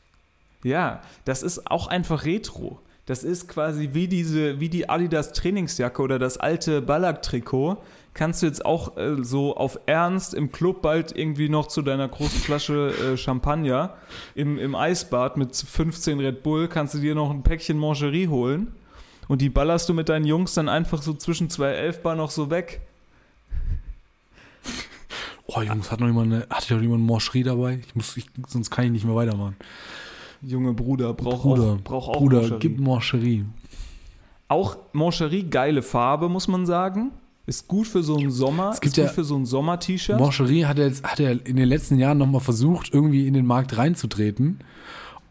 Ja, 0.63 1.01
das 1.25 1.43
ist 1.43 1.69
auch 1.69 1.88
einfach 1.88 2.25
Retro. 2.25 2.79
Das 3.05 3.23
ist 3.23 3.47
quasi 3.47 3.89
wie 3.93 4.08
diese, 4.08 4.60
wie 4.60 4.69
die 4.69 4.89
Adidas 4.89 5.31
Trainingsjacke 5.34 6.01
oder 6.01 6.17
das 6.17 6.38
alte 6.38 6.81
Ballack-Trikot. 6.81 7.77
Kannst 8.15 8.41
du 8.41 8.47
jetzt 8.47 8.65
auch 8.65 8.97
äh, 8.97 9.23
so 9.23 9.55
auf 9.55 9.77
Ernst 9.86 10.34
im 10.34 10.51
Club 10.51 10.81
bald 10.81 11.15
irgendwie 11.15 11.49
noch 11.49 11.67
zu 11.67 11.84
deiner 11.84 12.08
großen 12.08 12.39
Flasche 12.39 12.93
äh, 13.13 13.17
Champagner 13.17 13.95
im, 14.34 14.58
im 14.58 14.73
Eisbad 14.73 15.38
mit 15.38 15.55
15 15.55 16.19
Red 16.19 16.41
Bull, 16.41 16.67
kannst 16.67 16.95
du 16.95 16.99
dir 16.99 17.13
noch 17.13 17.29
ein 17.29 17.43
Päckchen 17.43 17.77
Mancherie 17.77 18.27
holen 18.27 18.73
und 19.27 19.41
die 19.41 19.49
ballerst 19.49 19.89
du 19.89 19.93
mit 19.93 20.10
deinen 20.10 20.25
Jungs 20.25 20.53
dann 20.53 20.69
einfach 20.69 21.01
so 21.01 21.13
zwischen 21.13 21.49
zwei 21.49 21.71
Elfbar 21.71 22.15
noch 22.15 22.31
so 22.31 22.49
weg. 22.49 22.81
Oh 25.55 25.61
Jungs, 25.61 25.91
hat 25.91 25.99
noch 25.99 26.07
jemand 26.07 26.33
eine, 26.33 26.47
hat 26.49 26.69
noch 26.69 26.81
jemand 26.81 27.05
Mancherie 27.05 27.43
dabei? 27.43 27.79
Ich 27.85 27.95
muss, 27.95 28.15
ich, 28.17 28.25
sonst 28.47 28.69
kann 28.71 28.85
ich 28.85 28.91
nicht 28.91 29.05
mehr 29.05 29.15
weitermachen. 29.15 29.55
Junge 30.41 30.73
Bruder, 30.73 31.13
braucht 31.13 31.41
Bruder, 31.43 31.63
auch, 31.73 31.81
brauch 31.83 32.07
auch 32.09 32.17
Bruder, 32.17 32.37
Mancherie. 32.41 32.59
gib 32.59 32.79
Mancherie. 32.79 33.45
Auch 34.47 34.77
Mancherie, 34.93 35.43
geile 35.43 35.81
Farbe, 35.81 36.29
muss 36.29 36.47
man 36.47 36.65
sagen. 36.65 37.11
Ist 37.47 37.67
gut 37.67 37.87
für 37.87 38.01
so 38.03 38.17
einen 38.17 38.31
Sommer. 38.31 38.71
Es 38.71 38.81
gibt 38.81 38.97
ist 38.97 39.01
gut 39.03 39.05
ja- 39.05 39.13
für 39.13 39.23
so 39.23 39.35
ein 39.35 39.45
Sommer-T-Shirt. 39.45 40.19
Mancherie 40.19 40.65
hat 40.65 40.79
er, 40.79 40.87
jetzt, 40.87 41.03
hat 41.03 41.19
er 41.19 41.31
in 41.45 41.55
den 41.55 41.67
letzten 41.69 41.97
Jahren 41.99 42.17
nochmal 42.17 42.41
versucht, 42.41 42.93
irgendwie 42.93 43.27
in 43.27 43.33
den 43.33 43.45
Markt 43.45 43.77
reinzutreten 43.77 44.59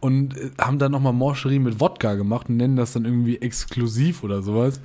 und 0.01 0.37
äh, 0.37 0.51
haben 0.61 0.79
dann 0.79 0.93
nochmal 0.93 1.13
Mancherie 1.13 1.59
mit 1.59 1.81
Wodka 1.81 2.15
gemacht 2.15 2.49
und 2.49 2.57
nennen 2.57 2.77
das 2.77 2.93
dann 2.93 3.05
irgendwie 3.05 3.39
exklusiv 3.39 4.23
oder 4.23 4.43
sowas. 4.43 4.81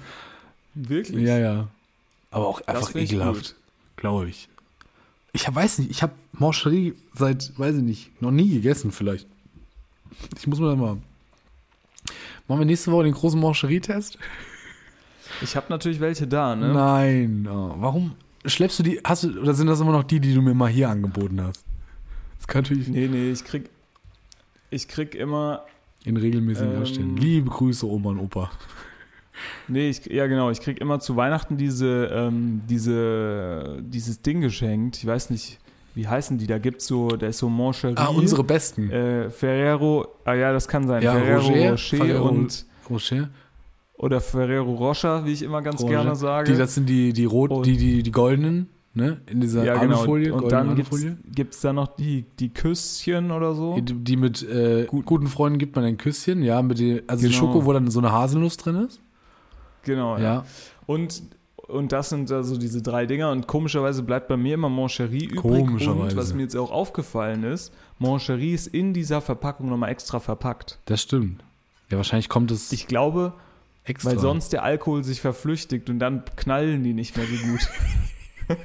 Wirklich? 0.75 1.23
Ja, 1.28 1.38
ja. 1.38 1.67
Aber 2.32 2.47
auch 2.47 2.62
Das 2.62 2.75
einfach 2.75 2.95
ekelhaft, 2.95 3.56
glaube 3.95 4.30
ich. 4.30 4.49
Ich 5.32 5.54
weiß 5.54 5.80
nicht, 5.80 5.92
ich 5.92 6.02
habe 6.02 6.13
Mancherie 6.34 6.94
seit, 7.13 7.58
weiß 7.58 7.78
ich 7.78 7.84
nicht, 7.84 8.22
noch 8.22 8.32
nie 8.32 8.50
gegessen 8.50 8.92
vielleicht. 8.92 9.28
Ich 10.38 10.48
muss 10.48 10.60
mir 10.60 10.70
da 10.70 10.76
mal... 10.76 10.98
Machen 12.48 12.60
wir 12.60 12.65
nächste 12.65 12.92
Woche 12.92 13.04
den 13.04 13.13
großen 13.13 13.39
Mancherie-Test? 13.39 14.18
Ich 15.42 15.56
habe 15.56 15.68
natürlich 15.70 16.00
welche 16.00 16.28
da, 16.28 16.56
ne? 16.56 16.74
Nein. 16.74 17.48
Oh, 17.48 17.76
warum 17.78 18.15
schleppst 18.46 18.80
du 18.80 18.84
die, 18.84 19.00
hast 19.04 19.24
du, 19.24 19.39
oder 19.39 19.54
sind 19.54 19.68
das 19.68 19.80
immer 19.80 19.92
noch 19.92 20.04
die, 20.04 20.20
die 20.20 20.34
du 20.34 20.42
mir 20.42 20.56
mal 20.56 20.70
hier 20.70 20.89
angeboten 20.89 21.42
hast? 21.42 21.63
Das 22.38 22.48
kann 22.48 22.63
natürlich 22.63 22.88
Nee, 22.88 23.08
nee, 23.08 23.32
ich 23.32 23.44
krieg, 23.44 23.70
ich 24.72 24.88
krieg 24.88 25.13
immer, 25.13 25.65
in 26.06 26.18
regelmäßigen 26.18 26.74
Ähm. 26.74 26.80
Abständen. 26.80 27.18
Liebe 27.18 27.50
Grüße, 27.50 27.86
Oma 27.86 28.10
und 28.10 28.20
Opa. 28.20 28.50
Nee, 29.67 29.89
ich, 29.89 30.06
ja 30.06 30.28
genau, 30.28 30.49
ich 30.52 30.62
krieg 30.62 30.80
immer 30.82 30.99
zu 30.99 31.15
Weihnachten 31.15 31.58
diese, 31.58 32.06
ähm, 32.13 32.62
diese, 32.69 33.78
dieses 33.82 34.21
Ding 34.21 34.41
geschenkt. 34.41 34.97
Ich 34.97 35.06
weiß 35.06 35.30
nicht, 35.30 35.60
wie 35.95 36.08
heißen 36.08 36.38
die? 36.38 36.47
Da 36.47 36.58
gibt's 36.60 36.86
so, 36.88 37.10
da 37.10 37.28
ist 37.28 37.39
so 37.39 37.49
Mancherie. 37.49 37.95
Ah, 37.97 38.08
unsere 38.08 38.43
besten. 38.43 38.89
Äh, 38.91 39.30
Ferrero, 39.30 40.08
ah 40.25 40.33
ja, 40.33 40.52
das 40.54 40.67
kann 40.67 40.87
sein. 40.87 41.02
Ja, 41.04 41.13
Ferrero 41.13 41.48
Rocher, 41.48 41.71
Rocher, 41.71 41.98
Ferrero- 41.98 42.29
und 42.29 42.65
Rocher. 42.90 43.29
oder 43.98 44.21
Ferrero 44.21 44.73
Rocher, 44.75 45.25
wie 45.25 45.33
ich 45.33 45.42
immer 45.44 45.62
ganz 45.62 45.81
Rocher. 45.81 45.90
gerne 45.92 46.15
sage. 46.15 46.52
Die, 46.52 46.58
das 46.58 46.75
sind 46.75 46.87
die, 46.87 47.12
die 47.13 47.25
rot, 47.25 47.52
Und- 47.52 47.65
die, 47.65 47.75
die, 47.77 48.04
die 48.04 48.12
goldenen, 48.12 48.67
ne? 48.94 49.19
In 49.25 49.42
dieser 49.42 49.65
ja, 49.65 49.77
genau. 49.77 49.98
Alufolie. 49.98 50.33
und 50.33 50.52
dann 50.52 50.75
gibt's, 50.75 50.92
Alufolie. 50.94 51.17
gibt's 51.33 51.62
da 51.62 51.73
noch 51.73 51.87
die, 51.96 52.25
die 52.40 52.50
Küsschen 52.50 53.31
oder 53.31 53.54
so. 53.56 53.79
Die, 53.79 53.94
die 53.94 54.15
mit 54.15 54.42
äh, 54.48 54.85
Gut. 54.85 55.06
guten 55.06 55.27
Freunden 55.27 55.58
gibt 55.60 55.75
man 55.75 55.83
ein 55.85 55.98
Küsschen, 55.98 56.44
ja, 56.44 56.62
mit 56.62 56.79
den, 56.79 57.02
also 57.08 57.23
die 57.27 57.33
Genau. 57.33 57.40
Schoko, 57.48 57.65
wo 57.65 57.73
dann 57.73 57.90
so 57.92 58.00
eine 58.00 58.12
Haselnuss 58.12 58.58
drin 58.58 58.75
ist. 58.87 59.02
Genau, 59.90 60.17
ja. 60.17 60.23
Ja. 60.23 60.46
Und, 60.85 61.23
und 61.67 61.92
das 61.92 62.10
sind 62.10 62.31
also 62.31 62.58
diese 62.58 62.81
drei 62.83 63.08
Dinger. 63.08 63.31
Und 63.31 63.48
komischerweise 63.48 64.04
bleibt 64.04 64.27
bei 64.27 64.37
mir 64.37 64.54
immer 64.54 64.69
Mancherie 64.69 65.25
übrig. 65.25 65.42
Komischerweise. 65.42 66.02
Und 66.02 66.15
was 66.15 66.33
mir 66.33 66.44
jetzt 66.44 66.56
auch 66.56 66.69
aufgefallen 66.71 67.44
ist, 67.44 67.73
Mancherie 67.98 68.54
ist 68.54 68.67
in 68.67 68.94
dieser 68.94 69.19
Verpackung 69.19 69.67
nochmal 69.67 69.90
extra 69.90 70.19
verpackt. 70.19 70.77
Das 70.85 71.02
stimmt. 71.02 71.44
Ja, 71.90 71.98
wahrscheinlich 71.98 72.29
kommt 72.29 72.52
es 72.52 72.71
Ich 72.71 72.85
glaube, 72.85 73.33
extra. 73.83 74.12
weil 74.12 74.19
sonst 74.19 74.54
der 74.54 74.63
Alkohol 74.63 75.04
sich 75.04 75.21
verflüchtigt 75.21 75.90
und 75.90 75.98
dann 75.98 76.23
knallen 76.35 76.83
die 76.83 76.94
nicht 76.94 77.17
mehr 77.17 77.25
so 77.25 77.48
gut. 77.48 77.67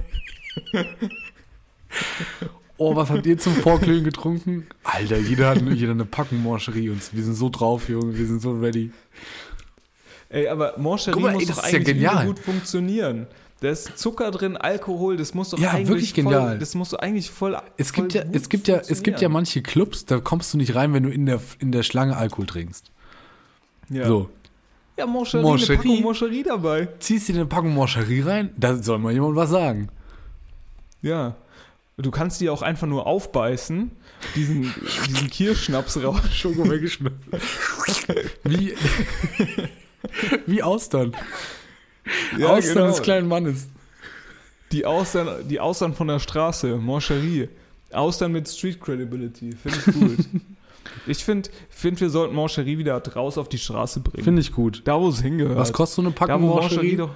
Oh, 2.76 2.96
was 2.96 3.08
habt 3.08 3.24
ihr 3.24 3.38
zum 3.38 3.54
Vorglühen 3.54 4.02
getrunken? 4.02 4.66
Alter, 4.82 5.16
jeder 5.18 5.50
hat 5.50 5.62
jeder 5.62 5.92
eine 5.92 6.04
Packung 6.04 6.42
Mancherie 6.42 6.90
und 6.90 7.14
wir 7.14 7.22
sind 7.22 7.34
so 7.34 7.48
drauf, 7.48 7.88
Junge, 7.88 8.18
wir 8.18 8.26
sind 8.26 8.42
so 8.42 8.50
ready. 8.52 8.90
Ey, 10.28 10.48
aber 10.48 10.74
Mancherie 10.78 11.12
Guck 11.12 11.22
mal, 11.22 11.28
ey, 11.30 11.34
muss 11.34 11.46
doch 11.46 11.64
ist 11.64 11.72
ja 11.72 11.78
eigentlich 11.78 11.96
übel 11.96 12.26
gut 12.26 12.38
funktionieren. 12.38 13.26
Da 13.60 13.70
ist 13.70 13.96
Zucker 13.98 14.30
drin, 14.30 14.56
Alkohol, 14.56 15.16
das 15.16 15.32
muss 15.32 15.50
doch 15.50 15.58
Ja, 15.58 15.70
eigentlich 15.70 15.88
wirklich 15.88 16.12
voll, 16.14 16.24
genial. 16.24 16.58
das 16.58 16.74
muss 16.74 16.90
doch 16.90 16.98
eigentlich 16.98 17.30
voll 17.30 17.56
Es 17.76 17.92
voll 17.92 18.08
gibt 18.08 18.14
ja, 18.14 18.24
es 18.32 18.48
gibt 18.48 18.68
ja, 18.68 18.76
es 18.76 19.02
gibt 19.02 19.20
ja 19.20 19.28
manche 19.28 19.62
Clubs, 19.62 20.04
da 20.04 20.20
kommst 20.20 20.52
du 20.52 20.58
nicht 20.58 20.74
rein, 20.74 20.92
wenn 20.92 21.04
du 21.04 21.08
in 21.08 21.24
der, 21.26 21.40
in 21.60 21.72
der 21.72 21.82
Schlange 21.82 22.16
Alkohol 22.16 22.46
trinkst. 22.46 22.90
Ja. 23.90 24.06
So. 24.06 24.28
Ja, 24.98 25.06
Moncherie, 25.06 25.42
Moncherie? 25.42 25.72
eine 25.72 25.82
Packung 25.82 26.02
Moncherie 26.02 26.42
dabei. 26.42 26.88
Ziehst 26.98 27.28
dir 27.28 27.34
eine 27.34 27.46
Packung 27.46 27.74
Moncherie 27.74 28.20
rein? 28.20 28.50
Da 28.56 28.76
soll 28.76 28.98
mal 28.98 29.12
jemand 29.12 29.36
was 29.36 29.50
sagen. 29.50 29.88
Ja. 31.02 31.34
Du 31.96 32.10
kannst 32.10 32.40
die 32.40 32.50
auch 32.50 32.62
einfach 32.62 32.88
nur 32.88 33.06
aufbeißen, 33.06 33.90
diesen, 34.34 34.74
diesen 35.08 35.30
Kirschschnaps 35.30 36.02
raus. 36.02 36.20
Schoko 36.32 36.68
weggeschnitten. 36.68 37.20
Wie, 38.42 38.74
wie 40.46 40.62
Austern. 40.62 41.14
Austern 42.44 42.74
genau. 42.74 42.86
des 42.88 43.02
kleinen 43.02 43.28
Mannes. 43.28 43.68
Die 44.72 44.84
Austern, 44.84 45.48
die 45.48 45.60
Austern 45.60 45.94
von 45.94 46.08
der 46.08 46.18
Straße, 46.18 46.76
Moncherie. 46.76 47.48
Austern 47.92 48.32
mit 48.32 48.48
Street 48.48 48.80
Credibility. 48.80 49.52
Finde 49.52 49.78
ich 49.78 49.94
gut. 49.94 50.26
ich 51.06 51.24
finde, 51.24 51.50
find, 51.70 52.00
wir 52.00 52.10
sollten 52.10 52.34
Moncherie 52.34 52.78
wieder 52.78 53.00
raus 53.14 53.38
auf 53.38 53.48
die 53.48 53.58
Straße 53.58 54.00
bringen. 54.00 54.24
Finde 54.24 54.42
ich 54.42 54.52
gut. 54.52 54.82
da, 54.84 55.00
wo 55.00 55.08
es 55.08 55.22
hingehört. 55.22 55.56
Was 55.56 55.72
kostet 55.72 55.96
so 55.96 56.02
eine 56.02 56.10
da, 56.10 56.26
Packung 56.26 56.42
wo 56.42 56.54
Moncherie 56.60 56.96
doch. 56.96 57.14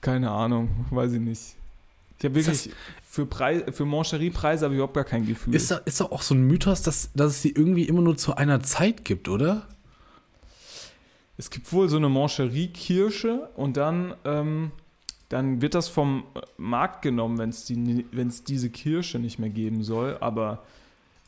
Keine 0.00 0.30
Ahnung, 0.30 0.86
weiß 0.90 1.12
ich 1.12 1.20
nicht. 1.20 1.54
Ich 2.18 2.24
habe 2.24 2.34
wirklich 2.34 2.70
für, 3.08 3.26
Preis, 3.26 3.62
für 3.72 3.86
habe 3.86 4.74
ich 4.74 4.78
überhaupt 4.78 4.94
gar 4.94 5.04
kein 5.04 5.26
Gefühl. 5.26 5.54
Ist 5.54 5.70
da, 5.70 5.76
ist 5.84 6.00
da 6.00 6.06
auch 6.06 6.22
so 6.22 6.34
ein 6.34 6.46
Mythos, 6.46 6.82
dass, 6.82 7.10
dass 7.14 7.32
es 7.32 7.42
die 7.42 7.52
irgendwie 7.52 7.84
immer 7.84 8.02
nur 8.02 8.16
zu 8.16 8.34
einer 8.34 8.62
Zeit 8.62 9.04
gibt, 9.04 9.28
oder? 9.28 9.68
Es 11.36 11.50
gibt 11.50 11.72
wohl 11.72 11.88
so 11.88 11.96
eine 11.96 12.08
Moncherie-Kirsche 12.08 13.48
und 13.56 13.76
dann, 13.76 14.14
ähm, 14.24 14.70
dann 15.28 15.60
wird 15.60 15.74
das 15.74 15.88
vom 15.88 16.24
Markt 16.56 17.02
genommen, 17.02 17.38
wenn 17.38 17.50
es 17.50 17.64
die, 17.64 18.06
wenn's 18.12 18.44
diese 18.44 18.70
Kirsche 18.70 19.18
nicht 19.18 19.38
mehr 19.38 19.50
geben 19.50 19.82
soll. 19.82 20.16
Aber 20.20 20.62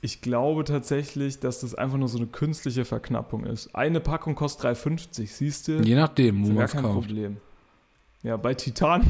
ich 0.01 0.21
glaube 0.21 0.63
tatsächlich, 0.65 1.41
dass 1.41 1.61
das 1.61 1.75
einfach 1.75 1.99
nur 1.99 2.09
so 2.09 2.19
eine 2.19 2.29
künstliche 2.29 2.85
Verknappung 2.85 3.45
ist. 3.45 3.75
Eine 3.75 4.01
Packung 4.01 4.37
kostet 4.37 4.79
3,50, 4.79 5.27
siehst 5.27 5.69
du? 5.69 5.81
Je 5.81 5.97
nachdem, 5.97 6.47
wo 6.47 6.53
man 6.53 6.65
es 6.65 6.73
kein 6.73 6.83
kauft. 6.83 7.09
Problem. 7.09 7.39
Ja, 8.23 8.37
bei 8.37 8.55
Titan, 8.55 9.05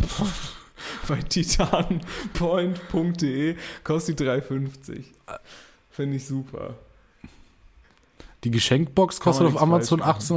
bei 1.09 1.21
titanpoint.de 1.21 3.57
kostet 3.85 4.21
die 4.21 4.25
3,50. 4.25 5.05
Finde 5.91 6.17
ich 6.17 6.27
super. 6.27 6.75
Die 8.47 8.53
Geschenkbox 8.53 9.19
kostet 9.19 9.45
auf 9.49 9.61
Amazon 9.61 9.99
falsch 9.99 10.27
18,45 10.31 10.35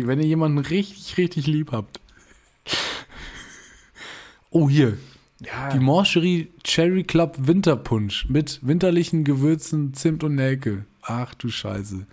Euro, 0.00 0.06
wenn 0.06 0.20
ihr 0.20 0.26
jemanden 0.26 0.58
richtig, 0.58 1.16
richtig 1.16 1.46
lieb 1.46 1.72
habt. 1.72 1.98
Oh, 4.50 4.68
hier. 4.68 4.98
Ja, 5.40 5.70
Die 5.70 5.78
Moncherie 5.78 6.52
Cherry 6.62 7.04
Club 7.04 7.36
Winterpunsch 7.38 8.28
mit 8.28 8.60
winterlichen 8.60 9.24
Gewürzen, 9.24 9.94
Zimt 9.94 10.22
und 10.24 10.34
Nelke. 10.34 10.84
Ach 11.00 11.32
du 11.32 11.48
Scheiße. 11.48 12.04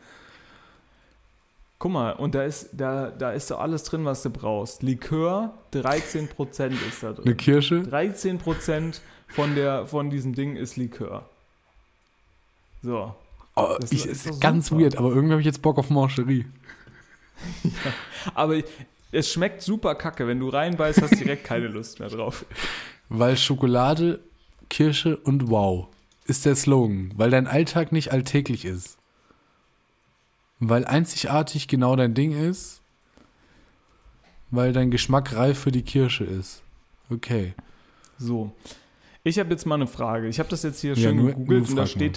Guck 1.80 1.91
mal, 1.91 2.11
und 2.11 2.34
da 2.34 2.43
ist, 2.43 2.70
da, 2.72 3.11
da 3.11 3.32
ist 3.34 3.51
doch 3.51 3.59
alles 3.59 3.84
drin, 3.84 4.05
was 4.05 4.24
du 4.24 4.30
brauchst. 4.30 4.84
Likör, 4.84 5.53
13% 5.74 6.30
ist 6.88 7.03
da 7.03 7.07
Eine 7.07 7.15
drin. 7.15 7.36
Kirsche? 7.36 7.76
13% 7.82 9.01
von, 9.28 9.53
der, 9.55 9.86
von 9.86 10.09
diesem 10.09 10.34
Ding 10.34 10.55
ist 10.55 10.78
Likör. 10.78 11.28
So. 12.82 13.13
Oh, 13.60 13.78
Das 13.80 13.91
ich, 13.91 14.05
ist 14.05 14.39
ganz 14.41 14.68
super. 14.68 14.82
weird, 14.82 14.97
aber 14.97 15.10
irgendwie 15.10 15.32
habe 15.34 15.41
ich 15.41 15.45
jetzt 15.45 15.62
Bock 15.62 15.78
auf 15.78 15.89
Moncherie. 15.89 16.45
Aber 18.34 18.62
es 19.12 19.32
schmeckt 19.32 19.62
super 19.62 19.95
kacke. 19.95 20.28
Wenn 20.28 20.39
du 20.39 20.49
reinbeißt, 20.49 21.01
hast 21.01 21.12
du 21.14 21.18
direkt 21.24 21.45
keine 21.45 21.68
Lust 21.68 21.99
mehr 21.99 22.10
drauf. 22.10 22.45
Weil 23.07 23.38
Schokolade, 23.38 24.20
Kirsche 24.70 25.18
und 25.18 25.49
Wow 25.49 25.88
ist 26.26 26.45
der 26.45 26.55
Slogan. 26.55 27.12
Weil 27.16 27.30
dein 27.32 27.47
Alltag 27.47 27.91
nicht 27.91 28.12
alltäglich 28.12 28.66
ist. 28.66 28.97
Weil 30.60 30.86
einzigartig 30.86 31.68
genau 31.68 31.95
dein 31.95 32.14
Ding 32.14 32.32
ist. 32.34 32.82
Weil 34.51 34.74
dein 34.74 34.91
Geschmack 34.91 35.34
reif 35.36 35.60
für 35.60 35.72
die 35.72 35.84
Kirsche 35.84 36.26
ist. 36.26 36.62
Okay. 37.10 37.53
So. 38.18 38.51
Ich 39.24 39.39
habe 39.39 39.49
jetzt 39.51 39.66
mal 39.66 39.76
eine 39.76 39.88
Frage. 39.88 40.28
Ich 40.28 40.39
habe 40.39 40.49
das 40.49 40.64
jetzt 40.64 40.82
hier 40.82 40.93
Ja, 40.95 41.10
schön 41.10 41.16
nur- 41.16 41.28
gegoogelt 41.30 41.62
nur 41.62 41.70
und 41.70 41.76
da 41.78 41.86
frag 41.86 41.95
mal. 41.95 42.12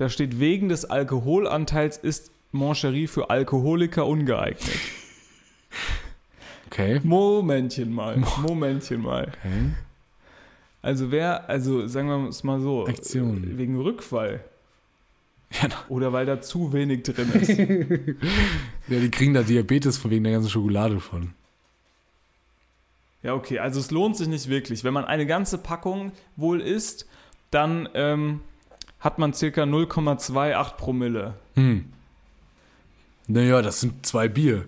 Da 0.00 0.08
steht, 0.08 0.40
wegen 0.40 0.70
des 0.70 0.86
Alkoholanteils 0.86 1.98
ist 1.98 2.32
Moncherie 2.52 3.06
für 3.06 3.28
Alkoholiker 3.28 4.06
ungeeignet. 4.06 4.60
Okay. 6.72 7.00
Momentchen 7.02 7.92
mal. 7.92 8.22
Momentchen 8.42 9.02
mal. 9.02 9.24
Okay. 9.24 9.72
Also 10.82 11.10
wer, 11.10 11.50
also 11.50 11.88
sagen 11.88 12.08
wir 12.08 12.28
es 12.28 12.44
mal 12.44 12.60
so, 12.60 12.86
Aktion. 12.86 13.58
wegen 13.58 13.80
Rückfall 13.80 14.44
Ja, 15.50 15.68
oder 15.88 16.12
weil 16.12 16.26
da 16.26 16.40
zu 16.40 16.72
wenig 16.72 17.02
drin 17.02 17.28
ist. 17.32 17.58
ja, 18.88 19.00
die 19.00 19.10
kriegen 19.10 19.34
da 19.34 19.42
Diabetes 19.42 19.98
von 19.98 20.12
wegen 20.12 20.22
der 20.22 20.34
ganzen 20.34 20.48
Schokolade 20.48 21.00
von. 21.00 21.32
ja, 23.24 23.34
okay, 23.34 23.58
also 23.58 23.80
es 23.80 23.90
lohnt 23.90 24.16
sich 24.16 24.28
nicht 24.28 24.48
wirklich. 24.48 24.84
Wenn 24.84 24.94
man 24.94 25.04
eine 25.04 25.26
ganze 25.26 25.58
Packung 25.58 26.12
wohl 26.36 26.60
isst, 26.60 27.08
dann 27.50 27.88
ähm, 27.94 28.42
hat 29.00 29.18
man 29.18 29.32
circa 29.34 29.62
0,28 29.62 30.74
Promille. 30.76 31.34
Hm. 31.54 31.92
Naja, 33.26 33.62
das 33.62 33.80
sind 33.80 34.04
zwei 34.06 34.28
Bier. 34.28 34.66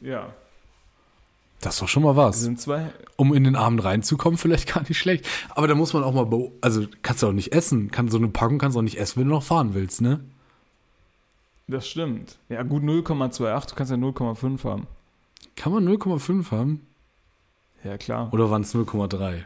Ja, 0.00 0.32
Das 1.60 1.74
ist 1.74 1.82
doch 1.82 1.88
schon 1.88 2.02
mal 2.02 2.16
was. 2.16 2.40
sind 2.40 2.58
zwei. 2.60 2.90
Um 3.16 3.34
in 3.34 3.44
den 3.44 3.54
Abend 3.56 3.84
reinzukommen, 3.84 4.38
vielleicht 4.38 4.72
gar 4.72 4.80
nicht 4.82 4.98
schlecht. 4.98 5.26
Aber 5.50 5.68
da 5.68 5.74
muss 5.74 5.92
man 5.92 6.02
auch 6.04 6.14
mal, 6.14 6.50
also 6.62 6.86
kannst 7.02 7.22
du 7.22 7.28
auch 7.28 7.32
nicht 7.32 7.52
essen. 7.52 7.90
Kann, 7.90 8.08
so 8.08 8.16
eine 8.16 8.28
Packung 8.28 8.58
kannst 8.58 8.76
du 8.76 8.78
auch 8.78 8.84
nicht 8.84 8.98
essen, 8.98 9.20
wenn 9.20 9.28
du 9.28 9.34
noch 9.34 9.42
fahren 9.42 9.74
willst, 9.74 10.00
ne? 10.00 10.20
Das 11.68 11.86
stimmt. 11.86 12.38
Ja, 12.48 12.62
gut 12.62 12.82
0,28, 12.82 13.68
du 13.68 13.74
kannst 13.74 13.90
ja 13.92 13.98
0,5 13.98 14.64
haben. 14.64 14.86
Kann 15.54 15.72
man 15.72 15.86
0,5 15.86 16.50
haben? 16.50 16.86
Ja, 17.84 17.98
klar. 17.98 18.32
Oder 18.32 18.50
waren 18.50 18.62
es 18.62 18.74
0,3? 18.74 19.44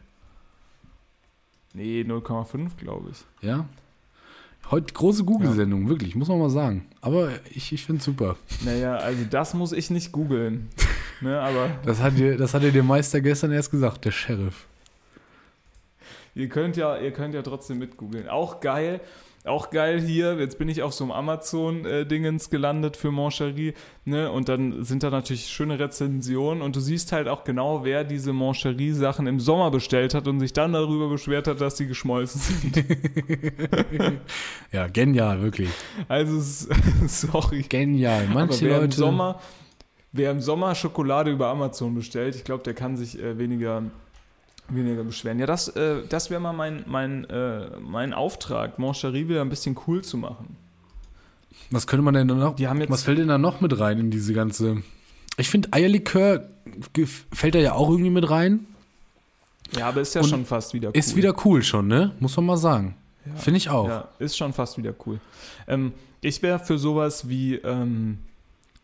Nee, 1.75 2.03
0,5, 2.03 2.77
glaube 2.79 3.11
ich. 3.11 3.47
Ja? 3.47 3.67
Heute 4.71 4.95
große 4.95 5.25
Google-Sendung, 5.25 5.89
wirklich, 5.89 6.15
muss 6.15 6.29
man 6.29 6.39
mal 6.39 6.49
sagen. 6.49 6.87
Aber 7.01 7.31
ich, 7.51 7.73
ich 7.73 7.85
finde 7.85 7.99
es 7.99 8.05
super. 8.05 8.37
Naja, 8.65 8.97
also 8.97 9.25
das 9.29 9.55
muss 9.55 9.73
ich 9.73 9.91
nicht 9.91 10.13
googeln. 10.13 10.71
ne, 11.21 11.39
aber 11.39 11.71
Das 11.85 12.01
hat, 12.01 12.17
dir, 12.17 12.39
das 12.39 12.55
hat 12.55 12.63
dir 12.63 12.73
der 12.73 12.85
Meister 12.85 13.21
gestern 13.21 13.53
erst 13.53 13.73
gesagt, 13.73 14.05
der 14.05 14.13
Sheriff. 14.13 14.67
Ihr 16.37 16.49
könnt 16.49 16.77
ja, 16.77 16.97
ihr 16.97 17.13
könnt 17.13 17.35
ja 17.35 17.43
trotzdem 17.43 17.79
mitgoogeln. 17.79 18.29
Auch 18.29 18.61
geil, 18.61 19.01
auch 19.45 19.71
geil 19.71 20.01
hier. 20.01 20.39
Jetzt 20.39 20.59
bin 20.59 20.69
ich 20.71 20.83
auf 20.83 20.95
so 20.95 21.05
einem 21.05 21.11
Amazon-Dingens 21.13 22.49
gelandet 22.51 22.97
für 22.97 23.11
Moncherie, 23.11 23.75
ne? 24.07 24.31
Und 24.33 24.49
dann 24.49 24.83
sind 24.85 25.03
da 25.03 25.11
natürlich 25.11 25.47
schöne 25.49 25.79
Rezensionen 25.79 26.63
und 26.63 26.75
du 26.77 26.81
siehst 26.81 27.13
halt 27.13 27.29
auch 27.29 27.45
genau, 27.45 27.85
wer 27.85 28.05
diese 28.05 28.33
Moncherie-Sachen 28.33 29.27
im 29.27 29.41
Sommer 29.41 29.71
bestellt 29.71 30.15
hat 30.15 30.27
und 30.29 30.41
sich 30.41 30.53
dann 30.55 30.73
darüber 30.73 31.09
beschwert 31.11 31.47
hat, 31.47 31.61
dass 31.61 31.75
die 31.75 31.87
geschmolzen 31.87 32.41
sind. 32.41 32.85
Ja, 34.73 34.87
genial, 34.89 35.41
wirklich. 35.43 35.71
Also 36.09 36.37
es- 36.39 36.69
sorry. 37.07 37.63
Genial. 37.69 38.25
Aber 38.25 38.35
Manche 38.35 38.65
wer 38.67 38.77
im 38.77 38.81
Leute. 38.83 38.97
Sommer, 38.97 39.41
wer 40.13 40.31
im 40.31 40.41
Sommer 40.41 40.75
Schokolade 40.75 41.31
über 41.31 41.49
Amazon 41.49 41.95
bestellt, 41.95 42.35
ich 42.35 42.45
glaube, 42.45 42.63
der 42.65 42.75
kann 42.75 42.97
sich 42.97 43.19
äh, 43.23 43.39
weniger, 43.39 43.83
weniger 44.69 45.05
beschweren. 45.05 45.39
Ja, 45.39 45.47
das, 45.47 45.69
äh, 45.69 46.03
das 46.09 46.31
wäre 46.31 46.41
mal 46.41 46.53
mein, 46.53 46.85
mein, 46.87 47.25
äh, 47.31 47.69
mein 47.81 48.13
Auftrag, 48.13 48.79
Moncherie 48.79 49.29
wieder 49.29 49.41
ein 49.43 49.49
bisschen 49.51 49.77
cool 49.87 50.03
zu 50.03 50.17
machen. 50.17 50.57
Was 51.71 51.87
könnte 51.87 52.03
man 52.03 52.15
denn 52.15 52.29
da 52.29 52.35
noch? 52.35 52.57
Die 52.57 52.69
haben 52.69 52.81
jetzt- 52.81 52.91
was 52.91 53.03
fällt 53.03 53.19
denn 53.19 53.29
da 53.29 53.39
noch 53.39 53.61
mit 53.61 53.79
rein 53.79 53.99
in 53.99 54.11
diese 54.11 54.33
ganze. 54.35 54.83
Ich 55.37 55.49
finde, 55.51 55.73
Eierlikör 55.73 56.49
fällt 57.33 57.55
da 57.55 57.59
ja 57.59 57.73
auch 57.73 57.91
irgendwie 57.91 58.11
mit 58.11 58.29
rein. 58.31 58.67
Ja, 59.77 59.89
aber 59.89 60.01
ist 60.03 60.15
ja 60.15 60.21
Und 60.21 60.29
schon 60.29 60.45
fast 60.45 60.73
wieder 60.75 60.89
cool. 60.91 60.97
Ist 60.97 61.17
wieder 61.17 61.35
cool 61.45 61.63
schon, 61.63 61.89
ne? 61.89 62.13
Muss 62.21 62.37
man 62.37 62.47
mal 62.47 62.57
sagen. 62.57 62.97
Ja. 63.27 63.35
Finde 63.37 63.59
ich 63.59 63.71
auch. 63.71 63.89
Ja, 63.89 64.09
ist 64.19 64.37
schon 64.37 64.53
fast 64.53 64.77
wieder 64.79 64.95
cool. 65.07 65.19
Ähm, 65.67 65.93
ich 66.21 66.43
wäre 66.43 66.59
für 66.59 66.79
sowas 66.79 67.29
wie 67.29 67.55
ähm, 67.57 68.19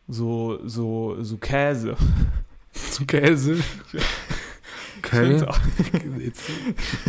so, 0.08 0.58
so, 0.66 1.22
so 1.22 1.36
Käse. 1.36 1.96
Zu 2.72 3.04
Käse. 3.06 3.58
Okay. 5.12 5.40
Jetzt, 6.18 6.42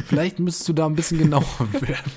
vielleicht 0.07 0.39
müsstest 0.39 0.69
du 0.69 0.73
da 0.73 0.85
ein 0.85 0.95
bisschen 0.95 1.19
genauer 1.19 1.43
werden. 1.79 2.11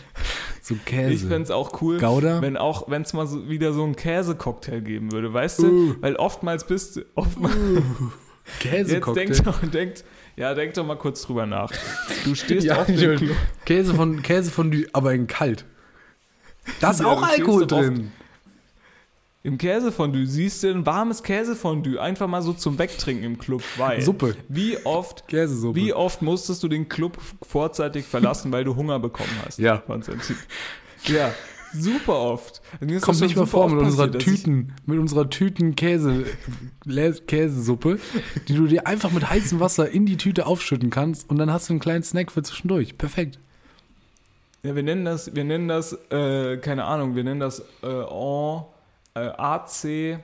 So 0.62 0.76
Käse. 0.84 1.12
Ich 1.12 1.20
fände 1.22 1.42
es 1.42 1.50
auch 1.50 1.82
cool, 1.82 1.98
Gouda? 1.98 2.40
wenn 2.40 2.56
auch, 2.56 2.88
wenn 2.88 3.02
es 3.02 3.12
mal 3.12 3.26
so, 3.26 3.48
wieder 3.48 3.72
so 3.72 3.84
einen 3.84 3.96
Käsecocktail 3.96 4.80
geben 4.80 5.12
würde, 5.12 5.32
weißt 5.32 5.58
du? 5.60 5.66
Uh. 5.66 5.94
Weil 6.00 6.16
oftmals 6.16 6.66
bist 6.66 6.96
du, 6.96 7.02
oftmals, 7.14 7.54
jetzt 8.60 8.60
Käsecocktail. 8.60 9.26
denk 9.26 9.44
doch, 9.44 9.60
denk, 9.60 9.94
ja, 10.36 10.54
denk 10.54 10.74
doch 10.74 10.86
mal 10.86 10.96
kurz 10.96 11.22
drüber 11.22 11.44
nach. 11.44 11.70
Du 12.24 12.34
stehst 12.34 12.66
Ja, 12.66 12.80
auf 12.80 12.86
dem 12.86 13.30
Käse 13.66 13.94
von 13.94 14.22
Käse 14.22 14.50
von 14.50 14.86
aber 14.92 15.12
in 15.12 15.26
kalt. 15.26 15.66
Da 16.80 16.90
ist 16.92 17.00
Ja, 17.00 17.06
auch 17.06 17.22
Alkohol 17.22 17.66
drin. 17.66 18.12
Im 19.44 19.58
Käsefondue, 19.58 20.26
siehst 20.26 20.62
du 20.62 20.70
ein 20.70 20.86
warmes 20.86 21.22
Käsefondue, 21.22 22.00
einfach 22.00 22.26
mal 22.26 22.40
so 22.40 22.54
zum 22.54 22.78
Wegtrinken 22.78 23.24
im 23.24 23.38
Club, 23.38 23.62
weil 23.76 24.00
Suppe. 24.00 24.36
wie 24.48 24.78
oft 24.84 25.28
Käsesuppe. 25.28 25.78
Wie 25.78 25.92
oft 25.92 26.22
musstest 26.22 26.62
du 26.62 26.68
den 26.68 26.88
Club 26.88 27.18
vorzeitig 27.42 28.06
verlassen, 28.06 28.50
weil 28.52 28.64
du 28.64 28.74
Hunger 28.74 28.98
bekommen 28.98 29.28
hast? 29.44 29.58
Ja. 29.58 29.76
Konstantin? 29.76 30.36
Ja, 31.04 31.30
super 31.74 32.18
oft. 32.18 32.62
Kommt 32.80 33.20
nicht 33.20 33.36
mal 33.36 33.44
super 33.44 33.46
vor 33.46 33.68
mit 33.68 33.80
unserer 33.80 34.06
passiert, 34.06 34.22
Tüten, 34.22 34.72
mit 34.86 34.98
unserer 34.98 35.28
Tüten 35.28 35.76
Käse, 35.76 36.24
Käsesuppe, 37.26 37.98
die 38.48 38.54
du 38.54 38.66
dir 38.66 38.86
einfach 38.86 39.10
mit 39.10 39.28
heißem 39.28 39.60
Wasser 39.60 39.90
in 39.90 40.06
die 40.06 40.16
Tüte 40.16 40.46
aufschütten 40.46 40.88
kannst 40.88 41.28
und 41.28 41.36
dann 41.36 41.52
hast 41.52 41.68
du 41.68 41.74
einen 41.74 41.80
kleinen 41.80 42.02
Snack 42.02 42.32
für 42.32 42.42
zwischendurch. 42.42 42.96
Perfekt. 42.96 43.38
Ja, 44.62 44.74
wir 44.74 44.82
nennen 44.82 45.04
das, 45.04 45.34
wir 45.34 45.44
nennen 45.44 45.68
das, 45.68 45.92
äh, 46.10 46.56
keine 46.56 46.84
Ahnung, 46.84 47.14
wir 47.14 47.24
nennen 47.24 47.40
das 47.40 47.62
äh, 47.82 47.86
en, 47.86 48.62
äh, 49.14 49.28
AC, 49.36 50.18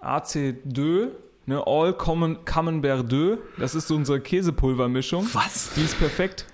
AC2, 0.00 1.08
ne, 1.46 1.66
All 1.66 1.92
Common, 1.94 2.44
Camembert 2.44 3.10
2. 3.10 3.38
Das 3.58 3.74
ist 3.74 3.88
so 3.88 3.96
unsere 3.96 4.20
Käsepulvermischung. 4.20 5.26
Was? 5.32 5.70
Die 5.74 5.82
ist 5.82 5.98
perfekt. 5.98 6.46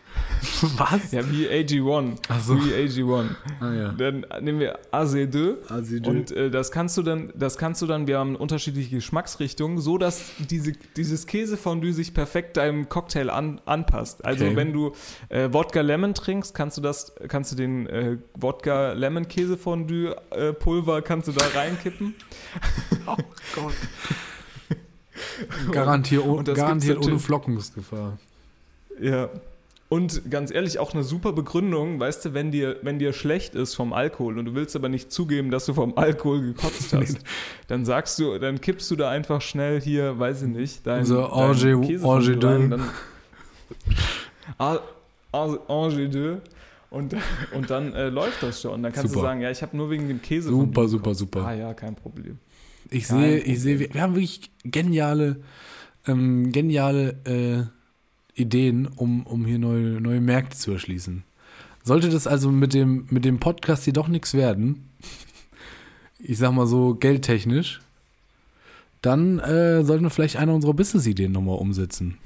Was? 0.77 1.13
Ja, 1.13 1.29
wie 1.31 1.49
AG1. 1.49 2.19
Ach 2.29 2.41
so. 2.41 2.57
Wie 2.57 2.73
AG1. 2.73 3.29
Ah, 3.61 3.73
ja. 3.73 3.93
Dann 3.93 4.27
nehmen 4.41 4.61
wir 4.61 4.79
AC2. 4.93 5.57
AC2. 5.69 6.07
Und 6.09 6.31
äh, 6.33 6.51
das 6.51 6.71
kannst 6.71 6.97
du 6.97 7.03
dann, 7.03 7.33
das 7.35 7.59
kannst 7.59 7.83
du 7.83 7.87
dann, 7.87 8.07
wir 8.07 8.19
haben 8.19 8.37
unterschiedliche 8.37 8.97
Geschmacksrichtungen, 8.97 9.79
so 9.79 9.99
dass 9.99 10.33
diese, 10.51 10.73
dieses 10.97 11.27
Käsefondue 11.27 11.93
sich 11.93 12.15
perfekt 12.15 12.57
deinem 12.57 12.89
Cocktail 12.89 13.31
an, 13.31 13.61
anpasst. 13.67 14.25
Also 14.25 14.45
Okay. 14.47 14.57
wenn 14.57 14.73
du 14.73 14.93
äh, 15.29 15.49
Wodka 15.53 15.81
Lemon 15.81 16.15
trinkst, 16.15 16.55
kannst 16.55 16.77
du 16.77 16.81
das, 16.83 17.15
kannst 17.29 17.53
du 17.53 17.57
den 17.57 17.87
äh, 17.87 18.19
Wodka 18.35 18.93
Lemon 18.93 19.27
Käsefondue 19.29 20.17
äh, 20.31 20.53
Pulver 20.53 21.03
kannst 21.03 21.29
du 21.29 21.33
da 21.33 21.45
reinkippen. 21.55 22.15
Oh 23.09 23.15
Gott. 23.55 23.73
Garantiert, 25.71 26.25
oh, 26.27 26.35
Und 26.39 26.49
das 26.49 26.57
garantiert 26.57 26.99
ohne 27.05 27.19
Flockungsgefahr. 27.21 28.19
Ja. 29.01 29.29
Und 29.89 30.31
ganz 30.33 30.51
ehrlich, 30.51 30.81
auch 30.81 30.95
eine 30.95 31.05
super 31.05 31.33
Begründung, 31.33 32.01
weißt 32.01 32.25
du, 32.25 32.35
wenn 32.35 32.51
dir, 32.51 32.77
wenn 32.83 32.99
dir 32.99 33.13
schlecht 33.13 33.55
ist 33.55 33.75
vom 33.75 33.93
Alkohol 33.93 34.37
und 34.39 34.47
du 34.47 34.55
willst 34.55 34.75
aber 34.75 34.89
nicht 34.89 35.13
zugeben, 35.13 35.53
dass 35.53 35.65
du 35.67 35.75
vom 35.75 35.97
Alkohol 35.97 36.41
gekotzt 36.43 36.93
hast, 36.93 37.19
dann 37.69 37.85
sagst 37.85 38.19
du, 38.19 38.37
dann 38.39 38.61
kippst 38.61 38.91
du 38.91 38.97
da 38.97 39.11
einfach 39.11 39.41
schnell 39.41 39.81
hier, 39.81 40.19
weiß 40.19 40.43
ich 40.43 40.49
nicht, 40.49 40.87
dein, 40.87 41.01
Unser 41.01 41.23
dein 41.23 41.31
Angers- 41.31 42.03
Angers 42.05 42.45
rein, 42.45 42.71
dann- 42.71 42.83
Ah, 44.59 44.79
ah, 45.33 45.57
Angers 45.69 46.11
deux. 46.11 46.39
Und, 46.91 47.15
und 47.55 47.69
dann 47.69 47.93
äh, 47.95 48.09
läuft 48.09 48.43
das 48.43 48.63
schon. 48.63 48.83
Dann 48.83 48.93
kannst 48.93 49.09
Super. 49.13 49.23
du 49.23 49.27
sagen, 49.29 49.41
ja, 49.41 49.51
ich 49.51 49.61
habe 49.63 49.77
nur 49.77 49.91
wegen 49.91 50.09
dem 50.09 50.23
Käse. 50.23 50.49
Super, 50.51 50.89
super, 50.89 51.15
super. 51.15 51.45
Ah 51.45 51.53
ja, 51.53 51.75
kein 51.75 51.95
Problem. 51.95 52.39
Ich 52.91 53.09
Kein 53.09 53.21
sehe, 53.21 53.37
Problem. 53.39 53.53
ich 53.55 53.61
sehe, 53.61 53.79
wir, 53.81 53.95
wir 53.95 54.01
haben 54.03 54.15
wirklich 54.15 54.51
geniale, 54.65 55.37
ähm, 56.07 56.53
geniale 56.53 57.17
äh, 57.25 57.65
Ideen, 58.37 58.87
um, 58.87 59.27
um 59.27 59.45
hier 59.45 59.59
neue, 59.59 60.01
neue 60.01 60.21
Märkte 60.21 60.57
zu 60.57 60.73
erschließen. 60.73 61.25
Sollte 61.83 62.09
das 62.09 62.27
also 62.27 62.51
mit 62.51 62.75
dem, 62.75 63.07
mit 63.11 63.25
dem 63.25 63.41
Podcast 63.41 63.85
hier 63.85 63.93
doch 63.93 64.09
nichts 64.09 64.35
werden, 64.35 64.91
ich 66.19 66.39
sag 66.39 66.53
mal 66.53 66.67
so 66.67 66.95
geldtechnisch, 66.95 67.81
dann 69.03 69.39
äh, 69.39 69.85
sollten 69.85 70.05
wir 70.05 70.11
vielleicht 70.11 70.37
eine 70.37 70.55
unserer 70.55 70.75
Business-Ideen 70.75 71.33
nochmal 71.33 71.59
umsetzen. 71.59 72.19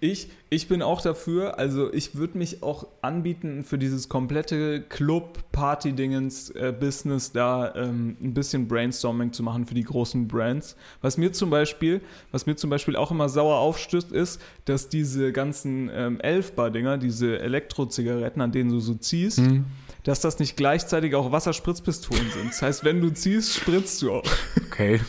Ich, 0.00 0.28
ich 0.50 0.68
bin 0.68 0.82
auch 0.82 1.00
dafür, 1.00 1.58
also 1.58 1.92
ich 1.92 2.14
würde 2.14 2.38
mich 2.38 2.62
auch 2.62 2.86
anbieten 3.02 3.64
für 3.64 3.78
dieses 3.78 4.08
komplette 4.08 4.82
Club-Party-Dingens-Business 4.82 7.32
da 7.32 7.74
ähm, 7.74 8.16
ein 8.22 8.34
bisschen 8.34 8.68
Brainstorming 8.68 9.32
zu 9.32 9.42
machen 9.42 9.66
für 9.66 9.74
die 9.74 9.82
großen 9.84 10.28
Brands. 10.28 10.76
Was 11.00 11.16
mir 11.18 11.32
zum 11.32 11.50
Beispiel, 11.50 12.00
was 12.32 12.46
mir 12.46 12.56
zum 12.56 12.70
Beispiel 12.70 12.96
auch 12.96 13.10
immer 13.10 13.28
sauer 13.28 13.58
aufstößt, 13.58 14.12
ist, 14.12 14.40
dass 14.64 14.88
diese 14.88 15.32
ganzen 15.32 15.90
ähm, 15.92 16.20
Elfbar-Dinger, 16.20 16.98
diese 16.98 17.38
Elektro-Zigaretten, 17.40 18.40
an 18.40 18.52
denen 18.52 18.70
du 18.70 18.80
so 18.80 18.94
ziehst, 18.94 19.38
Hm? 19.38 19.64
dass 20.04 20.20
das 20.20 20.38
nicht 20.38 20.56
gleichzeitig 20.56 21.14
auch 21.14 21.32
Wasserspritzpistolen 21.32 22.30
sind. 22.30 22.48
Das 22.50 22.62
heißt, 22.62 22.84
wenn 22.84 23.00
du 23.00 23.10
ziehst, 23.10 23.54
spritzt 23.54 24.02
du 24.02 24.12
auch. 24.12 24.24
Okay, 24.66 25.00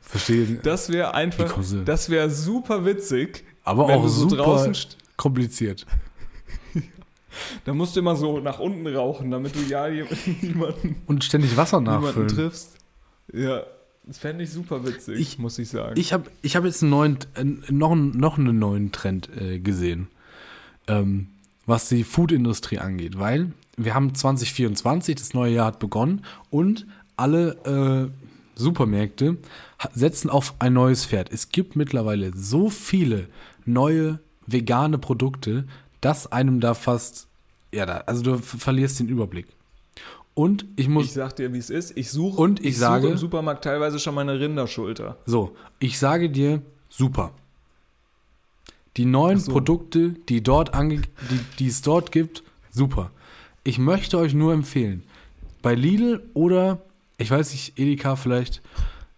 verstehe. 0.00 0.60
Das 0.62 0.92
wäre 0.92 1.14
einfach, 1.14 1.58
das 1.84 2.10
wäre 2.10 2.30
super 2.30 2.84
witzig. 2.84 3.44
Aber 3.66 3.86
wenn 3.88 3.98
auch 3.98 4.08
so 4.08 4.28
super 4.28 4.72
kompliziert. 5.16 5.86
Da 7.66 7.74
musst 7.74 7.94
du 7.94 8.00
immer 8.00 8.16
so 8.16 8.40
nach 8.40 8.58
unten 8.60 8.86
rauchen, 8.86 9.30
damit 9.30 9.54
du 9.54 9.60
ja 9.60 9.86
niemanden, 10.40 10.96
Und 11.06 11.22
ständig 11.22 11.54
Wasser 11.56 11.80
nachfüllen. 11.82 12.28
triffst. 12.28 12.78
Ja, 13.32 13.62
das 14.04 14.16
fände 14.18 14.42
ich 14.44 14.50
super 14.50 14.86
witzig, 14.86 15.18
Ich- 15.20 15.38
muss 15.38 15.58
ich 15.58 15.68
sagen. 15.68 16.00
Ich 16.00 16.14
habe 16.14 16.30
ich 16.40 16.56
hab 16.56 16.64
jetzt 16.64 16.82
einen 16.82 16.90
neuen, 16.90 17.18
äh, 17.34 17.44
noch, 17.70 17.92
einen- 17.92 18.12
noch 18.12 18.38
einen 18.38 18.58
neuen 18.58 18.90
Trend 18.90 19.28
äh, 19.38 19.58
gesehen, 19.58 20.08
ähm, 20.86 21.28
was 21.66 21.88
die 21.90 22.04
Foodindustrie 22.04 22.78
angeht, 22.78 23.18
weil 23.18 23.52
wir 23.76 23.94
haben 23.94 24.14
2024, 24.14 25.16
das 25.16 25.34
neue 25.34 25.52
Jahr 25.52 25.66
hat 25.66 25.78
begonnen 25.78 26.24
und 26.48 26.86
alle 27.18 28.08
äh, 28.14 28.58
Supermärkte 28.58 29.36
setzen 29.92 30.30
auf 30.30 30.54
ein 30.60 30.72
neues 30.72 31.04
Pferd. 31.04 31.30
Es 31.30 31.50
gibt 31.50 31.76
mittlerweile 31.76 32.32
so 32.34 32.70
viele 32.70 33.28
neue 33.66 34.20
vegane 34.46 34.98
Produkte, 34.98 35.66
dass 36.00 36.30
einem 36.30 36.60
da 36.60 36.74
fast, 36.74 37.26
ja, 37.72 37.84
da, 37.86 37.98
also 38.06 38.22
du 38.22 38.38
ver- 38.38 38.58
verlierst 38.58 39.00
den 39.00 39.08
Überblick. 39.08 39.46
Und 40.34 40.66
ich 40.76 40.88
muss 40.88 41.06
ich 41.06 41.12
sag 41.12 41.34
dir, 41.36 41.52
wie 41.54 41.58
es 41.58 41.70
ist. 41.70 41.96
Ich 41.96 42.10
suche 42.10 42.40
Und 42.40 42.64
ich 42.64 42.76
sage- 42.76 43.02
suche 43.02 43.12
im 43.12 43.18
Supermarkt 43.18 43.64
teilweise 43.64 43.98
schon 43.98 44.14
meine 44.14 44.38
Rinderschulter. 44.38 45.16
So, 45.24 45.56
ich 45.78 45.98
sage 45.98 46.28
dir, 46.30 46.60
super. 46.90 47.32
Die 48.98 49.04
neuen 49.06 49.38
so. 49.38 49.52
Produkte, 49.52 50.10
die, 50.28 50.42
dort 50.42 50.74
ange 50.74 51.00
die, 51.30 51.40
die 51.58 51.66
es 51.68 51.82
dort 51.82 52.12
gibt, 52.12 52.42
super. 52.70 53.10
Ich 53.64 53.78
möchte 53.78 54.18
euch 54.18 54.32
nur 54.34 54.52
empfehlen, 54.52 55.02
bei 55.62 55.74
Lidl 55.74 56.22
oder, 56.34 56.82
ich 57.18 57.30
weiß 57.30 57.52
nicht, 57.52 57.78
Edeka 57.78 58.16
vielleicht, 58.16 58.62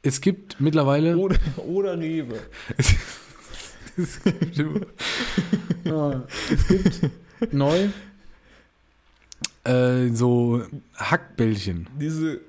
es 0.03 0.21
gibt 0.21 0.61
mittlerweile... 0.61 1.17
Oder, 1.17 1.37
oder 1.67 1.99
Rewe. 1.99 2.39
es 3.99 4.21
gibt, 4.55 4.87
Ah, 5.87 6.23
es 6.53 6.67
gibt 6.69 7.53
neu 7.53 7.89
äh, 9.65 10.09
so 10.13 10.63
Hackbällchen. 10.97 11.89
Diese, 12.01 12.41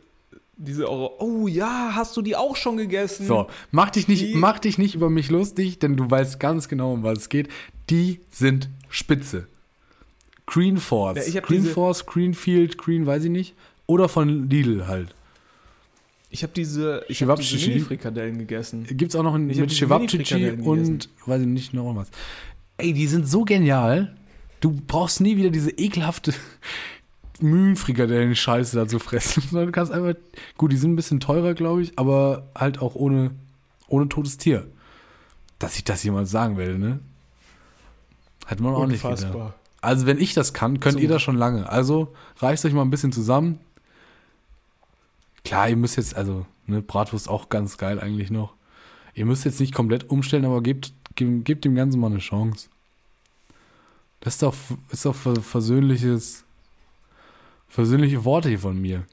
diese 0.57 0.89
Euro. 0.89 1.15
Oh 1.19 1.47
ja, 1.47 1.91
hast 1.95 2.15
du 2.17 2.21
die 2.21 2.35
auch 2.35 2.55
schon 2.55 2.77
gegessen? 2.77 3.25
So, 3.25 3.47
mach 3.71 3.89
dich, 3.89 4.07
nicht, 4.07 4.23
Die- 4.23 4.35
mach 4.35 4.59
dich 4.59 4.77
nicht 4.77 4.95
über 4.95 5.09
mich 5.09 5.29
lustig, 5.29 5.79
denn 5.79 5.95
du 5.97 6.09
weißt 6.09 6.39
ganz 6.39 6.67
genau, 6.67 6.93
um 6.93 7.03
was 7.03 7.19
es 7.19 7.29
geht. 7.29 7.49
Die 7.89 8.21
sind 8.31 8.69
spitze. 8.89 9.47
Green 10.45 10.77
Force. 10.77 11.31
Ja, 11.33 11.41
Green 11.41 11.63
Force, 11.65 12.05
Greenfield, 12.05 12.77
Green, 12.77 13.05
weiß 13.05 13.25
ich 13.25 13.29
nicht. 13.31 13.55
Oder 13.85 14.09
von 14.09 14.49
Lidl 14.49 14.87
halt. 14.87 15.13
Ich 16.29 16.43
habe 16.43 16.53
diese, 16.53 17.03
ich 17.07 17.23
hab 17.23 17.39
diese. 17.39 17.57
Mini-Frikadellen 17.67 18.37
gegessen. 18.37 18.85
Gibt's 18.89 19.15
auch 19.15 19.23
noch 19.23 19.33
hab 19.33 19.41
mit 19.41 19.71
Chewabchichi 19.71 20.51
und 20.51 21.09
weiß 21.25 21.41
ich 21.41 21.47
nicht, 21.47 21.73
noch 21.73 21.95
was. 21.95 22.09
Ey, 22.77 22.93
die 22.93 23.07
sind 23.07 23.27
so 23.27 23.43
genial. 23.43 24.15
Du 24.61 24.79
brauchst 24.87 25.21
nie 25.21 25.37
wieder 25.37 25.49
diese 25.49 25.71
ekelhafte 25.71 26.33
Mühlenfrikadellen-Scheiße 27.41 28.75
da 28.75 28.87
zu 28.87 28.99
fressen. 28.99 29.43
Du 29.51 29.71
kannst 29.71 29.91
einfach, 29.91 30.13
gut, 30.57 30.71
die 30.71 30.77
sind 30.77 30.93
ein 30.93 30.95
bisschen 30.95 31.19
teurer, 31.19 31.53
glaube 31.53 31.81
ich, 31.81 31.97
aber 31.97 32.49
halt 32.55 32.79
auch 32.79 32.95
ohne, 32.95 33.31
ohne 33.87 34.07
totes 34.07 34.37
Tier. 34.37 34.67
Dass 35.57 35.75
ich 35.77 35.83
das 35.83 36.03
jemals 36.03 36.29
sagen 36.31 36.57
werde, 36.57 36.77
ne? 36.77 36.99
Hat 38.45 38.59
man 38.59 38.73
auch 38.73 38.87
nicht 38.87 39.01
gedacht. 39.01 39.23
Unfassbar. 39.23 39.55
Also 39.81 40.05
wenn 40.05 40.19
ich 40.19 40.33
das 40.33 40.53
kann, 40.53 40.79
könnt 40.79 40.95
So. 40.95 40.99
ihr 40.99 41.09
das 41.09 41.21
schon 41.21 41.37
lange. 41.37 41.69
Also 41.69 42.13
reißt 42.37 42.65
euch 42.65 42.73
mal 42.73 42.81
ein 42.81 42.89
bisschen 42.89 43.11
zusammen. 43.11 43.59
Klar, 45.45 45.69
ihr 45.69 45.75
müsst 45.75 45.97
jetzt, 45.97 46.15
also, 46.15 46.45
ne, 46.67 46.81
Bratwurst 46.81 47.29
auch 47.29 47.49
ganz 47.49 47.77
geil 47.77 47.99
eigentlich 47.99 48.29
noch. 48.31 48.53
Ihr 49.15 49.25
müsst 49.25 49.45
jetzt 49.45 49.59
nicht 49.59 49.73
komplett 49.73 50.09
umstellen, 50.09 50.45
aber 50.45 50.61
gebt, 50.61 50.93
gebt, 51.15 51.45
gebt 51.45 51.65
dem 51.65 51.75
Ganzen 51.75 51.99
mal 51.99 52.07
eine 52.07 52.19
Chance. 52.19 52.67
Das 54.21 54.33
ist 54.35 54.43
doch, 54.43 54.53
ist 54.91 55.05
doch 55.05 55.15
ver- 55.15 55.41
versöhnliches, 55.41 56.43
versöhnliche 57.67 58.25
Worte 58.25 58.49
hier 58.49 58.59
von 58.59 58.79
mir. 58.79 59.03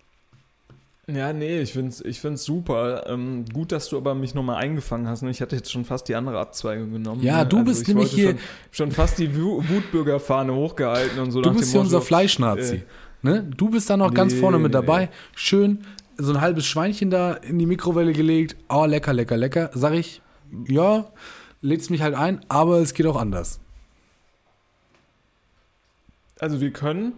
Ja, 1.09 1.33
nee, 1.33 1.61
ich 1.61 1.72
find's, 1.72 2.01
ich 2.01 2.20
find's 2.20 2.45
super. 2.45 3.07
Ähm, 3.09 3.45
gut, 3.53 3.70
dass 3.70 3.89
du 3.89 3.97
aber 3.97 4.16
mich 4.16 4.35
nochmal 4.35 4.57
eingefangen 4.57 5.07
hast. 5.07 5.22
Ne? 5.22 5.31
Ich 5.31 5.41
hatte 5.41 5.55
jetzt 5.55 5.70
schon 5.70 5.85
fast 5.85 6.09
die 6.09 6.16
andere 6.16 6.41
Abzweigung 6.41 6.93
genommen. 6.93 7.22
Ja, 7.22 7.45
ne? 7.45 7.47
du 7.49 7.64
bist 7.64 7.83
ich 7.83 7.89
nämlich 7.89 8.11
hier- 8.11 8.31
Schon, 8.31 8.39
schon 8.72 8.91
fast 8.93 9.18
die 9.18 9.37
Wu- 9.37 9.62
Wutbürgerfahne 9.68 10.53
hochgehalten 10.53 11.20
und 11.20 11.31
so. 11.31 11.41
Du 11.43 11.51
nach 11.51 11.57
bist 11.57 11.68
dem 11.68 11.72
hier 11.74 11.81
unser 11.83 11.99
Motto, 11.99 12.07
Fleischnazi. 12.07 12.74
äh, 12.77 12.83
ne? 13.22 13.45
Du 13.57 13.70
bist 13.70 13.89
da 13.89 13.97
noch 13.97 14.12
ganz 14.12 14.33
Nee, 14.35 14.41
vorne 14.41 14.59
mit 14.59 14.70
nee, 14.72 14.72
dabei. 14.72 15.09
Schön 15.37 15.85
so 16.19 16.33
ein 16.33 16.41
halbes 16.41 16.67
Schweinchen 16.67 17.11
da 17.11 17.33
in 17.35 17.59
die 17.59 17.67
Mikrowelle 17.67 18.12
gelegt. 18.12 18.57
Oh, 18.69 18.85
lecker, 18.85 19.12
lecker, 19.12 19.37
lecker. 19.37 19.71
Sag 19.75 19.93
ich, 19.95 20.23
ja, 20.69 21.07
lädst 21.61 21.91
mich 21.91 22.03
halt 22.03 22.14
ein, 22.14 22.41
aber 22.49 22.79
es 22.79 22.95
geht 22.95 23.07
auch 23.07 23.17
anders. 23.17 23.61
Also 26.39 26.61
wir 26.61 26.71
können, 26.73 27.14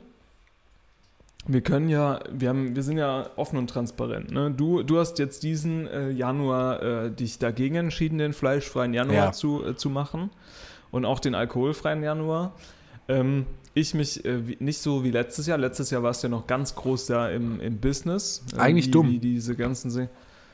wir 1.46 1.60
können 1.60 1.88
ja, 1.88 2.20
wir 2.30 2.50
haben, 2.50 2.76
wir 2.76 2.82
sind 2.82 2.98
ja 2.98 3.30
offen 3.36 3.58
und 3.58 3.68
transparent. 3.68 4.30
Ne? 4.30 4.50
Du, 4.50 4.82
du 4.82 4.98
hast 4.98 5.18
jetzt 5.18 5.42
diesen 5.42 5.86
äh, 5.88 6.10
Januar 6.10 6.82
äh, 6.82 7.10
dich 7.10 7.38
dagegen 7.38 7.74
entschieden, 7.76 8.18
den 8.18 8.32
fleischfreien 8.32 8.94
Januar 8.94 9.14
Ja. 9.16 9.32
zu, 9.32 9.64
äh, 9.64 9.74
zu 9.76 9.90
machen 9.90 10.30
und 10.90 11.04
auch 11.04 11.20
den 11.20 11.34
alkoholfreien 11.34 12.02
Januar. 12.02 12.52
Ähm, 13.08 13.46
ich 13.74 13.94
mich 13.94 14.24
äh, 14.24 14.40
nicht 14.58 14.78
so 14.78 15.04
wie 15.04 15.10
letztes 15.10 15.46
Jahr. 15.46 15.58
Letztes 15.58 15.90
Jahr 15.90 16.02
war 16.02 16.10
es 16.10 16.22
ja 16.22 16.28
noch 16.28 16.46
ganz 16.46 16.74
groß 16.74 17.06
da 17.06 17.28
im, 17.28 17.60
im 17.60 17.78
Business. 17.78 18.44
Äh, 18.56 18.60
Eigentlich 18.60 18.86
wie, 18.86 18.90
dumm. 18.90 19.10
Wie 19.10 19.18
diese 19.18 19.56
ganzen, 19.56 20.08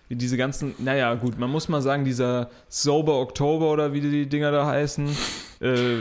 wie 0.08 0.16
diese 0.16 0.36
ganzen, 0.36 0.74
naja, 0.78 1.14
gut, 1.14 1.38
man 1.38 1.50
muss 1.50 1.68
mal 1.68 1.82
sagen, 1.82 2.04
dieser 2.04 2.50
Sober 2.68 3.20
Oktober 3.20 3.70
oder 3.72 3.92
wie 3.92 4.00
die 4.00 4.28
Dinger 4.28 4.50
da 4.50 4.66
heißen, 4.66 5.08
äh, 5.60 5.96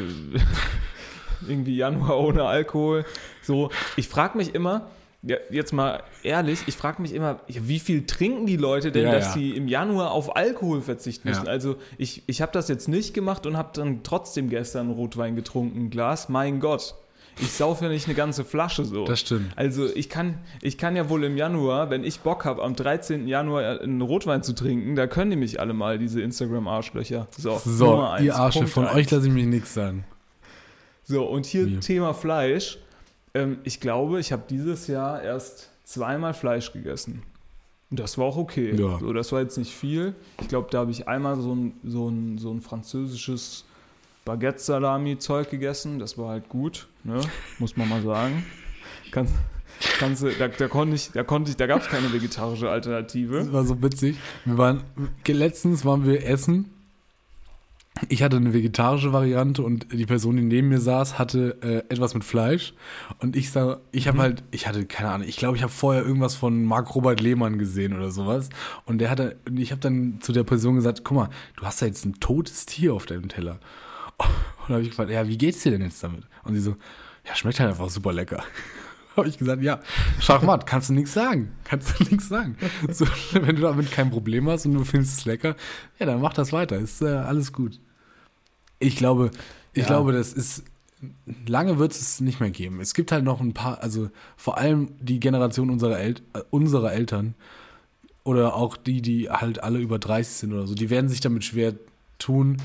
irgendwie 1.48 1.78
Januar 1.78 2.20
ohne 2.20 2.44
Alkohol. 2.44 3.06
So, 3.42 3.70
ich 3.96 4.08
frage 4.08 4.38
mich 4.38 4.54
immer, 4.54 4.90
ja, 5.26 5.38
jetzt 5.50 5.72
mal 5.74 6.04
ehrlich, 6.24 6.60
ich 6.68 6.76
frage 6.76 7.02
mich 7.02 7.14
immer, 7.14 7.40
wie 7.48 7.80
viel 7.80 8.06
trinken 8.06 8.46
die 8.46 8.58
Leute 8.58 8.92
denn, 8.92 9.06
Ja, 9.06 9.12
dass 9.14 9.28
ja. 9.28 9.32
sie 9.34 9.52
im 9.52 9.68
Januar 9.68 10.12
auf 10.12 10.36
Alkohol 10.36 10.82
verzichten 10.82 11.30
müssen? 11.30 11.48
Also 11.48 11.78
ich, 11.98 12.24
ich 12.28 12.42
habe 12.42 12.52
das 12.52 12.68
jetzt 12.68 12.88
nicht 12.90 13.14
gemacht 13.14 13.46
und 13.46 13.56
habe 13.58 13.70
dann 13.74 14.04
trotzdem 14.04 14.50
gestern 14.50 14.92
Rotwein 14.92 15.36
getrunken, 15.36 15.86
ein 15.86 15.90
Glas. 15.90 16.28
Mein 16.28 16.60
Gott, 16.60 16.96
ich 17.42 17.52
saufe 17.52 17.86
ja 17.86 17.90
nicht 17.90 18.06
eine 18.08 18.16
ganze 18.16 18.44
Flasche 18.44 18.86
so. 18.86 19.06
Das 19.06 19.22
stimmt. 19.22 19.54
Also 19.56 19.88
ich 19.96 20.10
kann, 20.10 20.40
ich 20.62 20.78
kann 20.78 20.96
ja 20.96 21.10
wohl 21.10 21.24
im 21.24 21.38
Januar, 21.38 21.90
wenn 21.90 22.04
ich 22.04 22.20
Bock 22.20 22.44
habe, 22.46 22.62
am 22.62 22.76
13. 22.76 23.28
Januar 23.28 23.80
einen 23.82 24.02
Rotwein 24.02 24.44
zu 24.44 24.54
trinken, 24.54 24.96
da 24.96 25.08
können 25.08 25.32
die 25.32 25.38
mich 25.38 25.60
alle 25.60 25.74
mal, 25.74 25.98
diese 25.98 26.22
Instagram-Arschlöcher. 26.22 27.28
So, 27.38 27.60
So, 27.64 28.02
eins, 28.02 28.26
ihr 28.26 28.36
Arsche, 28.36 28.60
Punkt 28.60 28.74
von 28.74 28.86
eins. 28.88 28.96
euch 28.98 29.12
lasse 29.12 29.28
ich 29.28 29.34
mich 29.34 29.46
nichts 29.46 29.74
sagen. 29.74 30.04
So, 31.06 31.24
und 31.26 31.46
hier 31.46 31.66
Wie? 31.66 31.80
Thema 31.80 32.14
Fleisch. 32.14 32.78
Ähm, 33.34 33.58
ich 33.64 33.80
glaube, 33.80 34.20
ich 34.20 34.32
habe 34.32 34.44
dieses 34.50 34.88
Jahr 34.88 35.22
erst 35.22 35.70
zweimal 35.84 36.34
Fleisch 36.34 36.72
gegessen. 36.72 37.24
Und 37.90 38.00
das 38.00 38.18
war 38.18 38.26
auch 38.26 38.38
okay. 38.38 38.76
Ja. 38.76 38.98
So, 39.00 39.14
das 39.14 39.32
war 39.32 39.42
jetzt 39.42 39.58
nicht 39.58 39.74
viel. 39.74 40.16
Ich 40.42 40.48
glaube, 40.48 40.68
da 40.72 40.80
habe 40.80 40.92
ich 40.92 41.08
einmal 41.08 41.40
so 41.40 41.54
ein, 41.54 41.74
so 41.84 42.10
ein, 42.10 42.38
so 42.38 42.52
ein 42.52 42.62
französisches 42.62 43.66
Baguette-Salami-Zeug 44.26 45.50
gegessen. 45.50 46.00
Das 46.00 46.18
war 46.18 46.30
halt 46.30 46.50
gut, 46.50 46.88
ne? 47.04 47.22
muss 47.60 47.78
man 47.78 47.90
mal 47.90 48.02
sagen. 48.02 48.46
Kannst, 49.12 49.34
kannst, 50.00 50.24
da, 50.24 50.48
da 50.48 50.68
konnte 50.68 50.96
ich, 50.96 51.12
da 51.12 51.24
konnte 51.24 51.52
ich, 51.52 51.58
da 51.58 51.68
gab 51.68 51.82
es 51.82 51.88
keine 51.88 52.12
vegetarische 52.12 52.70
Alternative. 52.70 53.38
Das 53.40 53.54
war 53.54 53.66
so 53.66 53.82
witzig. 53.82 54.18
Wir 54.46 54.58
waren, 54.58 54.82
letztens 55.28 55.86
waren 55.86 56.06
wir 56.06 56.26
essen. 56.26 56.72
Ich 58.10 58.24
hatte 58.24 58.38
eine 58.38 58.54
vegetarische 58.54 59.14
Variante 59.14 59.62
und 59.62 59.92
die 59.94 60.08
Person, 60.08 60.36
die 60.36 60.42
neben 60.42 60.70
mir 60.70 60.80
saß, 60.80 61.20
hatte 61.20 61.58
äh, 61.62 61.94
etwas 61.94 62.16
mit 62.16 62.24
Fleisch. 62.24 62.74
Und 63.20 63.36
ich 63.36 63.52
sag, 63.52 63.82
ich 63.92 64.08
habe 64.08 64.18
halt, 64.18 64.44
ich 64.50 64.68
hatte 64.68 64.86
keine 64.86 65.12
Ahnung, 65.12 65.28
ich 65.28 65.38
glaube, 65.38 65.58
ich 65.58 65.64
habe 65.64 65.72
vorher 65.72 66.04
irgendwas 66.04 66.36
von 66.36 66.66
Marc 66.66 66.96
Robert 66.96 67.22
Lehmann 67.22 67.60
gesehen 67.60 67.96
oder 67.96 68.10
sowas. 68.10 68.50
Und 68.86 68.98
der 68.98 69.12
hatte, 69.12 69.38
und 69.48 69.60
ich 69.60 69.72
habe 69.72 69.80
dann 69.80 70.18
zu 70.22 70.32
der 70.32 70.44
Person 70.44 70.76
gesagt, 70.76 71.04
guck 71.04 71.18
mal, 71.18 71.30
du 71.56 71.66
hast 71.66 71.84
da 71.84 71.86
jetzt 71.86 72.04
ein 72.06 72.20
totes 72.20 72.66
Tier 72.66 72.96
auf 72.96 73.06
deinem 73.06 73.30
Teller. 73.30 73.60
Und 74.64 74.70
da 74.70 74.76
habe 74.76 74.84
ich 74.84 74.92
gefragt, 74.92 75.12
ja, 75.12 75.28
wie 75.28 75.38
geht's 75.38 75.62
dir 75.62 75.72
denn 75.72 75.82
jetzt 75.82 76.02
damit? 76.02 76.24
Und 76.44 76.54
sie 76.54 76.62
so, 76.62 76.78
ja, 77.28 77.36
schmeckt 77.36 77.60
halt 77.60 77.70
einfach 77.70 77.90
super 77.90 78.14
lecker. 78.14 78.44
Habe 79.18 79.28
ich 79.28 79.38
gesagt, 79.38 79.62
ja, 79.62 79.80
Schachmatt, 80.20 80.66
kannst 80.66 80.90
du 80.90 80.94
nichts 80.94 81.14
sagen. 81.14 81.52
Kannst 81.64 82.00
du 82.00 82.04
nichts 82.06 82.30
sagen. 82.30 82.58
So, 82.92 83.06
wenn 83.34 83.56
du 83.56 83.62
damit 83.62 83.92
kein 83.92 84.10
Problem 84.10 84.50
hast 84.50 84.66
und 84.66 84.74
du 84.74 84.84
findest 84.84 85.20
es 85.20 85.26
lecker, 85.26 85.56
ja, 86.00 86.06
dann 86.06 86.22
mach 86.22 86.34
das 86.34 86.52
weiter. 86.52 86.78
Ist 86.78 87.02
äh, 87.02 87.08
alles 87.08 87.54
gut. 87.54 87.80
Ich 88.80 88.96
glaube, 88.96 89.32
ich 89.74 89.82
Ja. 89.84 89.88
glaube, 89.88 90.12
das 90.14 90.34
ist, 90.34 90.64
lange 91.48 91.80
wird 91.80 91.94
es 91.94 92.20
nicht 92.22 92.40
mehr 92.40 92.50
geben. 92.52 92.82
Es 92.82 92.94
gibt 92.94 93.12
halt 93.12 93.24
noch 93.24 93.40
ein 93.40 93.54
paar, 93.54 93.82
also 93.82 94.10
vor 94.36 94.58
allem 94.58 94.90
die 95.00 95.20
Generation 95.20 95.70
unserer, 95.70 96.00
El 96.00 96.16
äh, 96.34 96.42
unserer 96.50 96.92
Eltern 96.94 97.36
oder 98.24 98.56
auch 98.56 98.78
die, 98.78 99.02
die 99.02 99.30
halt 99.30 99.64
alle 99.64 99.80
über 99.80 100.00
30 100.00 100.34
sind 100.36 100.54
oder 100.54 100.66
so, 100.68 100.76
die 100.76 100.90
werden 100.90 101.10
sich 101.10 101.20
damit 101.20 101.44
schwer 101.44 101.74
tun, 102.20 102.58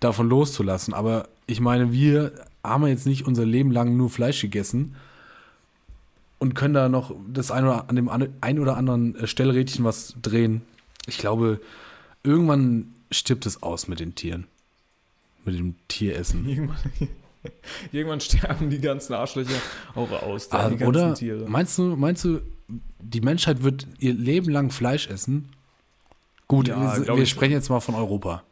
davon 0.00 0.28
loszulassen. 0.28 0.92
Aber 0.92 1.28
ich 1.46 1.60
meine, 1.60 1.92
wir 1.92 2.32
haben 2.64 2.86
jetzt 2.86 3.06
nicht 3.06 3.26
unser 3.26 3.46
Leben 3.46 3.70
lang 3.70 3.96
nur 3.96 4.10
Fleisch 4.10 4.40
gegessen 4.42 4.96
und 6.38 6.54
können 6.54 6.74
da 6.74 6.88
noch 6.88 7.14
das 7.32 7.50
ein 7.50 7.64
oder, 7.64 7.88
an 7.88 7.96
dem 7.96 8.08
ein 8.08 8.58
oder 8.58 8.76
anderen 8.76 9.16
äh, 9.16 9.26
Stellrädchen 9.26 9.84
was 9.84 10.14
drehen. 10.22 10.62
Ich 11.06 11.18
glaube, 11.18 11.60
irgendwann 12.22 12.94
stirbt 13.10 13.46
es 13.46 13.62
aus 13.62 13.88
mit 13.88 14.00
den 14.00 14.14
Tieren. 14.14 14.46
Mit 15.44 15.58
dem 15.58 15.74
Tieressen. 15.88 16.48
Irgendwann, 16.48 16.76
irgendwann 17.92 18.20
sterben 18.20 18.70
die 18.70 18.80
ganzen 18.80 19.14
Arschlöcher 19.14 19.60
auch 19.94 20.10
aus. 20.22 20.48
da, 20.48 20.68
die 20.68 20.76
ganzen 20.76 20.88
oder 20.88 21.14
Tiere. 21.14 21.48
meinst 21.48 21.78
du, 21.78 21.96
meinst 21.96 22.24
du, 22.24 22.40
die 23.00 23.20
Menschheit 23.20 23.62
wird 23.62 23.86
ihr 23.98 24.12
Leben 24.12 24.50
lang 24.50 24.70
Fleisch 24.70 25.08
essen? 25.08 25.50
Gut, 26.46 26.68
Ja, 26.68 27.06
wir, 27.06 27.16
wir 27.16 27.26
sprechen 27.26 27.52
jetzt 27.52 27.68
mal 27.68 27.80
von 27.80 27.94
Europa. 27.94 28.42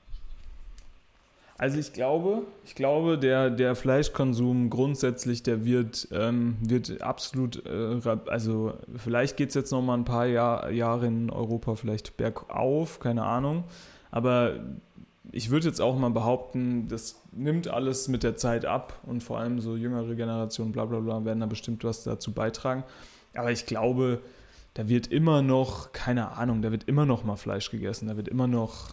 Also 1.59 1.79
ich 1.79 1.95
glaube, 1.95 2.43
ich 2.65 2.75
glaube, 2.75 3.17
der, 3.19 3.49
der 3.49 3.75
Fleischkonsum 3.75 4.69
grundsätzlich, 4.69 5.43
der 5.43 5.65
wird, 5.65 6.09
ähm, 6.13 6.57
wird 6.61 7.01
absolut, 7.01 7.65
äh, 7.65 8.01
also 8.27 8.75
vielleicht 8.95 9.39
geht 9.39 9.49
es 9.51 9.55
jetzt 9.55 9.71
noch 9.71 9.81
mal 9.81 9.95
ein 9.95 10.05
paar 10.05 10.27
Jahr, 10.27 10.71
Jahre 10.71 11.07
in 11.07 11.31
Europa 11.31 11.75
vielleicht 11.77 12.19
bergauf, 12.19 13.01
keine 13.01 13.25
Ahnung. 13.25 13.65
Aber 14.11 14.61
ich 15.33 15.51
würde 15.51 15.67
jetzt 15.67 15.81
auch 15.81 15.99
mal 15.99 16.11
behaupten, 16.11 16.89
das 16.89 17.23
nimmt 17.33 17.69
alles 17.69 18.09
mit 18.09 18.23
der 18.23 18.37
Zeit 18.37 18.67
ab 18.67 19.01
und 19.07 19.23
vor 19.23 19.39
allem 19.39 19.61
so 19.61 19.77
jüngere 19.77 20.15
Generationen, 20.15 20.73
bla 20.73 20.85
bla 20.85 21.01
bla, 21.01 21.25
werden 21.25 21.41
da 21.41 21.47
bestimmt 21.47 21.85
was 21.85 22.05
dazu 22.05 22.33
beitragen. 22.33 22.85
Aber 23.35 23.51
ich 23.51 23.65
glaube, 23.65 24.21
da 24.75 24.89
wird 24.89 25.07
immer 25.07 25.41
noch, 25.41 25.93
keine 25.93 26.33
Ahnung, 26.33 26.61
da 26.61 26.71
wird 26.71 26.85
immer 26.85 27.07
noch 27.07 27.25
mal 27.25 27.37
Fleisch 27.37 27.71
gegessen, 27.71 28.09
da 28.09 28.17
wird 28.19 28.29
immer 28.29 28.47
noch 28.47 28.91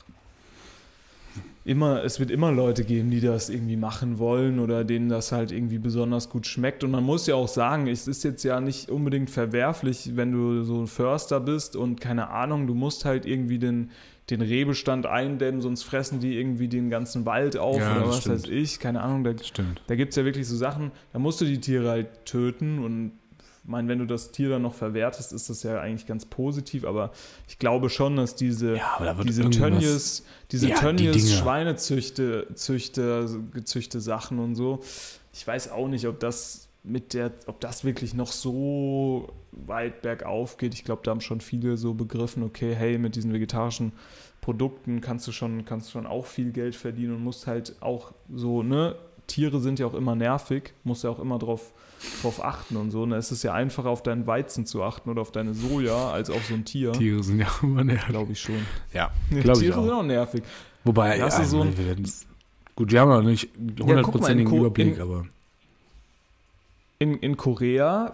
immer, 1.65 2.03
es 2.03 2.19
wird 2.19 2.29
immer 2.29 2.51
Leute 2.51 2.83
geben, 2.83 3.09
die 3.09 3.21
das 3.21 3.49
irgendwie 3.49 3.77
machen 3.77 4.19
wollen 4.19 4.59
oder 4.59 4.83
denen 4.83 5.09
das 5.09 5.31
halt 5.31 5.51
irgendwie 5.51 5.79
besonders 5.79 6.29
gut 6.29 6.45
schmeckt. 6.45 6.83
Und 6.83 6.91
man 6.91 7.03
muss 7.03 7.25
ja 7.27 7.35
auch 7.35 7.47
sagen, 7.47 7.87
es 7.87 8.07
ist 8.07 8.23
jetzt 8.23 8.43
ja 8.43 8.59
nicht 8.59 8.89
unbedingt 8.89 9.29
verwerflich, 9.29 10.11
wenn 10.15 10.31
du 10.31 10.63
so 10.63 10.81
ein 10.81 10.87
Förster 10.87 11.39
bist 11.39 11.75
und 11.75 12.01
keine 12.01 12.29
Ahnung, 12.29 12.67
du 12.67 12.73
musst 12.73 13.05
halt 13.05 13.25
irgendwie 13.25 13.59
den, 13.59 13.91
den 14.29 14.41
Rehbestand 14.41 15.05
eindämmen, 15.05 15.61
sonst 15.61 15.83
fressen 15.83 16.19
die 16.19 16.37
irgendwie 16.37 16.67
den 16.67 16.89
ganzen 16.89 17.25
Wald 17.25 17.57
auf 17.57 17.79
Ja, 17.79 17.97
oder 17.97 18.07
was 18.09 18.21
stimmt. 18.21 18.43
weiß 18.43 18.49
ich, 18.49 18.79
keine 18.79 19.01
Ahnung. 19.01 19.23
Da, 19.23 19.33
da 19.87 19.95
gibt 19.95 20.11
es 20.11 20.15
ja 20.17 20.25
wirklich 20.25 20.47
so 20.47 20.55
Sachen, 20.57 20.91
da 21.13 21.19
musst 21.19 21.39
du 21.39 21.45
die 21.45 21.59
Tiere 21.59 21.89
halt 21.89 22.25
töten 22.25 22.79
und 22.79 23.11
meine, 23.63 23.87
wenn 23.87 23.99
du 23.99 24.05
das 24.05 24.31
Tier 24.31 24.49
dann 24.49 24.61
noch 24.61 24.73
verwertest, 24.73 25.33
ist 25.33 25.49
das 25.49 25.63
ja 25.63 25.79
eigentlich 25.79 26.05
ganz 26.05 26.25
positiv, 26.25 26.85
aber 26.85 27.11
ich 27.47 27.59
glaube 27.59 27.89
schon, 27.89 28.15
dass 28.15 28.35
diese, 28.35 28.75
Ja, 28.75 29.15
diese 29.23 29.49
Tönnies, 29.49 30.25
diese 30.51 30.69
Ja, 30.69 30.75
die 30.75 30.81
Tönnies 30.81 31.25
Dinger. 31.25 31.37
Schweinezüchte, 31.37 32.47
Züchte, 32.55 33.27
gezüchte 33.51 34.01
Sachen 34.01 34.39
und 34.39 34.55
so. 34.55 34.81
Ich 35.33 35.47
weiß 35.47 35.71
auch 35.71 35.87
nicht, 35.87 36.07
ob 36.07 36.19
das 36.19 36.67
mit 36.83 37.13
der, 37.13 37.31
ob 37.47 37.61
das 37.61 37.85
wirklich 37.85 38.13
noch 38.13 38.31
so 38.31 39.31
weit 39.51 40.01
bergauf 40.01 40.57
geht. 40.57 40.73
Ich 40.73 40.83
glaube, 40.83 41.01
da 41.03 41.11
haben 41.11 41.21
schon 41.21 41.39
viele 41.39 41.77
so 41.77 41.93
begriffen, 41.93 42.43
okay, 42.43 42.75
hey, 42.75 42.97
mit 42.97 43.15
diesen 43.15 43.31
vegetarischen 43.31 43.93
Produkten 44.41 44.99
kannst 44.99 45.25
du 45.27 45.31
schon, 45.31 45.63
kannst 45.63 45.87
du 45.87 45.91
schon 45.93 46.05
auch 46.05 46.25
viel 46.25 46.51
Geld 46.51 46.75
verdienen 46.75 47.15
und 47.15 47.23
musst 47.23 47.47
halt 47.47 47.77
auch 47.79 48.11
so, 48.33 48.61
ne, 48.61 48.95
Tiere 49.27 49.61
sind 49.61 49.79
ja 49.79 49.85
auch 49.85 49.93
immer 49.93 50.15
nervig, 50.15 50.73
musst 50.83 51.05
ja 51.05 51.09
auch 51.09 51.19
immer 51.19 51.39
drauf, 51.39 51.71
drauf 52.21 52.43
achten 52.43 52.75
und 52.77 52.91
so. 52.91 53.03
Und 53.03 53.11
da 53.11 53.17
ist 53.17 53.31
es 53.31 53.43
ja 53.43 53.53
einfacher, 53.53 53.89
auf 53.89 54.03
deinen 54.03 54.27
Weizen 54.27 54.65
zu 54.65 54.83
achten 54.83 55.09
oder 55.09 55.21
auf 55.21 55.31
deine 55.31 55.53
Soja, 55.53 56.11
als 56.11 56.29
auf 56.29 56.45
so 56.45 56.53
ein 56.53 56.65
Tier. 56.65 56.91
Tiere 56.93 57.23
sind 57.23 57.39
ja 57.39 57.47
immer 57.61 57.83
nervig. 57.83 58.07
Glaube 58.09 58.31
ich 58.31 58.39
schon. 58.41 58.55
Ja, 58.93 59.11
Ja, 59.31 59.41
glaube 59.41 59.59
ich 59.59 59.65
Tiere 59.65 59.81
sind 59.81 59.91
auch. 59.91 60.03
nervig. 60.03 60.43
Wobei, 60.83 61.17
ja, 61.17 61.29
so 61.29 61.61
ein- 61.61 61.77
wir 61.77 61.95
gut, 62.75 62.91
wir 62.91 62.99
haben 63.01 63.09
noch 63.09 63.21
nicht 63.23 63.49
hundertprozentigen 63.79 64.49
Ko- 64.51 64.57
Überblick, 64.59 64.95
in- 64.95 65.01
aber 65.01 65.25
in, 66.99 67.17
in 67.19 67.37
Korea, 67.37 68.13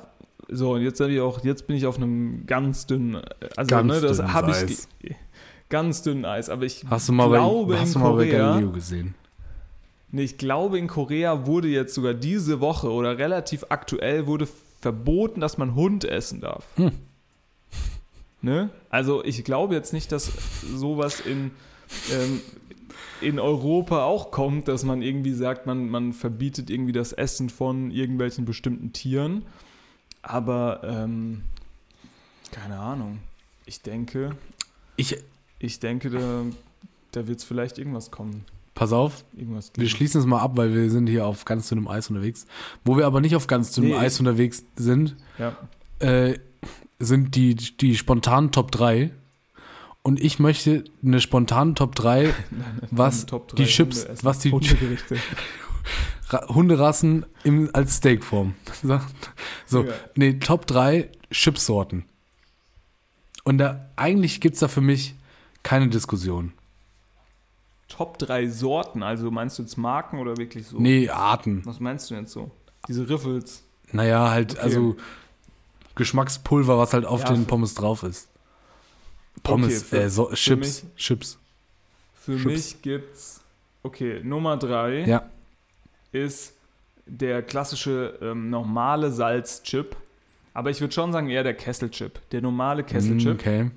so, 0.50 0.74
und 0.74 0.82
jetzt, 0.82 1.02
auch, 1.02 1.44
jetzt 1.44 1.68
bin 1.68 1.76
ich 1.76 1.86
auf 1.86 1.98
einem 1.98 2.46
ganz 2.48 2.88
dünnen, 2.88 3.22
also 3.56 3.68
Ganz 3.70 3.88
ne, 3.94 4.02
das 4.02 4.22
habe 4.22 4.52
ich 4.52 4.58
Eis. 4.58 4.88
ganz 5.70 6.02
dünnen 6.02 6.26
Eis, 6.26 6.50
aber 6.50 6.64
ich 6.66 6.86
hast 6.90 7.08
du 7.10 7.14
mal 7.14 7.30
glaube 7.30 7.74
bei, 7.74 7.80
hast 7.82 7.88
in 7.90 7.94
du 7.94 8.00
mal 8.00 8.16
bei 8.16 8.26
Korea, 8.26 8.50
Galileo 8.52 8.72
gesehen? 8.72 9.16
Nee, 10.12 10.24
ich 10.24 10.38
glaube 10.38 10.78
in 10.80 10.88
Korea 10.88 11.46
wurde 11.46 11.68
jetzt 11.68 11.94
sogar 11.94 12.14
diese 12.14 12.60
Woche 12.62 12.92
oder 12.92 13.18
relativ 13.18 13.66
aktuell 13.70 14.28
wurde 14.28 14.48
verboten, 14.80 15.42
dass 15.42 15.58
man 15.58 15.76
Hund 15.76 16.06
essen 16.06 16.42
darf. 16.42 16.66
Hm. 16.76 16.92
Ne? 18.42 18.70
Also 18.90 19.24
ich 19.24 19.44
glaube 19.44 19.76
jetzt 19.76 19.92
nicht, 19.92 20.12
dass 20.12 20.32
sowas 20.74 21.20
in 21.20 21.52
ähm, 22.12 22.42
in 23.22 23.38
Europa 23.38 24.06
auch 24.06 24.32
kommt, 24.32 24.70
dass 24.70 24.84
man 24.86 25.02
irgendwie 25.02 25.34
sagt, 25.34 25.66
man, 25.66 25.90
man 25.90 26.14
verbietet 26.14 26.70
irgendwie 26.70 26.94
das 26.94 27.12
Essen 27.12 27.50
von 27.50 27.92
irgendwelchen 27.92 28.46
bestimmten 28.46 28.94
Tieren. 28.94 29.46
Aber 30.22 30.82
ähm, 30.84 31.44
keine 32.52 32.80
Ahnung. 32.80 33.20
Ich 33.66 33.82
denke, 33.82 34.38
Ich, 35.00 35.16
ich 35.60 35.80
denke, 35.80 36.10
da, 36.10 36.44
da 37.12 37.26
wird 37.26 37.40
es 37.40 37.46
vielleicht 37.46 37.78
irgendwas 37.78 38.12
kommen. 38.12 38.44
Pass 38.76 38.94
auf, 38.94 39.26
wir 39.76 39.90
schließen 39.90 40.22
es 40.22 40.28
mal 40.28 40.40
ab, 40.40 40.52
weil 40.56 40.74
wir 40.74 40.90
sind 40.90 41.08
hier 41.08 41.26
auf 41.26 41.46
ganz 41.46 41.68
dünnem 41.70 41.88
Eis 41.88 42.10
unterwegs. 42.10 42.46
Wo 42.86 42.98
wir 42.98 43.06
aber 43.06 43.22
nicht 43.22 43.36
auf 43.36 43.48
ganz 43.48 43.72
dünnem 43.72 43.92
Nee. 43.92 43.98
Eis 43.98 44.20
unterwegs 44.20 44.64
sind, 44.76 45.16
Ja. 45.38 45.56
äh, 46.00 46.40
sind 47.00 47.36
die, 47.36 47.56
die 47.56 47.96
spontanen 47.98 48.52
Top 48.52 48.72
3. 48.72 49.12
Und 50.02 50.20
ich 50.22 50.40
möchte 50.40 50.86
eine 51.04 51.20
spontane 51.20 51.74
Top 51.74 51.94
3, 51.96 52.34
was 52.92 53.26
Top 53.26 53.50
die 53.56 53.64
drei 53.64 53.70
Chips, 53.70 54.08
was 54.24 54.40
die 54.40 54.52
Hundegerichte. 54.52 55.18
Ra 56.30 56.48
Hunderassen 56.54 57.26
im, 57.44 57.70
als 57.74 57.98
Steakform. 57.98 58.54
So, 59.66 59.84
Ja. 59.86 59.94
nee, 60.16 60.34
Top 60.40 60.68
3 60.68 61.10
Chipsorten. 61.32 62.06
Und 63.44 63.58
da, 63.58 63.90
eigentlich 63.96 64.42
gibt's 64.42 64.60
da 64.60 64.68
für 64.68 64.82
mich 64.82 65.16
keine 65.64 65.90
Diskussion. 65.90 66.54
Top 67.90 68.18
3 68.20 68.48
Sorten, 68.48 69.04
also 69.04 69.30
meinst 69.32 69.58
du 69.58 69.64
jetzt 69.64 69.78
Marken 69.78 70.20
oder 70.20 70.38
wirklich 70.38 70.66
so? 70.68 70.80
Nee, 70.80 71.10
Arten. 71.10 71.62
Was 71.66 71.80
meinst 71.80 72.10
du 72.10 72.16
jetzt 72.16 72.32
so? 72.32 72.50
Diese 72.88 73.10
Riffels. 73.10 73.64
Naja, 73.92 74.30
halt, 74.30 74.52
Okay. 74.54 74.62
also 74.62 74.96
Geschmackspulver, 75.96 76.78
was 76.78 76.94
halt 76.94 77.06
auf 77.06 77.22
Ja, 77.24 77.34
den 77.34 77.46
Pommes 77.46 77.74
drauf 77.74 78.04
ist. 78.04 78.30
Pommes, 79.44 79.84
für- 79.84 80.02
äh, 80.04 80.10
so, 80.10 80.28
für 80.28 80.36
Chips, 80.36 80.84
mich- 80.84 80.96
Chips. 80.96 81.38
Für 82.14 82.38
Chips. 82.38 82.46
mich 82.46 82.82
gibt's, 82.82 83.42
okay, 83.84 84.22
Nummer 84.24 84.58
3 84.58 85.06
Ja, 85.06 85.24
ist 86.12 86.54
der 87.06 87.42
klassische 87.42 88.18
ähm, 88.22 88.50
normale 88.50 89.12
Salzchip. 89.12 89.96
Aber 90.54 90.70
ich 90.70 90.82
würde 90.82 90.94
schon 90.94 91.12
sagen, 91.12 91.30
eher 91.30 91.44
der 91.44 91.54
Kesselchip. 91.56 92.20
Der 92.32 92.42
normale 92.42 92.84
mm, 92.84 92.86
Kesselchip. 92.86 93.34
okay. 93.34 93.72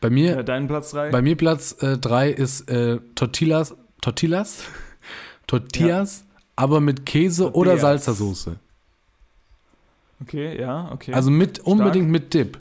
Bei 0.00 0.10
mir, 0.10 0.38
Äh, 0.38 0.44
dein 0.44 0.68
Platz 0.68 0.90
3? 0.90 1.10
bei 1.10 1.22
mir 1.22 1.36
Platz 1.36 1.76
3 1.78 2.30
ist 2.30 2.68
äh, 2.70 2.98
Tortillas, 3.14 3.74
Tortillas? 4.00 4.62
Tortillas, 5.46 6.24
aber 6.56 6.80
mit 6.80 7.06
Käse 7.06 7.52
oder 7.54 7.76
Tortillas. 7.78 8.04
Salsa-Soße. 8.06 8.56
Okay, 10.22 10.58
ja, 10.60 10.90
okay. 10.92 11.12
Also 11.12 11.30
mit, 11.30 11.60
unbedingt 11.60 12.08
mit 12.08 12.34
Dip. 12.34 12.58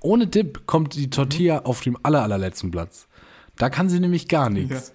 Ohne 0.00 0.26
Dip 0.26 0.66
kommt 0.66 0.94
die 0.94 1.10
Tortilla 1.10 1.60
auf 1.64 1.80
dem 1.82 1.96
aller, 2.02 2.22
allerletzten 2.22 2.70
Platz. 2.70 3.06
Da 3.56 3.70
kann 3.70 3.88
sie 3.88 4.00
nämlich 4.00 4.28
gar 4.28 4.50
nichts. 4.50 4.92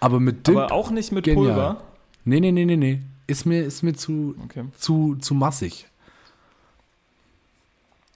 Aber 0.00 0.20
mit 0.20 0.46
Dip, 0.46 0.56
Aber 0.56 0.72
auch 0.72 0.90
nicht 0.90 1.12
mit 1.12 1.24
genial. 1.24 1.44
Pulver. 1.54 1.82
nee, 2.24 2.40
nee, 2.40 2.52
nee, 2.52 2.64
nee, 2.64 2.76
nee. 2.76 3.02
Ist 3.26 3.44
mir, 3.44 3.64
ist 3.64 3.82
mir 3.82 3.94
zu, 3.94 4.36
Okay. 4.44 4.64
zu, 4.78 5.16
zu 5.16 5.34
massig. 5.34 5.86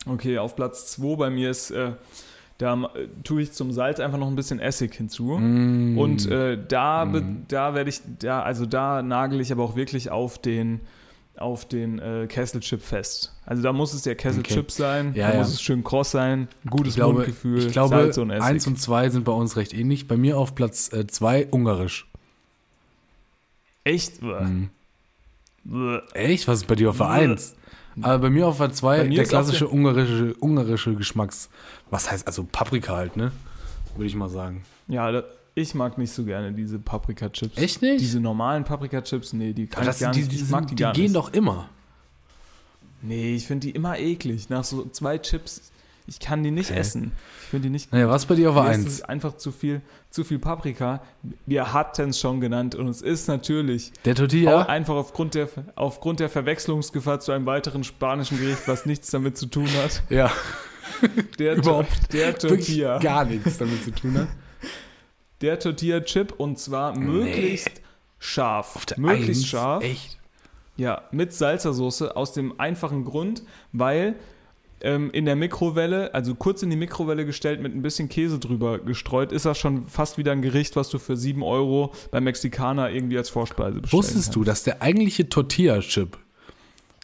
Okay, 0.07 0.39
auf 0.39 0.57
Platz 0.57 0.93
2 0.93 1.17
bei 1.17 1.31
mir 1.31 1.51
ist, 1.51 1.71
äh, 1.73 1.93
da 2.61 2.75
äh, 2.95 3.09
tue 3.25 3.43
ich 3.43 3.53
zum 3.53 3.73
Salz 3.73 4.01
einfach 4.01 4.19
noch 4.19 4.29
ein 4.29 4.37
bisschen 4.37 4.61
Essig 4.61 4.95
hinzu. 4.95 5.39
Mm. 5.39 5.97
Und 5.99 6.31
äh, 6.31 6.59
da, 6.69 7.07
be- 7.07 7.25
da 7.49 7.75
werde 7.75 7.89
ich, 7.91 8.01
da, 8.19 8.43
also 8.43 8.67
da 8.67 9.03
nagel 9.03 9.41
ich 9.41 9.51
aber 9.51 9.65
auch 9.65 9.77
wirklich 9.77 10.11
auf 10.11 10.37
den, 10.39 10.81
auf 11.39 11.67
den 11.67 11.99
äh, 11.99 12.27
Kesselchip 12.29 12.83
fest. 12.83 13.35
Also 13.47 13.63
da 13.63 13.73
muss 13.73 13.95
es 13.95 14.03
der 14.03 14.15
Kesselchip 14.15 14.59
Okay. 14.59 14.73
sein, 14.73 15.13
Ja, 15.15 15.29
da 15.29 15.33
ja. 15.35 15.39
muss 15.41 15.49
es 15.55 15.63
schön 15.63 15.83
kross 15.83 16.11
sein, 16.11 16.49
gutes 16.69 16.89
ich 16.91 16.97
glaube, 16.97 17.15
Mundgefühl, 17.15 17.59
ich 17.67 17.73
glaube 17.73 17.95
Salz 17.97 18.19
und 18.19 18.31
Essig. 18.31 18.45
eins 18.45 18.67
und 18.67 18.79
zwei 18.79 19.09
sind 19.09 19.25
bei 19.25 19.33
uns 19.33 19.57
recht 19.57 19.73
ähnlich. 19.73 20.07
Bei 20.07 20.17
mir 20.19 20.37
auf 20.37 20.55
Platz 20.55 20.91
2 20.91 21.47
ungarisch. 21.51 22.07
Echt? 23.85 24.21
Mhm. 24.23 24.69
Echt? 26.15 26.47
Was 26.49 26.59
ist 26.61 26.67
bei 26.67 26.75
dir 26.75 26.91
auf 26.91 26.99
der 26.99 27.09
1? 27.09 27.57
Aber 28.03 28.19
bei 28.19 28.31
mir 28.31 28.47
auf 28.47 28.59
der 28.59 28.73
2 28.73 28.99
Bei 28.99 29.05
mir 29.05 29.17
der 29.17 29.25
klassische 29.25 29.69
ungarische, 29.69 30.35
ungarische 30.41 30.95
Geschmacks. 30.95 31.49
Was 31.91 32.11
heißt 32.11 32.27
also 32.27 32.45
Paprika 32.45 32.95
halt, 32.97 33.17
ne? 33.17 33.33
Würde 33.97 34.07
ich 34.07 34.15
mal 34.15 34.29
sagen. 34.29 34.63
Ja, 34.89 35.11
da, 35.11 35.25
ich 35.55 35.75
mag 35.75 35.99
nicht 35.99 36.13
so 36.13 36.25
gerne 36.25 36.53
diese 36.53 36.79
Paprika-Chips. 36.79 37.57
Echt 37.57 37.83
nicht? 37.83 38.01
Diese 38.01 38.21
normalen 38.21 38.65
Paprika-Chips, 38.65 39.33
nee, 39.33 39.53
die 39.53 39.67
kann 39.67 39.85
das, 39.85 39.97
ich 39.97 40.03
gar 40.03 40.13
die, 40.13 40.21
nicht. 40.21 40.33
die, 40.33 40.37
ich 40.37 40.49
mag 40.49 40.67
die, 40.69 40.75
die 40.75 40.85
gehen 40.85 41.03
nicht. 41.03 41.17
doch 41.17 41.33
immer. 41.33 41.69
Nee, 43.03 43.35
ich 43.35 43.47
finde 43.47 43.67
die 43.67 43.73
immer 43.73 43.99
eklig. 43.99 44.49
Nach 44.51 44.65
so 44.65 44.89
zwei 44.91 45.19
Chips, 45.19 45.73
ich 46.11 46.19
kann 46.21 46.43
die 46.43 46.51
nicht 46.51 46.71
Hä? 46.71 46.75
essen. 46.79 47.13
Ich 47.43 47.47
finde 47.49 47.69
die 47.69 47.71
nicht 47.71 47.91
Naja, 47.93 48.09
was 48.11 48.27
bei 48.27 48.35
dir 48.35 48.51
auf 48.51 48.57
Mir 48.57 48.71
ist 48.73 48.77
1? 48.79 48.87
es 48.87 49.03
einfach 49.03 49.37
zu 49.37 49.51
viel, 49.53 49.81
zu 50.11 50.25
viel 50.25 50.39
Paprika. 50.39 51.03
Wir 51.47 51.73
hatten 51.73 52.11
es 52.11 52.21
schon 52.21 52.41
genannt 52.41 52.75
und 52.75 52.87
es 52.89 53.01
ist 53.01 53.29
natürlich 53.29 53.93
Der 54.05 54.15
Tortilla? 54.15 54.63
einfach 54.67 54.95
aufgrund 54.97 55.35
der, 55.35 55.49
aufgrund 55.77 56.21
der 56.21 56.29
Verwechslungsgefahr 56.29 57.21
zu 57.21 57.33
einem 57.33 57.47
weiteren 57.47 57.83
spanischen 57.85 58.39
Gericht, 58.39 58.67
was 58.69 58.85
nichts 58.87 59.11
damit 59.11 59.39
zu 59.39 59.47
tun 59.47 59.69
hat. 59.83 60.03
Ja, 60.11 60.31
Der, 61.39 61.55
Überhaupt 61.57 62.13
der 62.13 62.37
Tortilla. 62.37 62.99
gar 62.99 63.25
nichts 63.25 63.57
damit 63.59 63.83
zu 63.85 63.91
tun 63.93 64.19
hat. 64.19 64.29
Der 65.41 65.59
Tortilla-Chip 65.59 66.35
und 66.39 66.59
zwar 66.59 66.95
möglichst 66.99 67.81
scharf. 68.19 68.77
Auf 68.77 68.85
der 68.87 69.01
möglichst 69.01 69.45
1? 69.45 69.47
scharf. 69.47 69.85
Echt? 69.85 70.19
Ja, 70.77 71.03
mit 71.13 71.33
Salzersoße 71.33 72.17
aus 72.17 72.33
dem 72.33 72.59
einfachen 72.61 73.05
Grund, 73.05 73.43
weil 73.73 74.15
ähm, 74.83 75.11
in 75.13 75.25
der 75.25 75.37
Mikrowelle, 75.37 76.15
also 76.15 76.35
kurz 76.35 76.63
in 76.63 76.71
die 76.71 76.77
Mikrowelle 76.77 77.27
gestellt, 77.27 77.61
mit 77.61 77.75
ein 77.75 77.83
bisschen 77.83 78.09
Käse 78.09 78.39
drüber 78.39 78.79
gestreut, 78.79 79.33
ist 79.33 79.45
das 79.47 79.59
schon 79.59 79.87
fast 79.87 80.19
wieder 80.19 80.33
ein 80.33 80.43
Gericht, 80.43 80.77
was 80.77 80.89
du 80.89 80.99
für 80.99 81.17
7 81.17 81.43
Euro 81.43 81.93
beim 82.11 82.25
Mexikaner 82.25 82.91
irgendwie 82.91 83.19
als 83.19 83.29
Vorspeise 83.31 83.81
bestellst. 83.81 83.93
Wusstest 83.93 84.37
du, 84.37 84.45
dass 84.45 84.63
der 84.63 84.83
eigentliche 84.83 85.29
Tortilla-Chip 85.29 86.19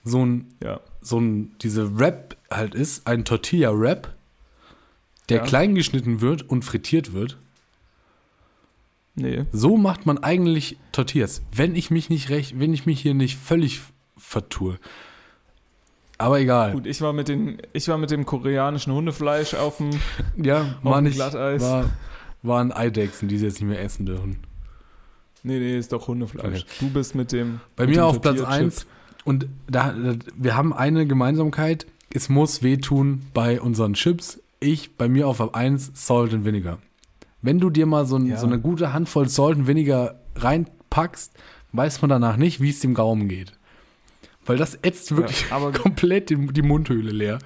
so 0.05 0.24
ein, 0.24 0.47
Ja. 0.62 0.81
so 1.01 1.18
ein, 1.20 1.55
diese 1.62 1.99
Wrap 1.99 2.37
halt 2.51 2.74
ist, 2.74 3.07
ein 3.07 3.24
Tortilla-Wrap, 3.24 4.14
der 5.29 5.39
Ja. 5.39 5.43
klein 5.43 5.74
geschnitten 5.74 6.20
wird 6.20 6.49
und 6.49 6.64
frittiert 6.64 7.12
wird? 7.12 7.37
Nee. 9.16 9.45
So 9.51 9.77
macht 9.77 10.05
man 10.07 10.18
eigentlich 10.18 10.77
Tortillas, 10.93 11.43
wenn 11.53 11.74
ich 11.74 11.91
mich 11.91 12.11
nicht 12.11 12.29
recht, 12.29 12.59
wenn 12.61 12.74
ich 12.74 12.85
mich 12.87 13.01
hier 13.01 13.14
nicht 13.14 13.37
völlig 13.37 13.81
vertue. 14.18 14.79
Aber 16.19 16.41
egal. 16.41 16.73
Gut, 16.73 16.87
ich 16.87 17.01
war 17.03 17.12
mit, 17.12 17.29
den, 17.29 17.59
ich 17.73 17.89
war 17.89 17.99
mit 17.99 18.11
dem 18.11 18.25
koreanischen 18.25 18.93
Hundefleisch 18.93 19.55
auf 19.55 19.77
dem. 19.79 19.91
Ja, 20.43 20.77
war 20.83 21.01
dem 21.01 21.05
nicht, 21.05 21.17
Glatteis. 21.17 21.61
war, 21.62 21.91
waren 22.43 22.73
Eidechsen, 22.73 23.29
die 23.29 23.37
sie 23.39 23.47
jetzt 23.47 23.61
nicht 23.61 23.69
mehr 23.69 23.83
essen 23.83 24.07
dürfen. 24.07 24.39
Nee, 25.43 25.59
nee, 25.59 25.79
ist 25.79 25.93
doch 25.93 26.09
Hundefleisch. 26.09 26.62
Okay. 26.62 26.64
Du 26.81 26.91
bist 26.91 27.14
mit 27.14 27.33
dem. 27.33 27.61
Bei 27.77 27.85
mit 27.85 27.91
mir 27.97 28.03
dem 28.03 28.05
auf 28.05 28.21
Platz 28.21 28.39
Tortilla-Chip. 28.39 28.64
1 28.67 28.87
und 29.25 29.47
da, 29.69 29.93
da, 29.93 30.14
wir 30.37 30.57
haben 30.57 30.73
eine 30.73 31.07
Gemeinsamkeit, 31.07 31.87
es 32.12 32.29
muss 32.29 32.62
wehtun 32.62 33.23
bei 33.35 33.61
unseren 33.61 33.95
Chips. 33.95 34.41
Ich, 34.61 34.97
bei 34.97 35.09
mir 35.09 35.29
auf 35.29 35.55
1 35.55 35.93
Salt 35.95 36.33
and 36.33 36.45
Vinegar. 36.45 36.79
Wenn 37.43 37.59
du 37.61 37.69
dir 37.71 37.87
mal 37.87 38.07
so, 38.07 38.17
ein, 38.17 38.27
Ja. 38.27 38.39
so 38.39 38.47
eine 38.47 38.59
gute 38.59 38.93
Handvoll 38.93 39.29
Salt 39.29 39.59
and 39.59 39.67
Vinegar 39.67 40.14
reinpackst, 40.37 41.33
weiß 41.73 42.01
man 42.03 42.09
danach 42.09 42.37
nicht, 42.37 42.61
wie 42.61 42.71
es 42.71 42.81
dem 42.81 42.95
Gaumen 42.95 43.29
geht. 43.29 43.53
Weil 44.47 44.57
das 44.57 44.79
ätzt 44.83 45.17
wirklich 45.17 45.47
Ja, 45.51 45.57
aber- 45.57 45.73
komplett 45.79 46.31
die, 46.31 46.37
die 46.37 46.63
Mundhöhle 46.63 47.11
leer. 47.13 47.39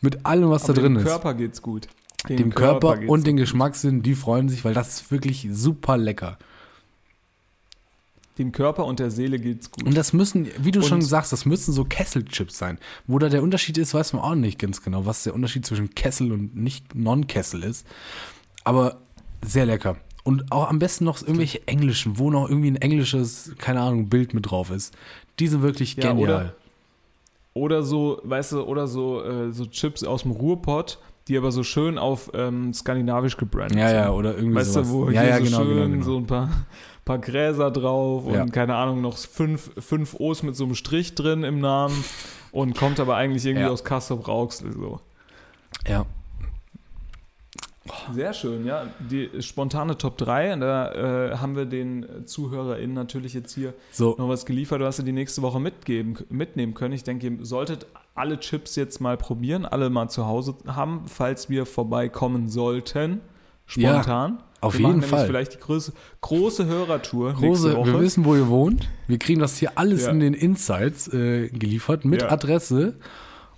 Mit 0.00 0.24
allem, 0.26 0.50
was 0.50 0.64
da 0.64 0.72
drin 0.72 0.94
dem 0.94 0.96
ist. 0.98 1.04
Körper 1.06 1.34
geht's 1.34 1.62
gut. 1.62 1.88
dem 2.28 2.54
Körper, 2.54 2.96
geht's 2.98 3.10
und 3.10 3.26
den. 3.26 3.36
Geschmackssinn, 3.36 4.02
die 4.02 4.14
freuen 4.14 4.48
sich, 4.48 4.64
weil 4.64 4.74
das 4.74 5.00
ist 5.00 5.10
wirklich 5.10 5.48
super 5.50 5.96
lecker. 5.96 6.38
Dem 8.38 8.52
Körper 8.52 8.84
und 8.84 8.98
der 8.98 9.10
Seele 9.10 9.38
geht's 9.38 9.70
gut. 9.70 9.84
Und 9.84 9.96
das 9.96 10.12
müssen, 10.12 10.46
wie 10.58 10.70
du 10.70 10.80
Und- 10.80 10.86
schon 10.86 11.00
sagst, 11.02 11.32
das 11.32 11.46
müssen 11.46 11.72
so 11.72 11.84
Kesselchips 11.84 12.58
sein. 12.58 12.78
Wo 13.06 13.18
da 13.18 13.30
der 13.30 13.42
Unterschied 13.42 13.78
ist, 13.78 13.94
weiß 13.94 14.12
man 14.12 14.22
auch 14.22 14.34
nicht 14.34 14.58
ganz 14.58 14.82
genau, 14.82 15.06
was 15.06 15.22
der 15.22 15.34
Unterschied 15.34 15.64
zwischen 15.64 15.94
Kessel 15.94 16.32
und 16.32 16.54
nicht 16.54 16.94
Non-Kessel 16.94 17.62
ist. 17.62 17.86
Aber 18.64 19.00
sehr 19.42 19.64
lecker. 19.64 19.96
Und 20.22 20.52
auch 20.52 20.68
am 20.68 20.78
besten 20.78 21.04
noch 21.04 21.22
irgendwelche 21.22 21.66
englischen, 21.66 22.18
wo 22.18 22.30
noch 22.30 22.48
irgendwie 22.48 22.70
ein 22.72 22.76
englisches, 22.76 23.52
keine 23.58 23.80
Ahnung, 23.80 24.08
Bild 24.10 24.34
mit 24.34 24.50
drauf 24.50 24.70
ist. 24.70 24.92
Die 25.38 25.46
sind 25.48 25.62
wirklich 25.62 25.96
Ja, 25.96 26.10
genial. 26.12 26.28
oder- 26.30 26.54
Oder 27.54 27.82
so, 27.82 28.20
weißt 28.22 28.52
du, 28.52 28.62
oder 28.64 28.86
so, 28.86 29.22
äh, 29.24 29.50
so 29.50 29.64
Chips 29.66 30.04
aus 30.04 30.22
dem 30.22 30.32
Ruhrpott, 30.32 30.98
die 31.26 31.38
aber 31.38 31.50
so 31.52 31.62
schön 31.62 31.96
auf 31.98 32.30
ähm, 32.34 32.74
skandinavisch 32.74 33.36
gebrandet 33.38 33.78
ja, 33.78 33.88
sind. 33.88 33.96
ja, 33.96 34.10
oder 34.12 34.36
irgendwie 34.36 34.56
Weißt 34.56 34.74
sowas. 34.74 34.88
du, 34.88 34.92
wo 34.94 35.10
ja, 35.10 35.22
hier 35.22 35.30
ja, 35.30 35.38
so 35.38 35.44
genau, 35.44 35.56
schön 35.58 35.68
genau, 35.76 35.88
genau. 35.88 36.04
so 36.04 36.16
ein 36.18 36.26
paar, 36.26 36.50
paar 37.06 37.18
Gräser 37.18 37.70
drauf 37.70 38.24
Ja. 38.30 38.42
und 38.42 38.52
keine 38.52 38.74
Ahnung, 38.76 39.00
noch 39.00 39.16
fünf, 39.16 39.70
fünf 39.78 40.14
O's 40.20 40.42
mit 40.42 40.54
so 40.54 40.64
einem 40.64 40.74
Strich 40.74 41.14
drin 41.14 41.44
im 41.44 41.58
Namen 41.60 41.94
und 42.52 42.76
kommt 42.76 43.00
aber 43.00 43.16
eigentlich 43.16 43.44
irgendwie 43.46 43.64
Ja. 43.64 43.70
aus 43.70 43.84
Kassel 43.84 44.18
Rauxel 44.18 44.72
so. 44.74 45.00
ja. 45.88 46.04
Sehr 48.12 48.32
schön, 48.32 48.64
ja. 48.66 48.86
Die 48.98 49.30
spontane 49.40 49.96
Top 49.98 50.16
3, 50.18 50.56
da 50.56 51.30
äh, 51.32 51.36
haben 51.36 51.56
wir 51.56 51.64
den 51.66 52.06
ZuhörerInnen 52.26 52.94
natürlich 52.94 53.34
jetzt 53.34 53.54
hier 53.54 53.74
So, 53.92 54.14
noch 54.18 54.28
was 54.28 54.46
geliefert, 54.46 54.80
was 54.80 54.98
ihr 54.98 55.04
die 55.04 55.12
nächste 55.12 55.42
Woche 55.42 55.60
mitgeben, 55.60 56.16
mitnehmen 56.28 56.74
können. 56.74 56.94
Ich 56.94 57.04
denke, 57.04 57.28
ihr 57.28 57.44
solltet 57.44 57.86
alle 58.14 58.40
Chips 58.40 58.76
jetzt 58.76 59.00
mal 59.00 59.16
probieren, 59.16 59.64
alle 59.66 59.90
mal 59.90 60.08
zu 60.08 60.26
Hause 60.26 60.54
haben, 60.66 61.02
falls 61.06 61.50
wir 61.50 61.66
vorbeikommen 61.66 62.48
sollten. 62.48 63.20
Spontan. 63.66 64.38
auf 64.60 64.78
wir 64.78 64.86
jeden 64.86 65.02
Fall. 65.02 65.26
vielleicht 65.26 65.54
die 65.54 65.58
große, 65.58 65.92
große 66.20 66.66
Hörertour 66.66 67.34
Woche. 67.40 67.92
wir 67.92 68.00
wissen, 68.00 68.24
wo 68.24 68.36
ihr 68.36 68.46
wohnt. 68.48 68.88
Wir 69.08 69.18
kriegen 69.18 69.40
das 69.40 69.56
hier 69.58 69.72
alles 69.76 70.04
Ja. 70.04 70.12
in 70.12 70.20
den 70.20 70.34
Insights 70.34 71.08
äh, 71.12 71.48
geliefert 71.48 72.04
mit 72.04 72.22
Ja. 72.22 72.30
Adresse 72.30 72.94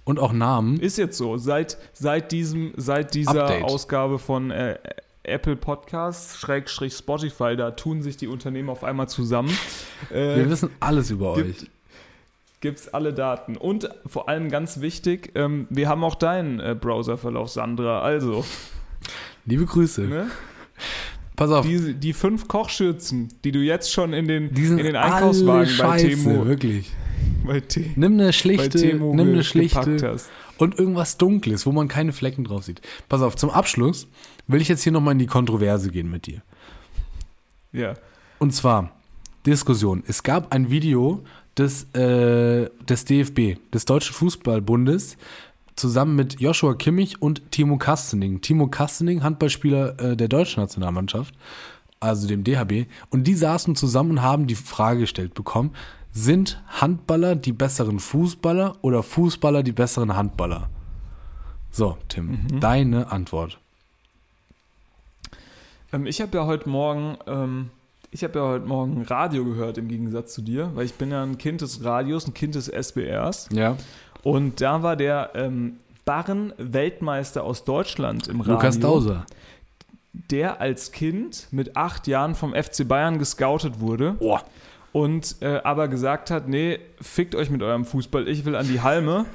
und 0.09 0.19
auch 0.19 0.33
Namen. 0.33 0.81
Ist 0.81 0.97
jetzt 0.99 1.17
so. 1.19 1.37
Seit, 1.37 1.77
seit, 1.93 2.33
diesem, 2.33 2.73
seit 2.77 3.15
dieser 3.15 3.43
Update. 3.45 3.65
Ausgabe 3.65 4.19
von 4.19 4.51
äh, 4.51 4.79
Apple 5.23 5.57
Podcasts, 5.57 6.39
Schrägstrich 6.39 6.95
Spotify, 6.95 7.57
da 7.57 7.73
tun 7.73 8.01
sich 8.03 8.17
die 8.17 8.27
Unternehmen 8.27 8.71
auf 8.71 8.85
einmal 8.85 9.09
zusammen. 9.09 9.51
Äh, 10.11 10.15
Wir 10.37 10.49
wissen 10.51 10.71
alles 10.81 11.11
über 11.11 11.35
gibt- 11.35 11.63
euch. 11.63 11.71
gibt 12.61 12.79
es 12.79 12.95
alle 12.95 13.13
Daten. 13.13 13.57
Und 13.59 13.91
vor 14.07 14.29
allem 14.31 14.49
ganz 14.51 14.81
wichtig, 14.81 15.33
ähm, 15.35 15.67
wir 15.69 15.89
haben 15.91 16.03
auch 16.03 16.15
deinen 16.15 16.59
äh, 16.59 16.75
Browserverlauf, 16.75 17.51
Sandra. 17.51 18.01
Also, 18.01 18.45
Liebe 19.45 19.67
Grüße. 19.67 20.03
ne? 20.03 20.31
Pass 21.39 21.53
auf. 21.53 21.65
Die, 21.65 21.95
die 21.95 22.13
fünf 22.13 22.49
Kochschürzen, 22.49 23.29
die 23.45 23.53
du 23.53 23.61
jetzt 23.61 23.93
schon 23.93 24.13
in 24.13 24.27
den, 24.27 24.49
in 24.49 24.77
den 24.79 24.97
Einkaufswagen 24.97 25.73
bei 25.79 25.97
Temo, 25.99 26.45
wirklich. 26.45 26.91
bei, 27.47 27.61
Te 27.61 27.85
Nimm 27.95 28.15
eine 28.15 28.33
schlichte, 28.33 28.85
nimm 28.97 29.21
eine 29.21 29.45
schlichte 29.45 30.17
und 30.59 30.77
irgendwas 30.77 31.17
Dunkles, 31.17 31.65
wo 31.65 31.71
man 31.71 31.87
keine 31.87 32.13
Flecken 32.13 32.43
drauf 32.43 32.65
sieht. 32.65 32.81
Pass 33.09 33.23
auf, 33.23 33.37
zum 33.37 33.51
Abschluss 33.51 34.09
will 34.49 34.61
ich 34.61 34.67
jetzt 34.67 34.83
hier 34.83 34.91
nochmal 34.91 35.13
in 35.13 35.21
die 35.21 35.27
Kontroverse 35.27 35.91
gehen 35.91 36.11
mit 36.11 36.27
dir. 36.27 36.43
Ja. 37.73 37.95
Und 38.41 38.53
zwar, 38.53 38.91
Diskussion. 39.47 40.03
Es 40.09 40.25
gab 40.25 40.53
ein 40.53 40.71
Video 40.71 41.23
des, 41.57 41.85
äh, 41.95 42.69
des 42.89 43.05
DFB, 43.05 43.59
des 43.73 43.85
Deutschen 43.85 44.15
Fußballbundes, 44.15 45.17
zusammen 45.79 46.17
mit 46.17 46.41
Joshua 46.41 46.75
Kimmich 46.75 47.23
und 47.23 47.51
Timo 47.51 47.79
Kastening. 47.79 48.41
Timo 48.41 48.69
Kastening, 48.69 49.23
Handballspieler 49.23 50.01
äh, 50.01 50.17
der 50.17 50.29
deutschen 50.29 50.61
Nationalmannschaft, 50.63 51.35
also 52.01 52.27
dem 52.27 52.45
DHB. 52.45 52.87
Und 53.11 53.25
die 53.25 53.35
saßen 53.35 53.77
zusammen 53.77 54.13
und 54.13 54.23
haben 54.23 54.47
die 54.47 54.55
Frage 54.55 55.01
gestellt 55.01 55.35
bekommen, 55.35 55.73
sind 56.13 56.63
Handballer 56.67 57.37
die 57.37 57.53
besseren 57.53 58.01
Fußballer 58.01 58.77
oder 58.83 59.03
Fußballer 59.03 59.63
die 59.63 59.73
besseren 59.73 60.17
Handballer? 60.17 60.69
So, 61.71 61.97
Tim, 62.09 62.61
deine 62.61 63.13
Antwort. 63.13 63.59
Ähm, 65.93 66.07
ich 66.07 66.21
habe 66.21 66.37
ja 66.37 66.47
heute 66.47 66.69
Morgen, 66.69 67.19
ähm, 67.27 67.71
ich 68.11 68.25
habe 68.25 68.39
ja 68.39 68.45
heute 68.47 68.67
Morgen 68.67 69.03
Radio 69.03 69.45
gehört 69.45 69.79
im 69.79 69.89
Gegensatz 69.89 70.35
zu 70.35 70.43
dir, 70.43 70.71
weil 70.75 70.87
ich 70.87 70.95
bin 70.95 71.11
ja 71.11 71.23
ein 71.23 71.39
Kind 71.39 71.61
des 71.61 71.85
Radios, 71.85 72.27
ein 72.27 72.35
Kind 72.35 72.55
des 72.55 72.69
SBRs. 72.69 73.49
Ja. 73.53 73.77
Und 74.23 74.61
da 74.61 74.83
war 74.83 74.97
der 74.97 75.31
ähm, 75.35 75.79
Barren-Weltmeister 76.05 77.45
aus 77.45 77.65
Deutschland 77.65 78.29
im 78.29 78.41
Radio. 78.41 78.55
Lukas 78.55 78.81
Dauser. 78.81 79.27
Der 80.13 80.61
als 80.61 80.91
Kind 80.93 81.49
mit 81.51 81.77
acht 81.77 82.07
Jahren 82.07 82.35
vom 82.35 82.55
FC 82.55 82.87
Bayern 82.89 83.19
gescoutet 83.19 83.81
wurde. 83.81 84.17
Oh. 84.21 84.39
und 84.93 85.37
äh, 85.41 85.61
aber 85.65 85.89
gesagt 85.89 86.31
hat, 86.31 86.49
nee, 86.49 86.79
fickt 87.01 87.35
euch 87.35 87.51
mit 87.51 87.63
eurem 87.63 87.85
Fußball, 87.85 88.27
ich 88.27 88.45
will 88.47 88.57
an 88.57 88.67
die 88.67 88.81
Halme, 88.81 89.27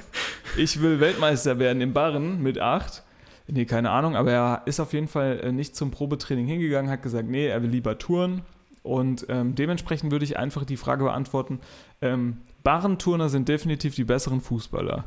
ich 0.56 0.82
will 0.82 1.00
Weltmeister 1.00 1.58
werden 1.58 1.80
im 1.80 1.92
Barren 1.92 2.42
mit 2.42 2.58
acht. 2.58 3.02
Nee, 3.46 3.66
keine 3.66 3.90
Ahnung, 3.90 4.16
aber 4.16 4.32
er 4.32 4.62
ist 4.64 4.80
auf 4.80 4.92
jeden 4.92 5.08
Fall 5.08 5.40
äh, 5.40 5.52
nicht 5.52 5.76
zum 5.76 5.90
Probetraining 5.90 6.46
hingegangen, 6.46 6.90
hat 6.90 7.02
gesagt, 7.02 7.28
nee, 7.28 7.46
er 7.46 7.62
will 7.62 7.70
lieber 7.70 7.98
touren. 7.98 8.42
Und 8.82 9.26
ähm, 9.28 9.54
dementsprechend 9.54 10.10
würde 10.10 10.24
ich 10.24 10.38
einfach 10.38 10.64
die 10.64 10.76
Frage 10.76 11.04
beantworten, 11.04 11.60
ähm, 12.02 12.38
Barrenturner 12.64 13.28
sind 13.28 13.48
definitiv 13.48 13.94
die 13.94 14.04
besseren 14.04 14.40
Fußballer. 14.40 15.04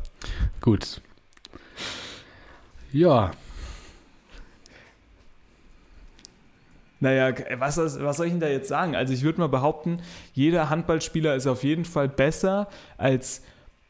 Gut. 0.62 1.01
Ja, 2.93 3.32
Naja, 6.99 7.32
was, 7.60 7.78
was 7.78 8.18
soll 8.18 8.26
ich 8.26 8.32
denn 8.32 8.39
da 8.39 8.47
jetzt 8.47 8.70
sagen? 8.70 8.95
Also 8.95 9.14
ich 9.14 9.22
würde 9.22 9.39
mal 9.39 9.47
behaupten, 9.47 9.99
jeder 10.34 10.70
Handballspieler 10.70 11.36
ist 11.36 11.45
auf 11.45 11.64
jeden 11.64 11.86
Fall 11.86 12.10
besser 12.10 12.70
als 12.97 13.43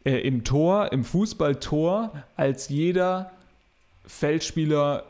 äh, 0.04 0.18
im 0.28 0.44
Tor, 0.44 0.92
im 0.92 1.06
Fußballtor, 1.06 2.12
als 2.36 2.68
jeder 2.70 3.32
Feldspieler 4.06 5.06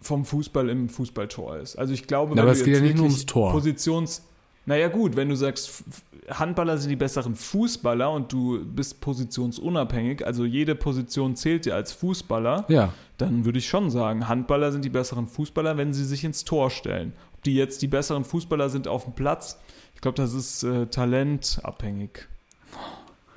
vom 0.00 0.24
Fußball 0.24 0.68
im 0.68 0.88
Fußballtor 0.88 1.56
ist. 1.56 1.76
Also 1.76 1.94
ich 1.94 2.06
glaube, 2.06 2.34
Na, 2.34 2.42
aber 2.42 2.52
es 2.52 2.62
geht 2.62 2.74
ja 2.74 2.80
nicht 2.80 2.96
nur 2.96 3.06
ums 3.06 3.26
Tor. 3.26 3.52
Positions... 3.52 4.22
Naja 4.68 4.88
gut, 4.88 5.16
wenn 5.16 5.30
du 5.30 5.34
sagst, 5.34 5.82
Handballer 6.28 6.76
sind 6.76 6.90
die 6.90 6.96
besseren 6.96 7.34
Fußballer 7.34 8.10
und 8.10 8.30
du 8.30 8.62
bist 8.62 9.00
positionsunabhängig, 9.00 10.26
also 10.26 10.44
jede 10.44 10.74
Position 10.74 11.36
zählt 11.36 11.64
dir 11.64 11.74
als 11.74 11.92
Fußballer, 11.92 12.66
ja. 12.68 12.92
dann 13.16 13.46
würde 13.46 13.60
ich 13.60 13.66
schon 13.66 13.88
sagen, 13.88 14.28
Handballer 14.28 14.70
sind 14.70 14.84
die 14.84 14.90
besseren 14.90 15.26
Fußballer, 15.26 15.78
wenn 15.78 15.94
sie 15.94 16.04
sich 16.04 16.22
ins 16.22 16.44
Tor 16.44 16.68
stellen. 16.68 17.14
Ob 17.34 17.42
die 17.44 17.54
jetzt 17.54 17.80
die 17.80 17.86
besseren 17.86 18.26
Fußballer 18.26 18.68
sind 18.68 18.88
auf 18.88 19.04
dem 19.04 19.14
Platz, 19.14 19.58
ich 19.94 20.02
glaube, 20.02 20.16
das 20.16 20.34
ist 20.34 20.62
äh, 20.64 20.86
talentabhängig. 20.88 22.28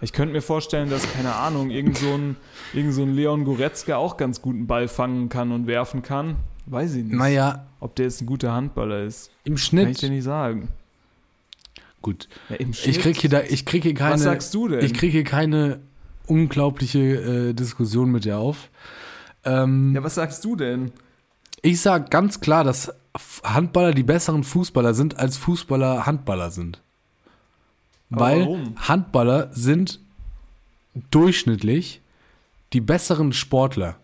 Ich 0.02 0.12
könnte 0.12 0.34
mir 0.34 0.42
vorstellen, 0.42 0.90
dass, 0.90 1.10
keine 1.14 1.34
Ahnung, 1.34 1.70
irgend 1.70 1.98
so 1.98 2.14
ein, 2.14 2.36
irgend 2.74 2.94
so 2.94 3.04
ein 3.04 3.16
Leon 3.16 3.46
Goretzka 3.46 3.96
auch 3.96 4.18
ganz 4.18 4.42
guten 4.42 4.68
Ball 4.68 4.90
fangen 4.90 5.30
kann 5.30 5.54
und 5.54 5.66
werfen 5.66 6.02
kann. 6.02 6.36
Weiß 6.66 6.94
ich 6.96 7.06
nicht. 7.06 7.14
Naja, 7.14 7.68
Ob 7.80 7.96
der 7.96 8.06
jetzt 8.06 8.20
ein 8.20 8.26
guter 8.26 8.52
Handballer 8.52 9.04
ist, 9.04 9.32
im 9.46 9.54
kann 9.54 9.56
ich 9.56 9.64
Schnitt. 9.64 10.02
dir 10.02 10.10
nicht 10.10 10.24
sagen. 10.26 10.68
Gut. 12.02 12.28
Ja, 12.49 12.56
Ich 12.60 12.80
Schnitt- 12.80 12.99
krieg 13.02 13.18
hier, 13.22 13.30
da, 13.30 13.41
ich 13.41 13.66
krieg 13.66 13.84
hier 13.84 13.93
keine. 13.93 14.16
Was 14.16 14.24
sagst 14.24 14.54
du 14.54 14.68
denn? 14.68 14.84
Ich 14.84 14.93
krieg 14.93 15.12
hier 15.12 15.24
keine 15.24 15.80
unglaubliche 16.28 16.99
äh, 16.99 17.54
Diskussion 17.54 18.12
mit 18.12 18.26
dir 18.26 18.38
auf. 18.39 18.70
Ähm, 19.43 19.93
ja, 19.95 20.04
was 20.04 20.16
sagst 20.16 20.43
du 20.45 20.56
denn? 20.56 20.91
Ich 21.62 21.82
sag 21.82 22.10
ganz 22.10 22.39
klar, 22.39 22.64
dass 22.64 22.91
Handballer 23.43 23.93
die 23.93 24.04
besseren 24.04 24.43
Fußballer 24.43 24.93
sind, 24.93 25.18
als 25.18 25.38
Fußballer 25.38 26.06
Handballer 26.06 26.49
sind. 26.52 26.82
Aber 28.10 28.22
Weil 28.22 28.41
warum? 28.41 28.76
Handballer 28.78 29.49
sind 29.54 29.99
durchschnittlich 31.12 32.02
die 32.74 32.82
besseren 32.82 33.34
Sportler 33.34 33.97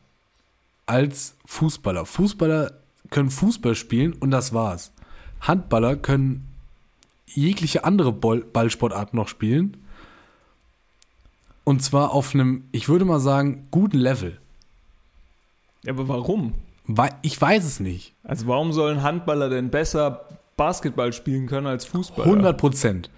als 0.86 1.36
Fußballer. 1.46 2.06
Fußballer 2.06 2.72
können 3.10 3.30
Fußball 3.30 3.76
spielen 3.76 4.14
und 4.14 4.32
das 4.32 4.54
war's. 4.54 4.92
Handballer 5.42 5.96
können 5.96 6.48
jegliche 7.28 7.84
andere 7.84 8.12
Ball 8.12 8.40
Ballsportart 8.42 9.14
noch 9.14 9.28
spielen. 9.28 9.78
Und 11.64 11.84
zwar 11.84 12.12
auf 12.12 12.34
einem, 12.34 12.64
ich 12.72 12.88
würde 12.88 13.06
mal 13.06 13.20
sagen, 13.20 13.68
guten 13.72 13.98
Level. 13.98 14.40
Ja, 15.84 15.94
aber 15.94 16.08
warum? 16.08 16.54
Ich 17.22 17.40
weiß 17.40 17.66
es 17.66 17.80
nicht. 17.80 18.14
Also 18.24 18.48
warum 18.48 18.72
sollen 18.72 19.04
Handballer 19.04 19.50
denn 19.50 19.70
besser 19.70 20.26
Basketball 20.56 21.12
spielen 21.12 21.48
können 21.48 21.68
als 21.68 21.86
Fußballer? 21.86 22.28
100 22.28 22.58
Prozent. 22.58 23.10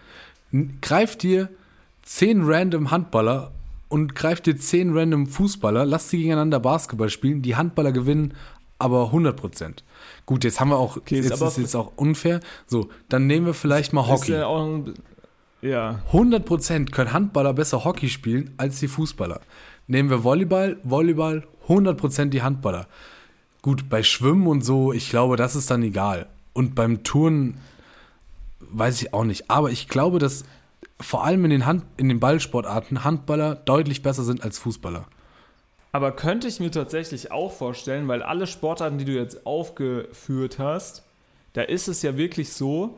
Greif 0.82 1.16
dir 1.16 1.50
10 2.04 2.42
random 2.44 2.90
Handballer 2.90 3.52
und 3.88 4.16
greif 4.16 4.42
dir 4.42 4.58
10 4.58 4.98
random 4.98 5.28
Fußballer, 5.28 5.86
lass 5.86 6.10
sie 6.10 6.18
gegeneinander 6.18 6.60
Basketball 6.60 7.10
spielen, 7.10 7.44
die 7.44 7.56
Handballer 7.56 7.92
gewinnen 7.92 8.34
aber 8.80 9.06
100 9.06 9.36
Prozent. 9.36 9.84
Gut, 10.30 10.44
jetzt 10.44 10.60
haben 10.60 10.70
wir 10.70 10.78
auch, 10.78 10.96
Okay, 10.98 11.18
ist 11.18 11.30
jetzt 11.32 11.42
aber- 11.42 11.50
ist 11.50 11.58
jetzt 11.58 11.76
auch 11.76 11.92
unfair. 11.96 12.40
So, 12.68 12.90
dann 13.10 13.26
nehmen 13.26 13.48
wir 13.48 13.56
vielleicht 13.56 13.94
mal 13.94 14.02
Ist 14.04 14.10
Hockey. 14.10 14.34
ja, 14.34 14.46
auch 14.46 14.64
ein, 14.64 14.94
ja, 15.64 16.04
100 16.14 16.46
Prozent 16.46 16.92
können 16.92 17.14
Handballer 17.14 17.52
besser 17.56 17.84
Hockey 17.84 18.10
spielen 18.10 18.54
als 18.58 18.78
die 18.80 18.88
Fußballer. 18.88 19.42
Nehmen 19.88 20.12
wir 20.12 20.24
Volleyball, 20.24 20.78
Volleyball 20.84 21.48
100 21.64 21.98
Prozent 21.98 22.32
die 22.36 22.44
Handballer. 22.44 22.86
Gut, 23.64 23.90
bei 23.90 24.04
Schwimmen 24.04 24.46
und 24.46 24.64
so, 24.64 24.94
ich 24.94 25.10
glaube, 25.10 25.36
das 25.36 25.56
ist 25.56 25.72
dann 25.72 25.82
egal. 25.82 26.28
Und 26.54 26.76
beim 26.76 27.04
Turnen 27.04 27.58
weiß 28.60 29.02
ich 29.02 29.16
auch 29.16 29.24
nicht. 29.24 29.50
Aber 29.50 29.72
ich 29.72 29.88
glaube, 29.88 30.20
dass 30.20 30.44
vor 31.02 31.24
allem 31.24 31.44
in 31.46 31.50
den, 31.50 31.66
Hand, 31.66 31.86
in 31.98 32.08
den 32.08 32.20
Ballsportarten 32.20 33.04
Handballer 33.04 33.56
deutlich 33.56 34.04
besser 34.04 34.24
sind 34.24 34.44
als 34.44 34.60
Fußballer. 34.60 35.08
Aber 35.92 36.12
könnte 36.12 36.48
ich 36.48 36.60
mir 36.60 36.72
tatsächlich 36.72 37.32
auch 37.32 37.52
vorstellen, 37.52 38.08
weil 38.08 38.22
alle 38.22 38.46
Sportarten, 38.48 38.98
die 39.00 39.06
du 39.06 39.14
jetzt 39.14 39.46
aufgeführt 39.46 40.60
hast, 40.60 41.04
da 41.54 41.64
ist 41.64 41.88
es 41.88 42.02
ja 42.04 42.16
wirklich 42.16 42.54
so, 42.54 42.96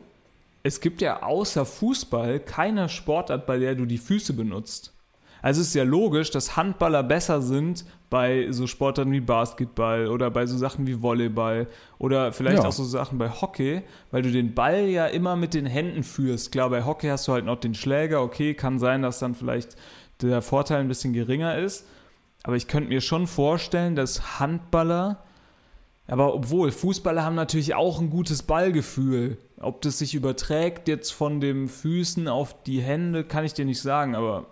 es 0.62 0.80
gibt 0.80 1.00
ja 1.00 1.22
außer 1.22 1.64
Fußball 1.64 2.38
keine 2.40 2.88
Sportart, 2.88 3.46
bei 3.46 3.58
der 3.58 3.74
du 3.74 3.86
die 3.86 3.98
Füße 3.98 4.34
benutzt. 4.34 4.92
Also 5.40 5.60
es 5.60 5.68
ist 5.68 5.74
ja 5.74 5.82
logisch, 5.82 6.30
dass 6.30 6.56
Handballer 6.56 7.02
besser 7.02 7.42
sind 7.42 7.84
bei 8.10 8.46
so 8.50 8.68
Sportarten 8.68 9.10
wie 9.10 9.20
Basketball 9.20 10.06
oder 10.06 10.30
bei 10.30 10.46
so 10.46 10.56
Sachen 10.56 10.86
wie 10.86 11.02
Volleyball 11.02 11.66
oder 11.98 12.32
vielleicht 12.32 12.62
Ja. 12.62 12.68
auch 12.68 12.72
so 12.72 12.84
Sachen 12.84 13.18
bei 13.18 13.28
Hockey, 13.28 13.82
weil 14.12 14.22
du 14.22 14.30
den 14.30 14.54
Ball 14.54 14.84
ja 14.84 15.06
immer 15.06 15.34
mit 15.34 15.54
den 15.54 15.66
Händen 15.66 16.04
führst. 16.04 16.52
Klar, 16.52 16.70
bei 16.70 16.84
Hockey 16.84 17.08
hast 17.08 17.26
du 17.26 17.32
halt 17.32 17.44
noch 17.44 17.58
den 17.58 17.74
Schläger, 17.74 18.22
okay, 18.22 18.54
kann 18.54 18.78
sein, 18.78 19.02
dass 19.02 19.18
dann 19.18 19.34
vielleicht 19.34 19.76
der 20.20 20.42
Vorteil 20.42 20.78
ein 20.80 20.88
bisschen 20.88 21.12
geringer 21.12 21.58
ist. 21.58 21.86
Aber 22.42 22.56
ich 22.56 22.68
könnte 22.68 22.88
mir 22.88 23.00
schon 23.00 23.26
vorstellen, 23.26 23.94
dass 23.94 24.40
Handballer, 24.40 25.22
aber 26.08 26.34
obwohl, 26.34 26.72
Fußballer 26.72 27.24
haben 27.24 27.36
natürlich 27.36 27.74
auch 27.74 28.00
ein 28.00 28.10
gutes 28.10 28.42
Ballgefühl. 28.42 29.38
Ob 29.60 29.80
das 29.82 29.98
sich 29.98 30.14
überträgt 30.14 30.88
jetzt 30.88 31.12
von 31.12 31.40
den 31.40 31.68
Füßen 31.68 32.26
auf 32.26 32.62
die 32.64 32.80
Hände, 32.80 33.24
kann 33.24 33.44
ich 33.44 33.54
dir 33.54 33.64
nicht 33.64 33.80
sagen, 33.80 34.16
aber 34.16 34.46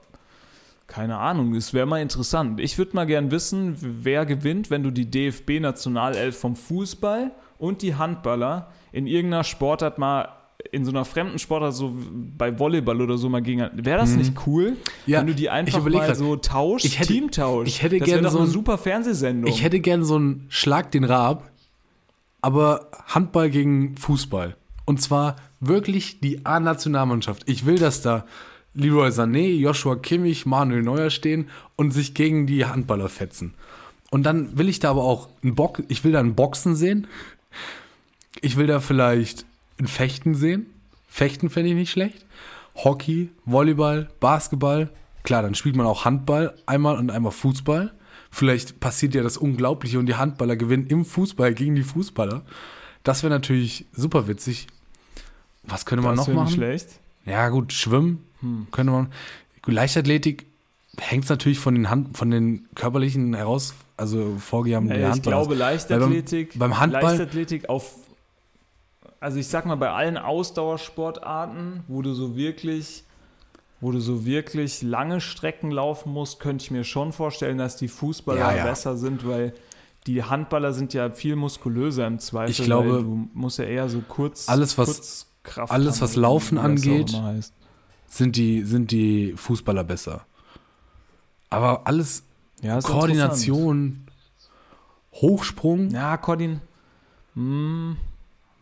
keine 0.86 1.18
Ahnung, 1.18 1.54
es 1.54 1.72
wäre 1.72 1.86
mal 1.86 2.02
interessant. 2.02 2.60
Ich 2.60 2.76
würde 2.76 2.96
mal 2.96 3.06
gern 3.06 3.30
wissen, 3.30 3.76
wer 3.80 4.26
gewinnt, 4.26 4.70
wenn 4.70 4.82
du 4.82 4.90
die 4.90 5.10
DFB-Nationalelf 5.10 6.38
vom 6.38 6.56
Fußball 6.56 7.30
und 7.58 7.82
die 7.82 7.94
Handballer 7.94 8.72
in 8.92 9.06
irgendeiner 9.06 9.44
Sportart 9.44 9.98
mal 9.98 10.39
in 10.72 10.84
so 10.84 10.90
einer 10.90 11.04
fremden 11.04 11.38
Sportart, 11.38 11.74
so 11.74 11.94
bei 12.36 12.58
Volleyball 12.58 13.00
oder 13.00 13.18
so 13.18 13.28
mal 13.28 13.40
gegen. 13.42 13.60
Wäre 13.74 13.98
das 13.98 14.10
nicht 14.16 14.34
cool, 14.46 14.72
Mhm. 14.72 14.76
Ja, 15.06 15.20
wenn 15.20 15.26
du 15.28 15.34
die 15.34 15.50
einfach 15.50 15.82
mal 15.84 15.90
grad. 15.92 16.16
so 16.16 16.36
tauscht, 16.36 16.84
Ich 16.84 16.98
hätte- 16.98 17.12
Teamtausch? 17.12 17.68
ich 17.68 17.82
hätte 17.82 17.98
das 17.98 18.08
wäre 18.08 18.18
gern 18.18 18.24
doch 18.24 18.32
so 18.32 18.38
eine 18.38 18.46
ein- 18.48 18.52
super 18.52 18.78
Fernsehsendung. 18.78 19.50
Ich 19.52 19.62
hätte 19.62 19.80
gern 19.80 20.04
so 20.04 20.16
einen 20.16 20.46
Schlag 20.48 20.90
den 20.90 21.04
Raab, 21.04 21.50
aber 22.40 22.88
Handball 23.06 23.50
gegen 23.50 23.96
Fußball. 23.96 24.56
Und 24.84 25.00
zwar 25.00 25.36
wirklich 25.60 26.20
die 26.20 26.44
A-Nationalmannschaft. 26.46 27.42
Ich 27.46 27.66
will, 27.66 27.76
dass 27.78 28.02
da 28.02 28.24
Leroy 28.74 29.08
Sané, 29.10 29.52
Joshua 29.56 29.96
Kimmich, 29.96 30.46
Manuel 30.46 30.82
Neuer 30.82 31.10
stehen 31.10 31.48
und 31.76 31.90
sich 31.92 32.14
gegen 32.14 32.46
die 32.46 32.64
Handballer 32.64 33.08
fetzen. 33.08 33.54
Und 34.10 34.24
dann 34.24 34.56
will 34.58 34.68
ich 34.68 34.80
da 34.80 34.90
aber 34.90 35.04
auch 35.04 35.28
einen 35.42 35.54
Bock, 35.54 35.82
ich 35.88 36.02
will 36.04 36.12
da 36.12 36.20
einen 36.20 36.34
Boxen 36.34 36.74
sehen. 36.76 37.06
Ich 38.40 38.56
will 38.56 38.66
da 38.66 38.80
vielleicht 38.80 39.44
ein 39.80 39.86
Fechten 39.88 40.34
sehen. 40.34 40.66
Fechten 41.08 41.50
fände 41.50 41.70
ich 41.70 41.74
nicht 41.74 41.90
schlecht. 41.90 42.24
Hockey, 42.76 43.30
Volleyball, 43.44 44.08
Basketball. 44.20 44.90
Klar, 45.22 45.42
dann 45.42 45.54
spielt 45.54 45.76
man 45.76 45.86
auch 45.86 46.04
Handball 46.04 46.54
einmal 46.66 46.96
und 46.96 47.10
einmal 47.10 47.32
Fußball. 47.32 47.92
Vielleicht 48.30 48.78
passiert 48.80 49.14
ja 49.14 49.22
das 49.22 49.36
Unglaubliche 49.36 49.98
und 49.98 50.06
die 50.06 50.14
Handballer 50.14 50.56
gewinnen 50.56 50.86
im 50.86 51.04
Fußball 51.04 51.52
gegen 51.52 51.74
die 51.74 51.82
Fußballer. 51.82 52.42
Das 53.02 53.22
wäre 53.22 53.32
natürlich 53.32 53.86
super 53.92 54.28
witzig. 54.28 54.68
Was 55.64 55.84
könnte 55.84 56.04
man 56.04 56.16
Das 56.16 56.26
noch 56.28 56.34
wäre 56.34 56.44
nicht 56.44 56.52
machen? 56.52 56.56
schlecht. 56.56 56.88
Ja, 57.26 57.48
gut, 57.48 57.72
Schwimmen 57.72 58.24
könnte 58.70 58.92
man. 58.92 59.08
Leichtathletik 59.66 60.46
hängt 60.98 61.28
natürlich 61.28 61.58
von 61.58 61.74
den 61.74 61.90
Hand, 61.90 62.16
von 62.16 62.30
den 62.30 62.66
körperlichen 62.74 63.34
heraus, 63.34 63.74
also 63.96 64.36
Vorgaben 64.38 64.88
der 64.88 64.98
Ja, 65.00 65.14
ich 65.14 65.22
glaube, 65.22 65.54
Leichtathletik, 65.54 66.58
beim 66.58 66.78
Handball- 66.78 67.02
Leichtathletik 67.02 67.68
auf, 67.68 67.94
also 69.20 69.38
ich 69.38 69.48
sag 69.48 69.66
mal, 69.66 69.76
bei 69.76 69.90
allen 69.90 70.16
Ausdauersportarten, 70.16 71.84
wo 71.88 72.02
du 72.02 72.14
so 72.14 72.36
wirklich, 72.36 73.04
wo 73.80 73.92
du 73.92 74.00
so 74.00 74.24
wirklich 74.24 74.82
lange 74.82 75.20
Strecken 75.20 75.70
laufen 75.70 76.12
musst, 76.12 76.40
könnte 76.40 76.64
ich 76.64 76.70
mir 76.70 76.84
schon 76.84 77.12
vorstellen, 77.12 77.58
dass 77.58 77.76
die 77.76 77.88
Fußballer 77.88 78.40
Ja, 78.40 78.56
ja. 78.56 78.64
besser 78.64 78.96
sind, 78.96 79.26
weil 79.26 79.52
die 80.06 80.24
Handballer 80.24 80.72
sind 80.72 80.94
ja 80.94 81.10
viel 81.10 81.36
muskulöser 81.36 82.06
im 82.06 82.18
Zweifel. 82.18 82.50
Ich 82.50 82.62
glaube, 82.62 83.02
du 83.02 83.28
musst 83.34 83.58
ja 83.58 83.64
eher 83.64 83.88
so 83.88 84.00
kurz, 84.06 84.48
alles, 84.48 84.78
was- 84.78 84.86
Kurzkraft 84.86 85.72
alles, 85.72 85.96
haben, 85.96 86.00
was 86.02 86.16
Laufen 86.16 86.58
angeht, 86.58 87.14
sind 88.06 88.36
die, 88.36 88.62
sind 88.62 88.90
die 88.90 89.34
Fußballer 89.36 89.84
besser. 89.84 90.24
Aber 91.50 91.86
alles 91.86 92.22
Ja, 92.62 92.80
Koordination, 92.80 94.06
Hochsprung. 95.12 95.90
Ja, 95.90 96.16
Koordin. 96.16 96.60
Hm, 97.34 97.96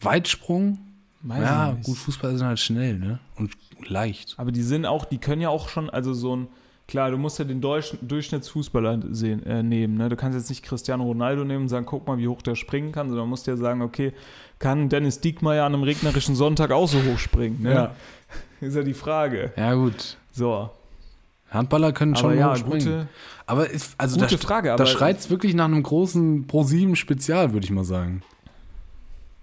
Weitsprung. 0.00 0.78
weiß 1.22 1.42
ja, 1.42 1.76
gut, 1.82 1.96
Fußballer 1.96 2.38
sind 2.38 2.46
halt 2.46 2.60
schnell, 2.60 2.98
ne? 2.98 3.18
Und 3.36 3.52
leicht. 3.86 4.34
Aber 4.38 4.52
die 4.52 4.62
sind 4.62 4.86
auch, 4.86 5.04
die 5.04 5.18
können 5.18 5.40
ja 5.40 5.48
auch 5.48 5.68
schon, 5.68 5.90
also 5.90 6.14
so 6.14 6.36
ein, 6.36 6.48
klar, 6.86 7.10
du 7.10 7.18
musst 7.18 7.38
ja 7.38 7.44
den 7.44 7.60
Durch, 7.60 7.96
Durchschnittsfußballer 8.00 9.00
sehen, 9.10 9.44
äh, 9.46 9.62
nehmen. 9.62 9.96
Ne? 9.96 10.08
Du 10.08 10.16
kannst 10.16 10.36
jetzt 10.36 10.48
nicht 10.48 10.64
Cristiano 10.64 11.04
Ronaldo 11.04 11.44
nehmen 11.44 11.62
und 11.62 11.68
sagen, 11.68 11.86
guck 11.86 12.06
mal, 12.06 12.18
wie 12.18 12.28
hoch 12.28 12.42
der 12.42 12.54
springen 12.54 12.92
kann, 12.92 13.08
sondern 13.08 13.28
musst 13.28 13.46
ja 13.46 13.56
sagen, 13.56 13.82
okay, 13.82 14.12
kann 14.58 14.88
Dennis 14.88 15.20
Diekmeyer 15.20 15.64
an 15.64 15.74
einem 15.74 15.84
regnerischen 15.84 16.34
Sonntag 16.34 16.70
auch 16.72 16.88
so 16.88 16.98
hoch 17.04 17.18
springen? 17.18 17.62
Ne? 17.62 17.74
Ja. 17.74 17.94
Ist 18.60 18.74
ja 18.74 18.82
die 18.82 18.94
Frage. 18.94 19.52
Ja, 19.56 19.74
gut. 19.74 20.16
So. 20.32 20.70
Handballer 21.50 21.92
können 21.92 22.14
Aber 22.14 22.20
schon 22.20 22.38
ja, 22.38 22.50
hoch 22.50 22.56
springen. 22.56 22.84
gute, 22.84 23.08
aber 23.46 23.70
ist, 23.70 23.94
also 23.96 24.20
gute 24.20 24.36
da, 24.36 24.42
Frage. 24.42 24.68
da 24.68 24.74
Aber 24.74 24.86
schreit 24.86 25.18
es 25.18 25.30
wirklich 25.30 25.54
nach 25.54 25.64
einem 25.64 25.82
großen 25.82 26.46
Pro-7-Spezial, 26.46 27.54
würde 27.54 27.64
ich 27.64 27.70
mal 27.70 27.84
sagen. 27.84 28.22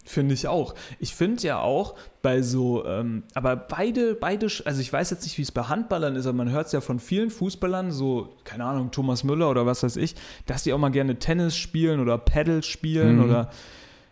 Finde 0.07 0.35
ich 0.35 0.47
auch. 0.47 0.75
Ich 0.99 1.15
finde 1.15 1.41
ja 1.41 1.59
auch 1.59 1.95
bei 2.21 2.41
so, 2.43 2.85
ähm, 2.85 3.23
aber 3.33 3.55
beide, 3.55 4.13
beide, 4.15 4.47
also 4.65 4.79
ich 4.79 4.93
weiß 4.93 5.09
jetzt 5.09 5.23
nicht, 5.23 5.37
wie 5.37 5.41
es 5.41 5.51
bei 5.51 5.63
Handballern 5.63 6.15
ist, 6.15 6.27
aber 6.27 6.37
man 6.37 6.51
hört 6.51 6.67
es 6.67 6.71
ja 6.71 6.81
von 6.81 6.99
vielen 6.99 7.29
Fußballern, 7.31 7.91
so, 7.91 8.35
keine 8.43 8.65
Ahnung, 8.65 8.91
Thomas 8.91 9.23
Müller 9.23 9.49
oder 9.49 9.65
was 9.65 9.81
weiß 9.83 9.97
ich, 9.97 10.15
dass 10.45 10.63
die 10.63 10.73
auch 10.73 10.77
mal 10.77 10.89
gerne 10.91 11.17
Tennis 11.17 11.57
spielen 11.57 11.99
oder 11.99 12.17
Paddle 12.19 12.61
spielen 12.63 13.17
Mhm. 13.17 13.23
oder, 13.23 13.49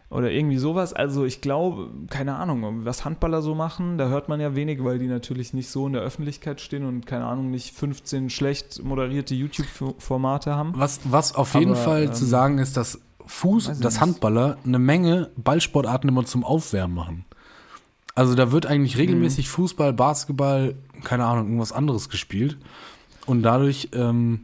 oder 0.09 0.31
irgendwie 0.31 0.57
sowas. 0.57 0.93
Also 0.93 1.25
ich 1.25 1.41
glaube, 1.41 1.89
keine 2.09 2.35
Ahnung, 2.35 2.85
was 2.85 3.05
Handballer 3.05 3.41
so 3.41 3.55
machen, 3.55 3.97
da 3.97 4.07
hört 4.09 4.29
man 4.29 4.39
ja 4.39 4.55
wenig, 4.55 4.83
weil 4.83 4.99
die 4.99 5.07
natürlich 5.07 5.53
nicht 5.53 5.69
so 5.69 5.87
in 5.87 5.93
der 5.93 6.01
Öffentlichkeit 6.01 6.61
stehen 6.61 6.85
und 6.85 7.05
keine 7.05 7.25
Ahnung, 7.25 7.49
nicht 7.51 7.73
15 7.75 8.29
schlecht 8.29 8.83
moderierte 8.83 9.33
YouTube-Formate 9.35 10.55
haben. 10.55 10.73
Was, 10.75 10.99
was 11.05 11.35
auf 11.35 11.53
jeden 11.55 11.71
Aber, 11.71 11.79
Fall 11.79 12.03
ähm, 12.03 12.13
zu 12.13 12.25
sagen 12.25 12.57
ist, 12.59 12.77
dass 12.77 12.99
Fuß, 13.25 13.79
nicht. 13.79 14.01
Handballer 14.01 14.57
eine 14.65 14.79
Menge 14.79 15.29
Ballsportarten 15.35 16.09
immer 16.09 16.25
zum 16.25 16.43
Aufwärmen 16.43 16.95
machen. 16.95 17.25
Also 18.15 18.35
da 18.35 18.51
wird 18.51 18.65
eigentlich 18.65 18.97
regelmäßig 18.97 19.49
Fußball, 19.49 19.91
Basketball, 19.93 20.75
keine 21.03 21.25
Ahnung, 21.25 21.45
irgendwas 21.45 21.71
anderes 21.71 22.09
gespielt. 22.09 22.57
Und 23.25 23.41
dadurch, 23.41 23.89
ähm, 23.93 24.41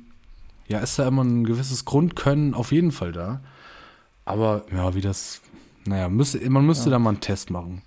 ja, 0.67 0.80
ist 0.80 0.97
da 0.97 1.07
immer 1.07 1.23
ein 1.23 1.43
gewisses 1.43 1.86
Grundkönnen 1.86 2.53
auf 2.53 2.71
jeden 2.71 2.91
Fall 2.91 3.11
da. 3.11 3.41
Aber 4.25 4.63
ja, 4.73 4.95
wie 4.95 5.01
das, 5.01 5.41
naja, 5.86 6.09
müsste, 6.09 6.47
man 6.49 6.65
müsste 6.65 6.89
da 6.89 6.99
mal 6.99 7.11
einen 7.11 7.21
Test 7.21 7.51
machen. 7.51 7.82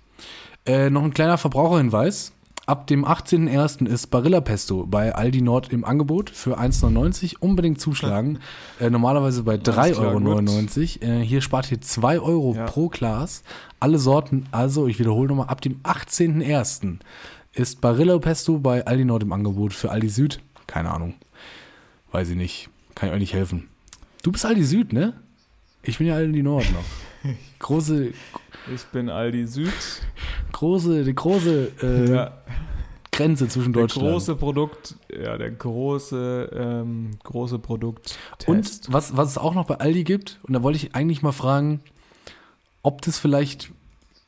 Äh, 0.65 0.89
noch 0.89 1.03
ein 1.03 1.13
kleiner 1.13 1.37
Verbraucherhinweis. 1.37 2.31
Ab 2.65 2.87
dem 2.87 3.03
18.01. 3.05 3.85
ist 3.87 4.07
Barilla 4.07 4.39
Pesto 4.39 4.85
bei 4.85 5.13
Aldi 5.13 5.41
Nord 5.41 5.73
im 5.73 5.83
Angebot 5.83 6.29
für 6.29 6.57
1,99. 6.57 7.35
Unbedingt 7.39 7.81
zuschlagen. 7.81 8.39
äh, 8.79 8.89
normalerweise 8.89 9.43
bei 9.43 9.55
3,99 9.55 11.01
Euro. 11.01 11.13
Äh, 11.19 11.25
hier 11.25 11.41
spart 11.41 11.69
ihr 11.73 11.81
2 11.81 12.19
Euro 12.21 12.55
Ja. 12.55 12.65
pro 12.65 12.87
Glas. 12.87 13.43
Alle 13.81 13.99
Sorten, 13.99 14.45
also 14.51 14.87
ich 14.87 14.97
wiederhole 14.97 15.27
nochmal, 15.27 15.49
ab 15.49 15.59
dem 15.59 15.81
18.01. 15.81 16.99
ist 17.51 17.81
Barilla 17.81 18.17
Pesto 18.19 18.57
bei 18.59 18.85
Aldi 18.87 19.03
Nord 19.03 19.23
im 19.23 19.33
Angebot 19.33 19.73
für 19.73 19.91
Aldi 19.91 20.07
Süd. 20.07 20.39
Keine 20.65 20.91
Ahnung. 20.91 21.15
Weiß 22.13 22.29
ich 22.29 22.37
nicht. 22.37 22.69
Kann 22.95 23.09
ich 23.09 23.13
euch 23.15 23.19
nicht 23.19 23.33
helfen. 23.33 23.67
Du 24.21 24.31
bist 24.31 24.45
Aldi 24.45 24.63
Süd, 24.63 24.93
ne? 24.93 25.13
Ich 25.81 25.97
bin 25.97 26.07
ja 26.07 26.15
Aldi 26.15 26.41
Nord 26.41 26.65
noch. 26.71 27.33
Große, 27.59 28.13
Ich 28.73 28.83
bin 28.85 29.09
Aldi 29.09 29.47
Süd. 29.47 29.71
große, 30.51 31.03
die 31.03 31.15
große 31.15 31.71
äh, 31.81 32.13
Ja. 32.13 32.31
Grenze 33.11 33.47
zwischen 33.47 33.73
Der 33.73 33.83
Deutschland. 33.83 34.09
große 34.09 34.35
Produkt, 34.35 34.95
ja, 35.11 35.37
der 35.37 35.51
große, 35.51 36.49
ähm, 36.53 37.11
große 37.23 37.59
Produkt. 37.59 38.17
Und 38.47 38.81
was, 38.91 39.15
was 39.15 39.29
es 39.31 39.37
auch 39.37 39.53
noch 39.53 39.65
bei 39.65 39.75
Aldi 39.79 40.03
gibt, 40.03 40.39
und 40.43 40.53
da 40.53 40.63
wollte 40.63 40.77
ich 40.77 40.95
eigentlich 40.95 41.21
mal 41.21 41.31
fragen, 41.31 41.81
ob 42.81 43.01
das 43.03 43.19
vielleicht, 43.19 43.71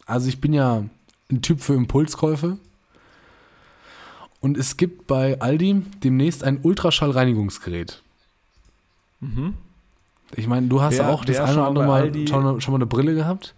also 0.06 0.28
ich 0.30 0.40
bin 0.40 0.54
ja 0.54 0.84
ein 1.32 1.42
Typ 1.42 1.62
für 1.62 1.74
Impulskäufe. 1.74 2.58
Und 4.40 4.58
es 4.58 4.78
gibt 4.78 5.08
bei 5.08 5.40
Aldi 5.42 5.82
demnächst 6.04 6.44
ein 6.44 6.60
Ultraschallreinigungsgerät. 6.62 8.04
Mhm. 9.20 9.56
Ich 10.36 10.46
meine, 10.46 10.68
du 10.68 10.82
hast 10.82 11.00
Wer- 11.00 11.10
auch 11.10 11.26
das 11.26 11.40
eine 11.40 11.54
oder 11.54 11.68
andere 11.68 11.88
Mal 11.88 12.04
Aldi- 12.10 12.30
schon, 12.30 12.62
schon 12.62 12.72
mal 12.74 12.78
eine 12.78 12.86
Brille 12.86 13.16
gehabt. 13.16 13.56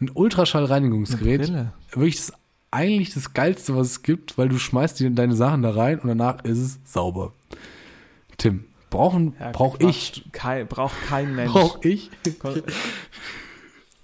Ein 0.00 0.10
Ultraschallreinigungsgerät. 0.12 1.52
Wirklich 1.90 2.16
das, 2.16 2.32
eigentlich 2.70 3.14
das 3.14 3.32
Geilste, 3.32 3.76
was 3.76 3.86
es 3.88 4.02
gibt, 4.02 4.36
weil 4.36 4.48
du 4.48 4.58
schmeißt 4.58 5.00
dir 5.00 5.10
deine 5.10 5.34
Sachen 5.34 5.62
da 5.62 5.70
rein 5.70 5.98
und 6.00 6.08
danach 6.08 6.44
ist 6.44 6.58
es 6.58 6.78
sauber. 6.84 7.32
Tim, 8.36 8.64
brauchen, 8.90 9.34
Ja, 9.40 9.52
brauch 9.52 9.80
ich, 9.80 10.24
Kein, 10.32 10.66
braucht 10.66 10.94
kein 11.08 11.34
Mensch. 11.34 11.52
brauch 11.52 11.82
ich, 11.82 12.10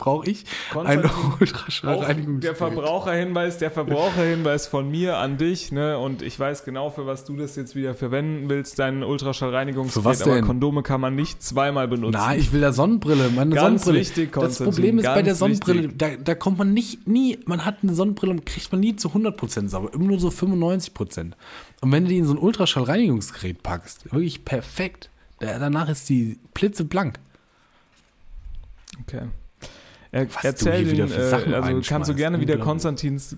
brauche 0.03 0.29
ich 0.29 0.45
ein 0.71 0.73
Konstantin, 0.73 1.11
auch 1.11 1.39
der 1.39 1.41
Ultraschallreinigungsgerät. 1.41 2.57
Verbraucherhinweis, 2.57 3.59
der 3.59 3.71
Verbraucherhinweis 3.71 4.67
von 4.67 4.91
mir 4.91 5.19
an 5.19 5.39
dich, 5.39 5.71
ne? 5.71 5.97
Und 5.99 6.23
ich 6.23 6.39
weiß 6.39 6.65
genau, 6.65 6.91
für 6.91 7.07
was 7.07 7.25
du 7.25 7.37
das 7.37 7.55
jetzt 7.55 7.77
wieder 7.77 7.95
verwenden 7.95 8.49
willst, 8.49 8.81
dein 8.81 9.05
Ultraschallreinigungsgerät. 9.05 10.05
Was 10.05 10.23
Aber? 10.23 10.43
Kondome 10.43 10.83
kann 10.83 11.01
man 11.01 11.15
nicht 11.15 11.43
zweimal 11.43 11.87
benutzen. 11.87 12.19
Nein, 12.19 12.41
ich 12.41 12.53
will 12.53 12.61
da 12.61 12.73
Sonnenbrille, 12.73 13.31
meine 13.31 13.55
Ganz 13.55 13.85
Sonnenbrille. 13.85 14.01
wichtig, 14.01 14.33
das 14.33 14.59
Problem 14.59 14.99
ist 14.99 15.05
bei 15.05 15.23
der 15.23 15.37
Sonnenbrille, 15.37 15.89
da, 15.89 16.17
da 16.17 16.35
kommt 16.35 16.59
man 16.59 16.73
nicht, 16.75 17.07
nie, 17.07 17.39
man 17.47 17.65
hat 17.65 17.79
eine 17.83 17.95
Sonnenbrille 17.95 18.33
und 18.33 18.45
kriegt 18.45 18.73
man 18.73 18.81
nie 18.81 18.97
zu 18.97 19.09
100% 19.09 19.69
sauber, 19.69 19.95
immer 19.95 20.07
nur 20.07 20.19
so 20.19 20.29
95%. 20.29 21.33
Und 21.81 21.93
wenn 21.93 22.05
du 22.05 22.11
die 22.11 22.19
in 22.19 22.25
so 22.25 22.35
ein 22.35 22.39
Ultraschallreinigungsgerät 22.39 23.63
packst, 23.63 24.13
wirklich 24.13 24.45
perfekt, 24.45 25.11
da, 25.39 25.59
danach 25.61 25.89
ist 25.89 26.09
die 26.09 26.39
blitzeblank. 26.55 27.21
Okay. 29.03 29.29
Er, 30.15 30.27
Was 30.35 30.45
erzähl 30.45 30.85
den, 30.85 31.11
äh, 31.11 31.15
also 31.15 31.81
kannst 31.89 32.11
du 32.11 32.15
gerne 32.15 32.39
wieder. 32.39 32.59
Konstantins, 32.59 33.35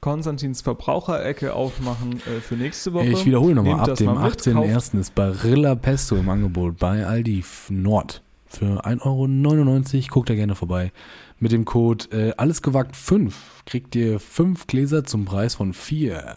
Konstantins 0.00 0.60
Verbraucherecke 0.60 1.54
aufmachen 1.54 2.14
äh, 2.26 2.40
für 2.40 2.56
nächste 2.56 2.92
Woche. 2.92 3.06
Ich 3.06 3.24
wiederhole 3.24 3.54
nochmal, 3.54 3.78
ab 3.88 3.94
dem 3.96 4.06
mal 4.06 4.14
mit, 4.24 4.32
kauft- 4.44 4.48
18.01. 4.48 4.98
ist 5.00 5.14
Barilla 5.14 5.76
Pesto 5.76 6.16
im 6.16 6.28
Angebot 6.28 6.78
bei 6.78 7.06
Aldi 7.06 7.44
Nord 7.68 8.22
für 8.46 8.84
1,99 8.84 9.94
Euro. 9.94 10.06
Guckt 10.10 10.28
da 10.30 10.34
gerne 10.34 10.56
vorbei. 10.56 10.90
Mit 11.38 11.52
dem 11.52 11.64
Code 11.64 12.06
äh, 12.10 12.32
allesgewagt 12.36 12.96
5 12.96 13.62
kriegt 13.64 13.94
ihr 13.94 14.18
5 14.18 14.66
Gläser 14.66 15.04
zum 15.04 15.26
Preis 15.26 15.54
von 15.54 15.74
4. 15.74 16.36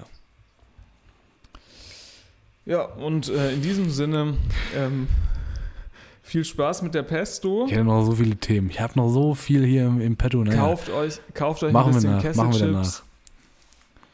Ja, 2.66 2.84
und 2.84 3.30
äh, 3.30 3.54
in 3.54 3.62
diesem 3.64 3.90
Sinne 3.90 4.36
ähm, 4.78 5.08
viel 6.30 6.46
Spaß 6.46 6.82
mit 6.84 6.94
der 6.94 7.04
Pesto. 7.04 7.66
Ich 7.66 7.72
hätte 7.74 7.84
noch 7.84 8.04
so 8.06 8.14
viele 8.14 8.36
Themen. 8.38 8.70
Ich 8.70 8.80
habe 8.80 8.94
noch 8.96 9.10
so 9.10 9.34
viel 9.36 9.66
hier 9.66 9.88
im, 9.88 10.00
im 10.02 10.16
Petto. 10.16 10.44
Naja, 10.44 10.60
Kauft 10.60 10.90
euch, 10.90 11.20
kauft 11.34 11.64
euch 11.64 11.74
machen, 11.74 11.90
ein 11.90 11.96
bisschen 11.96 12.12
nach, 12.12 12.24
machen 12.24 12.36
wir 12.38 12.44
Kesselchips. 12.46 12.72
danach. 12.72 13.04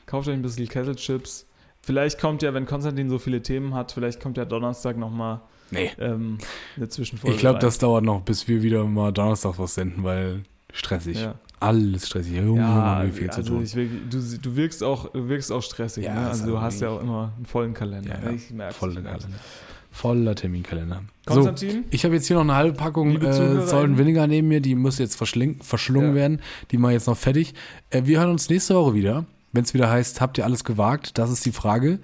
Kauft 0.05 0.27
euch 0.27 0.33
ein 0.33 0.41
bisschen 0.41 0.67
Kesselchips. 0.67 1.45
Vielleicht 1.81 2.19
kommt 2.19 2.41
ja, 2.41 2.53
wenn 2.53 2.65
Konstantin 2.65 3.09
so 3.09 3.19
viele 3.19 3.41
Themen 3.41 3.73
hat, 3.75 3.91
vielleicht 3.91 4.19
kommt 4.21 4.37
ja 4.37 4.45
Donnerstag 4.45 4.97
nochmal 4.97 5.41
Nee. 5.71 5.91
ähm, 5.99 6.37
eine 6.77 6.89
Zwischenfolge. 6.89 7.35
Ich 7.35 7.39
glaube, 7.39 7.59
das 7.59 7.77
dauert 7.79 8.03
noch, 8.03 8.21
bis 8.21 8.47
wir 8.47 8.61
wieder 8.63 8.83
mal 8.85 9.11
Donnerstag 9.11 9.55
was 9.57 9.75
senden, 9.75 10.03
weil 10.03 10.43
stressig. 10.73 11.19
Ja. 11.21 11.35
Alles 11.59 12.07
stressig. 12.07 12.33
Junge, 12.35 12.59
Ja, 12.61 13.01
Junge, 13.01 13.13
wie 13.13 13.17
viel 13.19 13.29
zu 13.31 13.37
also 13.37 13.53
tun. 13.55 13.63
ich 13.63 13.71
du, 13.73 14.37
du 14.41 14.55
wirkst 14.55 14.83
auch, 14.83 15.11
du 15.11 15.27
wirkst 15.27 15.51
auch 15.51 15.63
stressig. 15.63 16.05
Ja, 16.05 16.13
ne? 16.13 16.27
Also 16.27 16.45
du 16.47 16.61
hast 16.61 16.81
ja 16.81 16.89
auch 16.89 17.01
immer 17.01 17.33
einen 17.35 17.45
vollen 17.45 17.73
Kalender. 17.73 18.19
Ja, 18.19 18.29
ja, 18.29 18.35
Ich 18.35 18.51
merk's, 18.51 18.75
Voll 18.75 18.91
ich 18.91 18.97
in 18.97 19.03
merk's. 19.03 19.23
Kalender. 19.23 19.43
Voller 19.91 20.35
Terminkalender. 20.35 21.01
Konstantin? 21.25 21.71
So, 21.71 21.87
ich 21.91 22.05
habe 22.05 22.15
jetzt 22.15 22.27
hier 22.27 22.35
noch 22.35 22.43
eine 22.43 22.55
halbe 22.55 22.77
Packung 22.77 23.21
äh. 23.21 23.65
Sollen 23.65 23.97
Vinegar 23.97 24.27
neben 24.27 24.47
mir, 24.47 24.61
die 24.61 24.75
muss 24.75 24.97
jetzt 24.99 25.15
verschlungen 25.15 26.09
Ja. 26.09 26.13
werden. 26.15 26.41
Die 26.71 26.77
mache 26.77 26.91
ich 26.93 26.97
jetzt 26.97 27.07
noch 27.07 27.17
fertig. 27.17 27.53
Äh, 27.89 28.03
wir 28.05 28.19
hören 28.19 28.31
uns 28.31 28.49
nächste 28.49 28.75
Woche 28.75 28.93
wieder, 28.93 29.25
wenn 29.51 29.63
es 29.63 29.73
wieder 29.73 29.89
heißt, 29.89 30.21
habt 30.21 30.37
ihr 30.37 30.45
alles 30.45 30.63
gewagt? 30.63 31.17
Das 31.17 31.31
ist 31.31 31.45
die 31.45 31.51
Frage. 31.51 31.99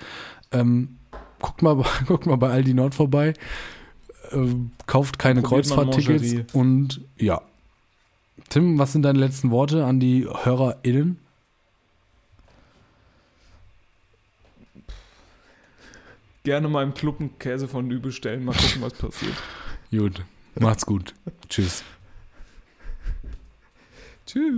Ähm, 0.52 0.98
guckt, 1.40 1.62
mal, 1.62 1.84
guckt 2.08 2.26
mal 2.26 2.38
bei 2.38 2.50
Aldi 2.50 2.74
Nord 2.74 2.96
vorbei. 2.96 3.34
Ähm, 4.32 4.72
kauft 4.88 5.20
keine 5.20 5.42
Kreuzfahrttickets. 5.42 6.54
Und 6.54 7.02
ja. 7.18 7.42
Tim, 8.50 8.80
was 8.80 8.92
sind 8.94 9.04
deine 9.04 9.20
letzten 9.20 9.52
Worte 9.52 9.86
an 9.86 10.00
die 10.00 10.26
HörerInnen? 10.26 11.20
Gerne 16.44 16.68
mal 16.68 16.84
im 16.84 16.94
Club 16.94 17.20
einen 17.20 17.38
Käse 17.38 17.68
von 17.68 17.89
Lü 17.89 18.00
bestellen. 18.00 18.46
Mal 18.46 18.56
gucken, 18.56 18.82
was 18.82 18.94
passiert. 18.94 19.36
Gut. 19.92 20.24
Macht's 20.60 20.86
gut. 20.86 21.14
Tschüss. 21.48 21.84
Tschüss. 24.26 24.52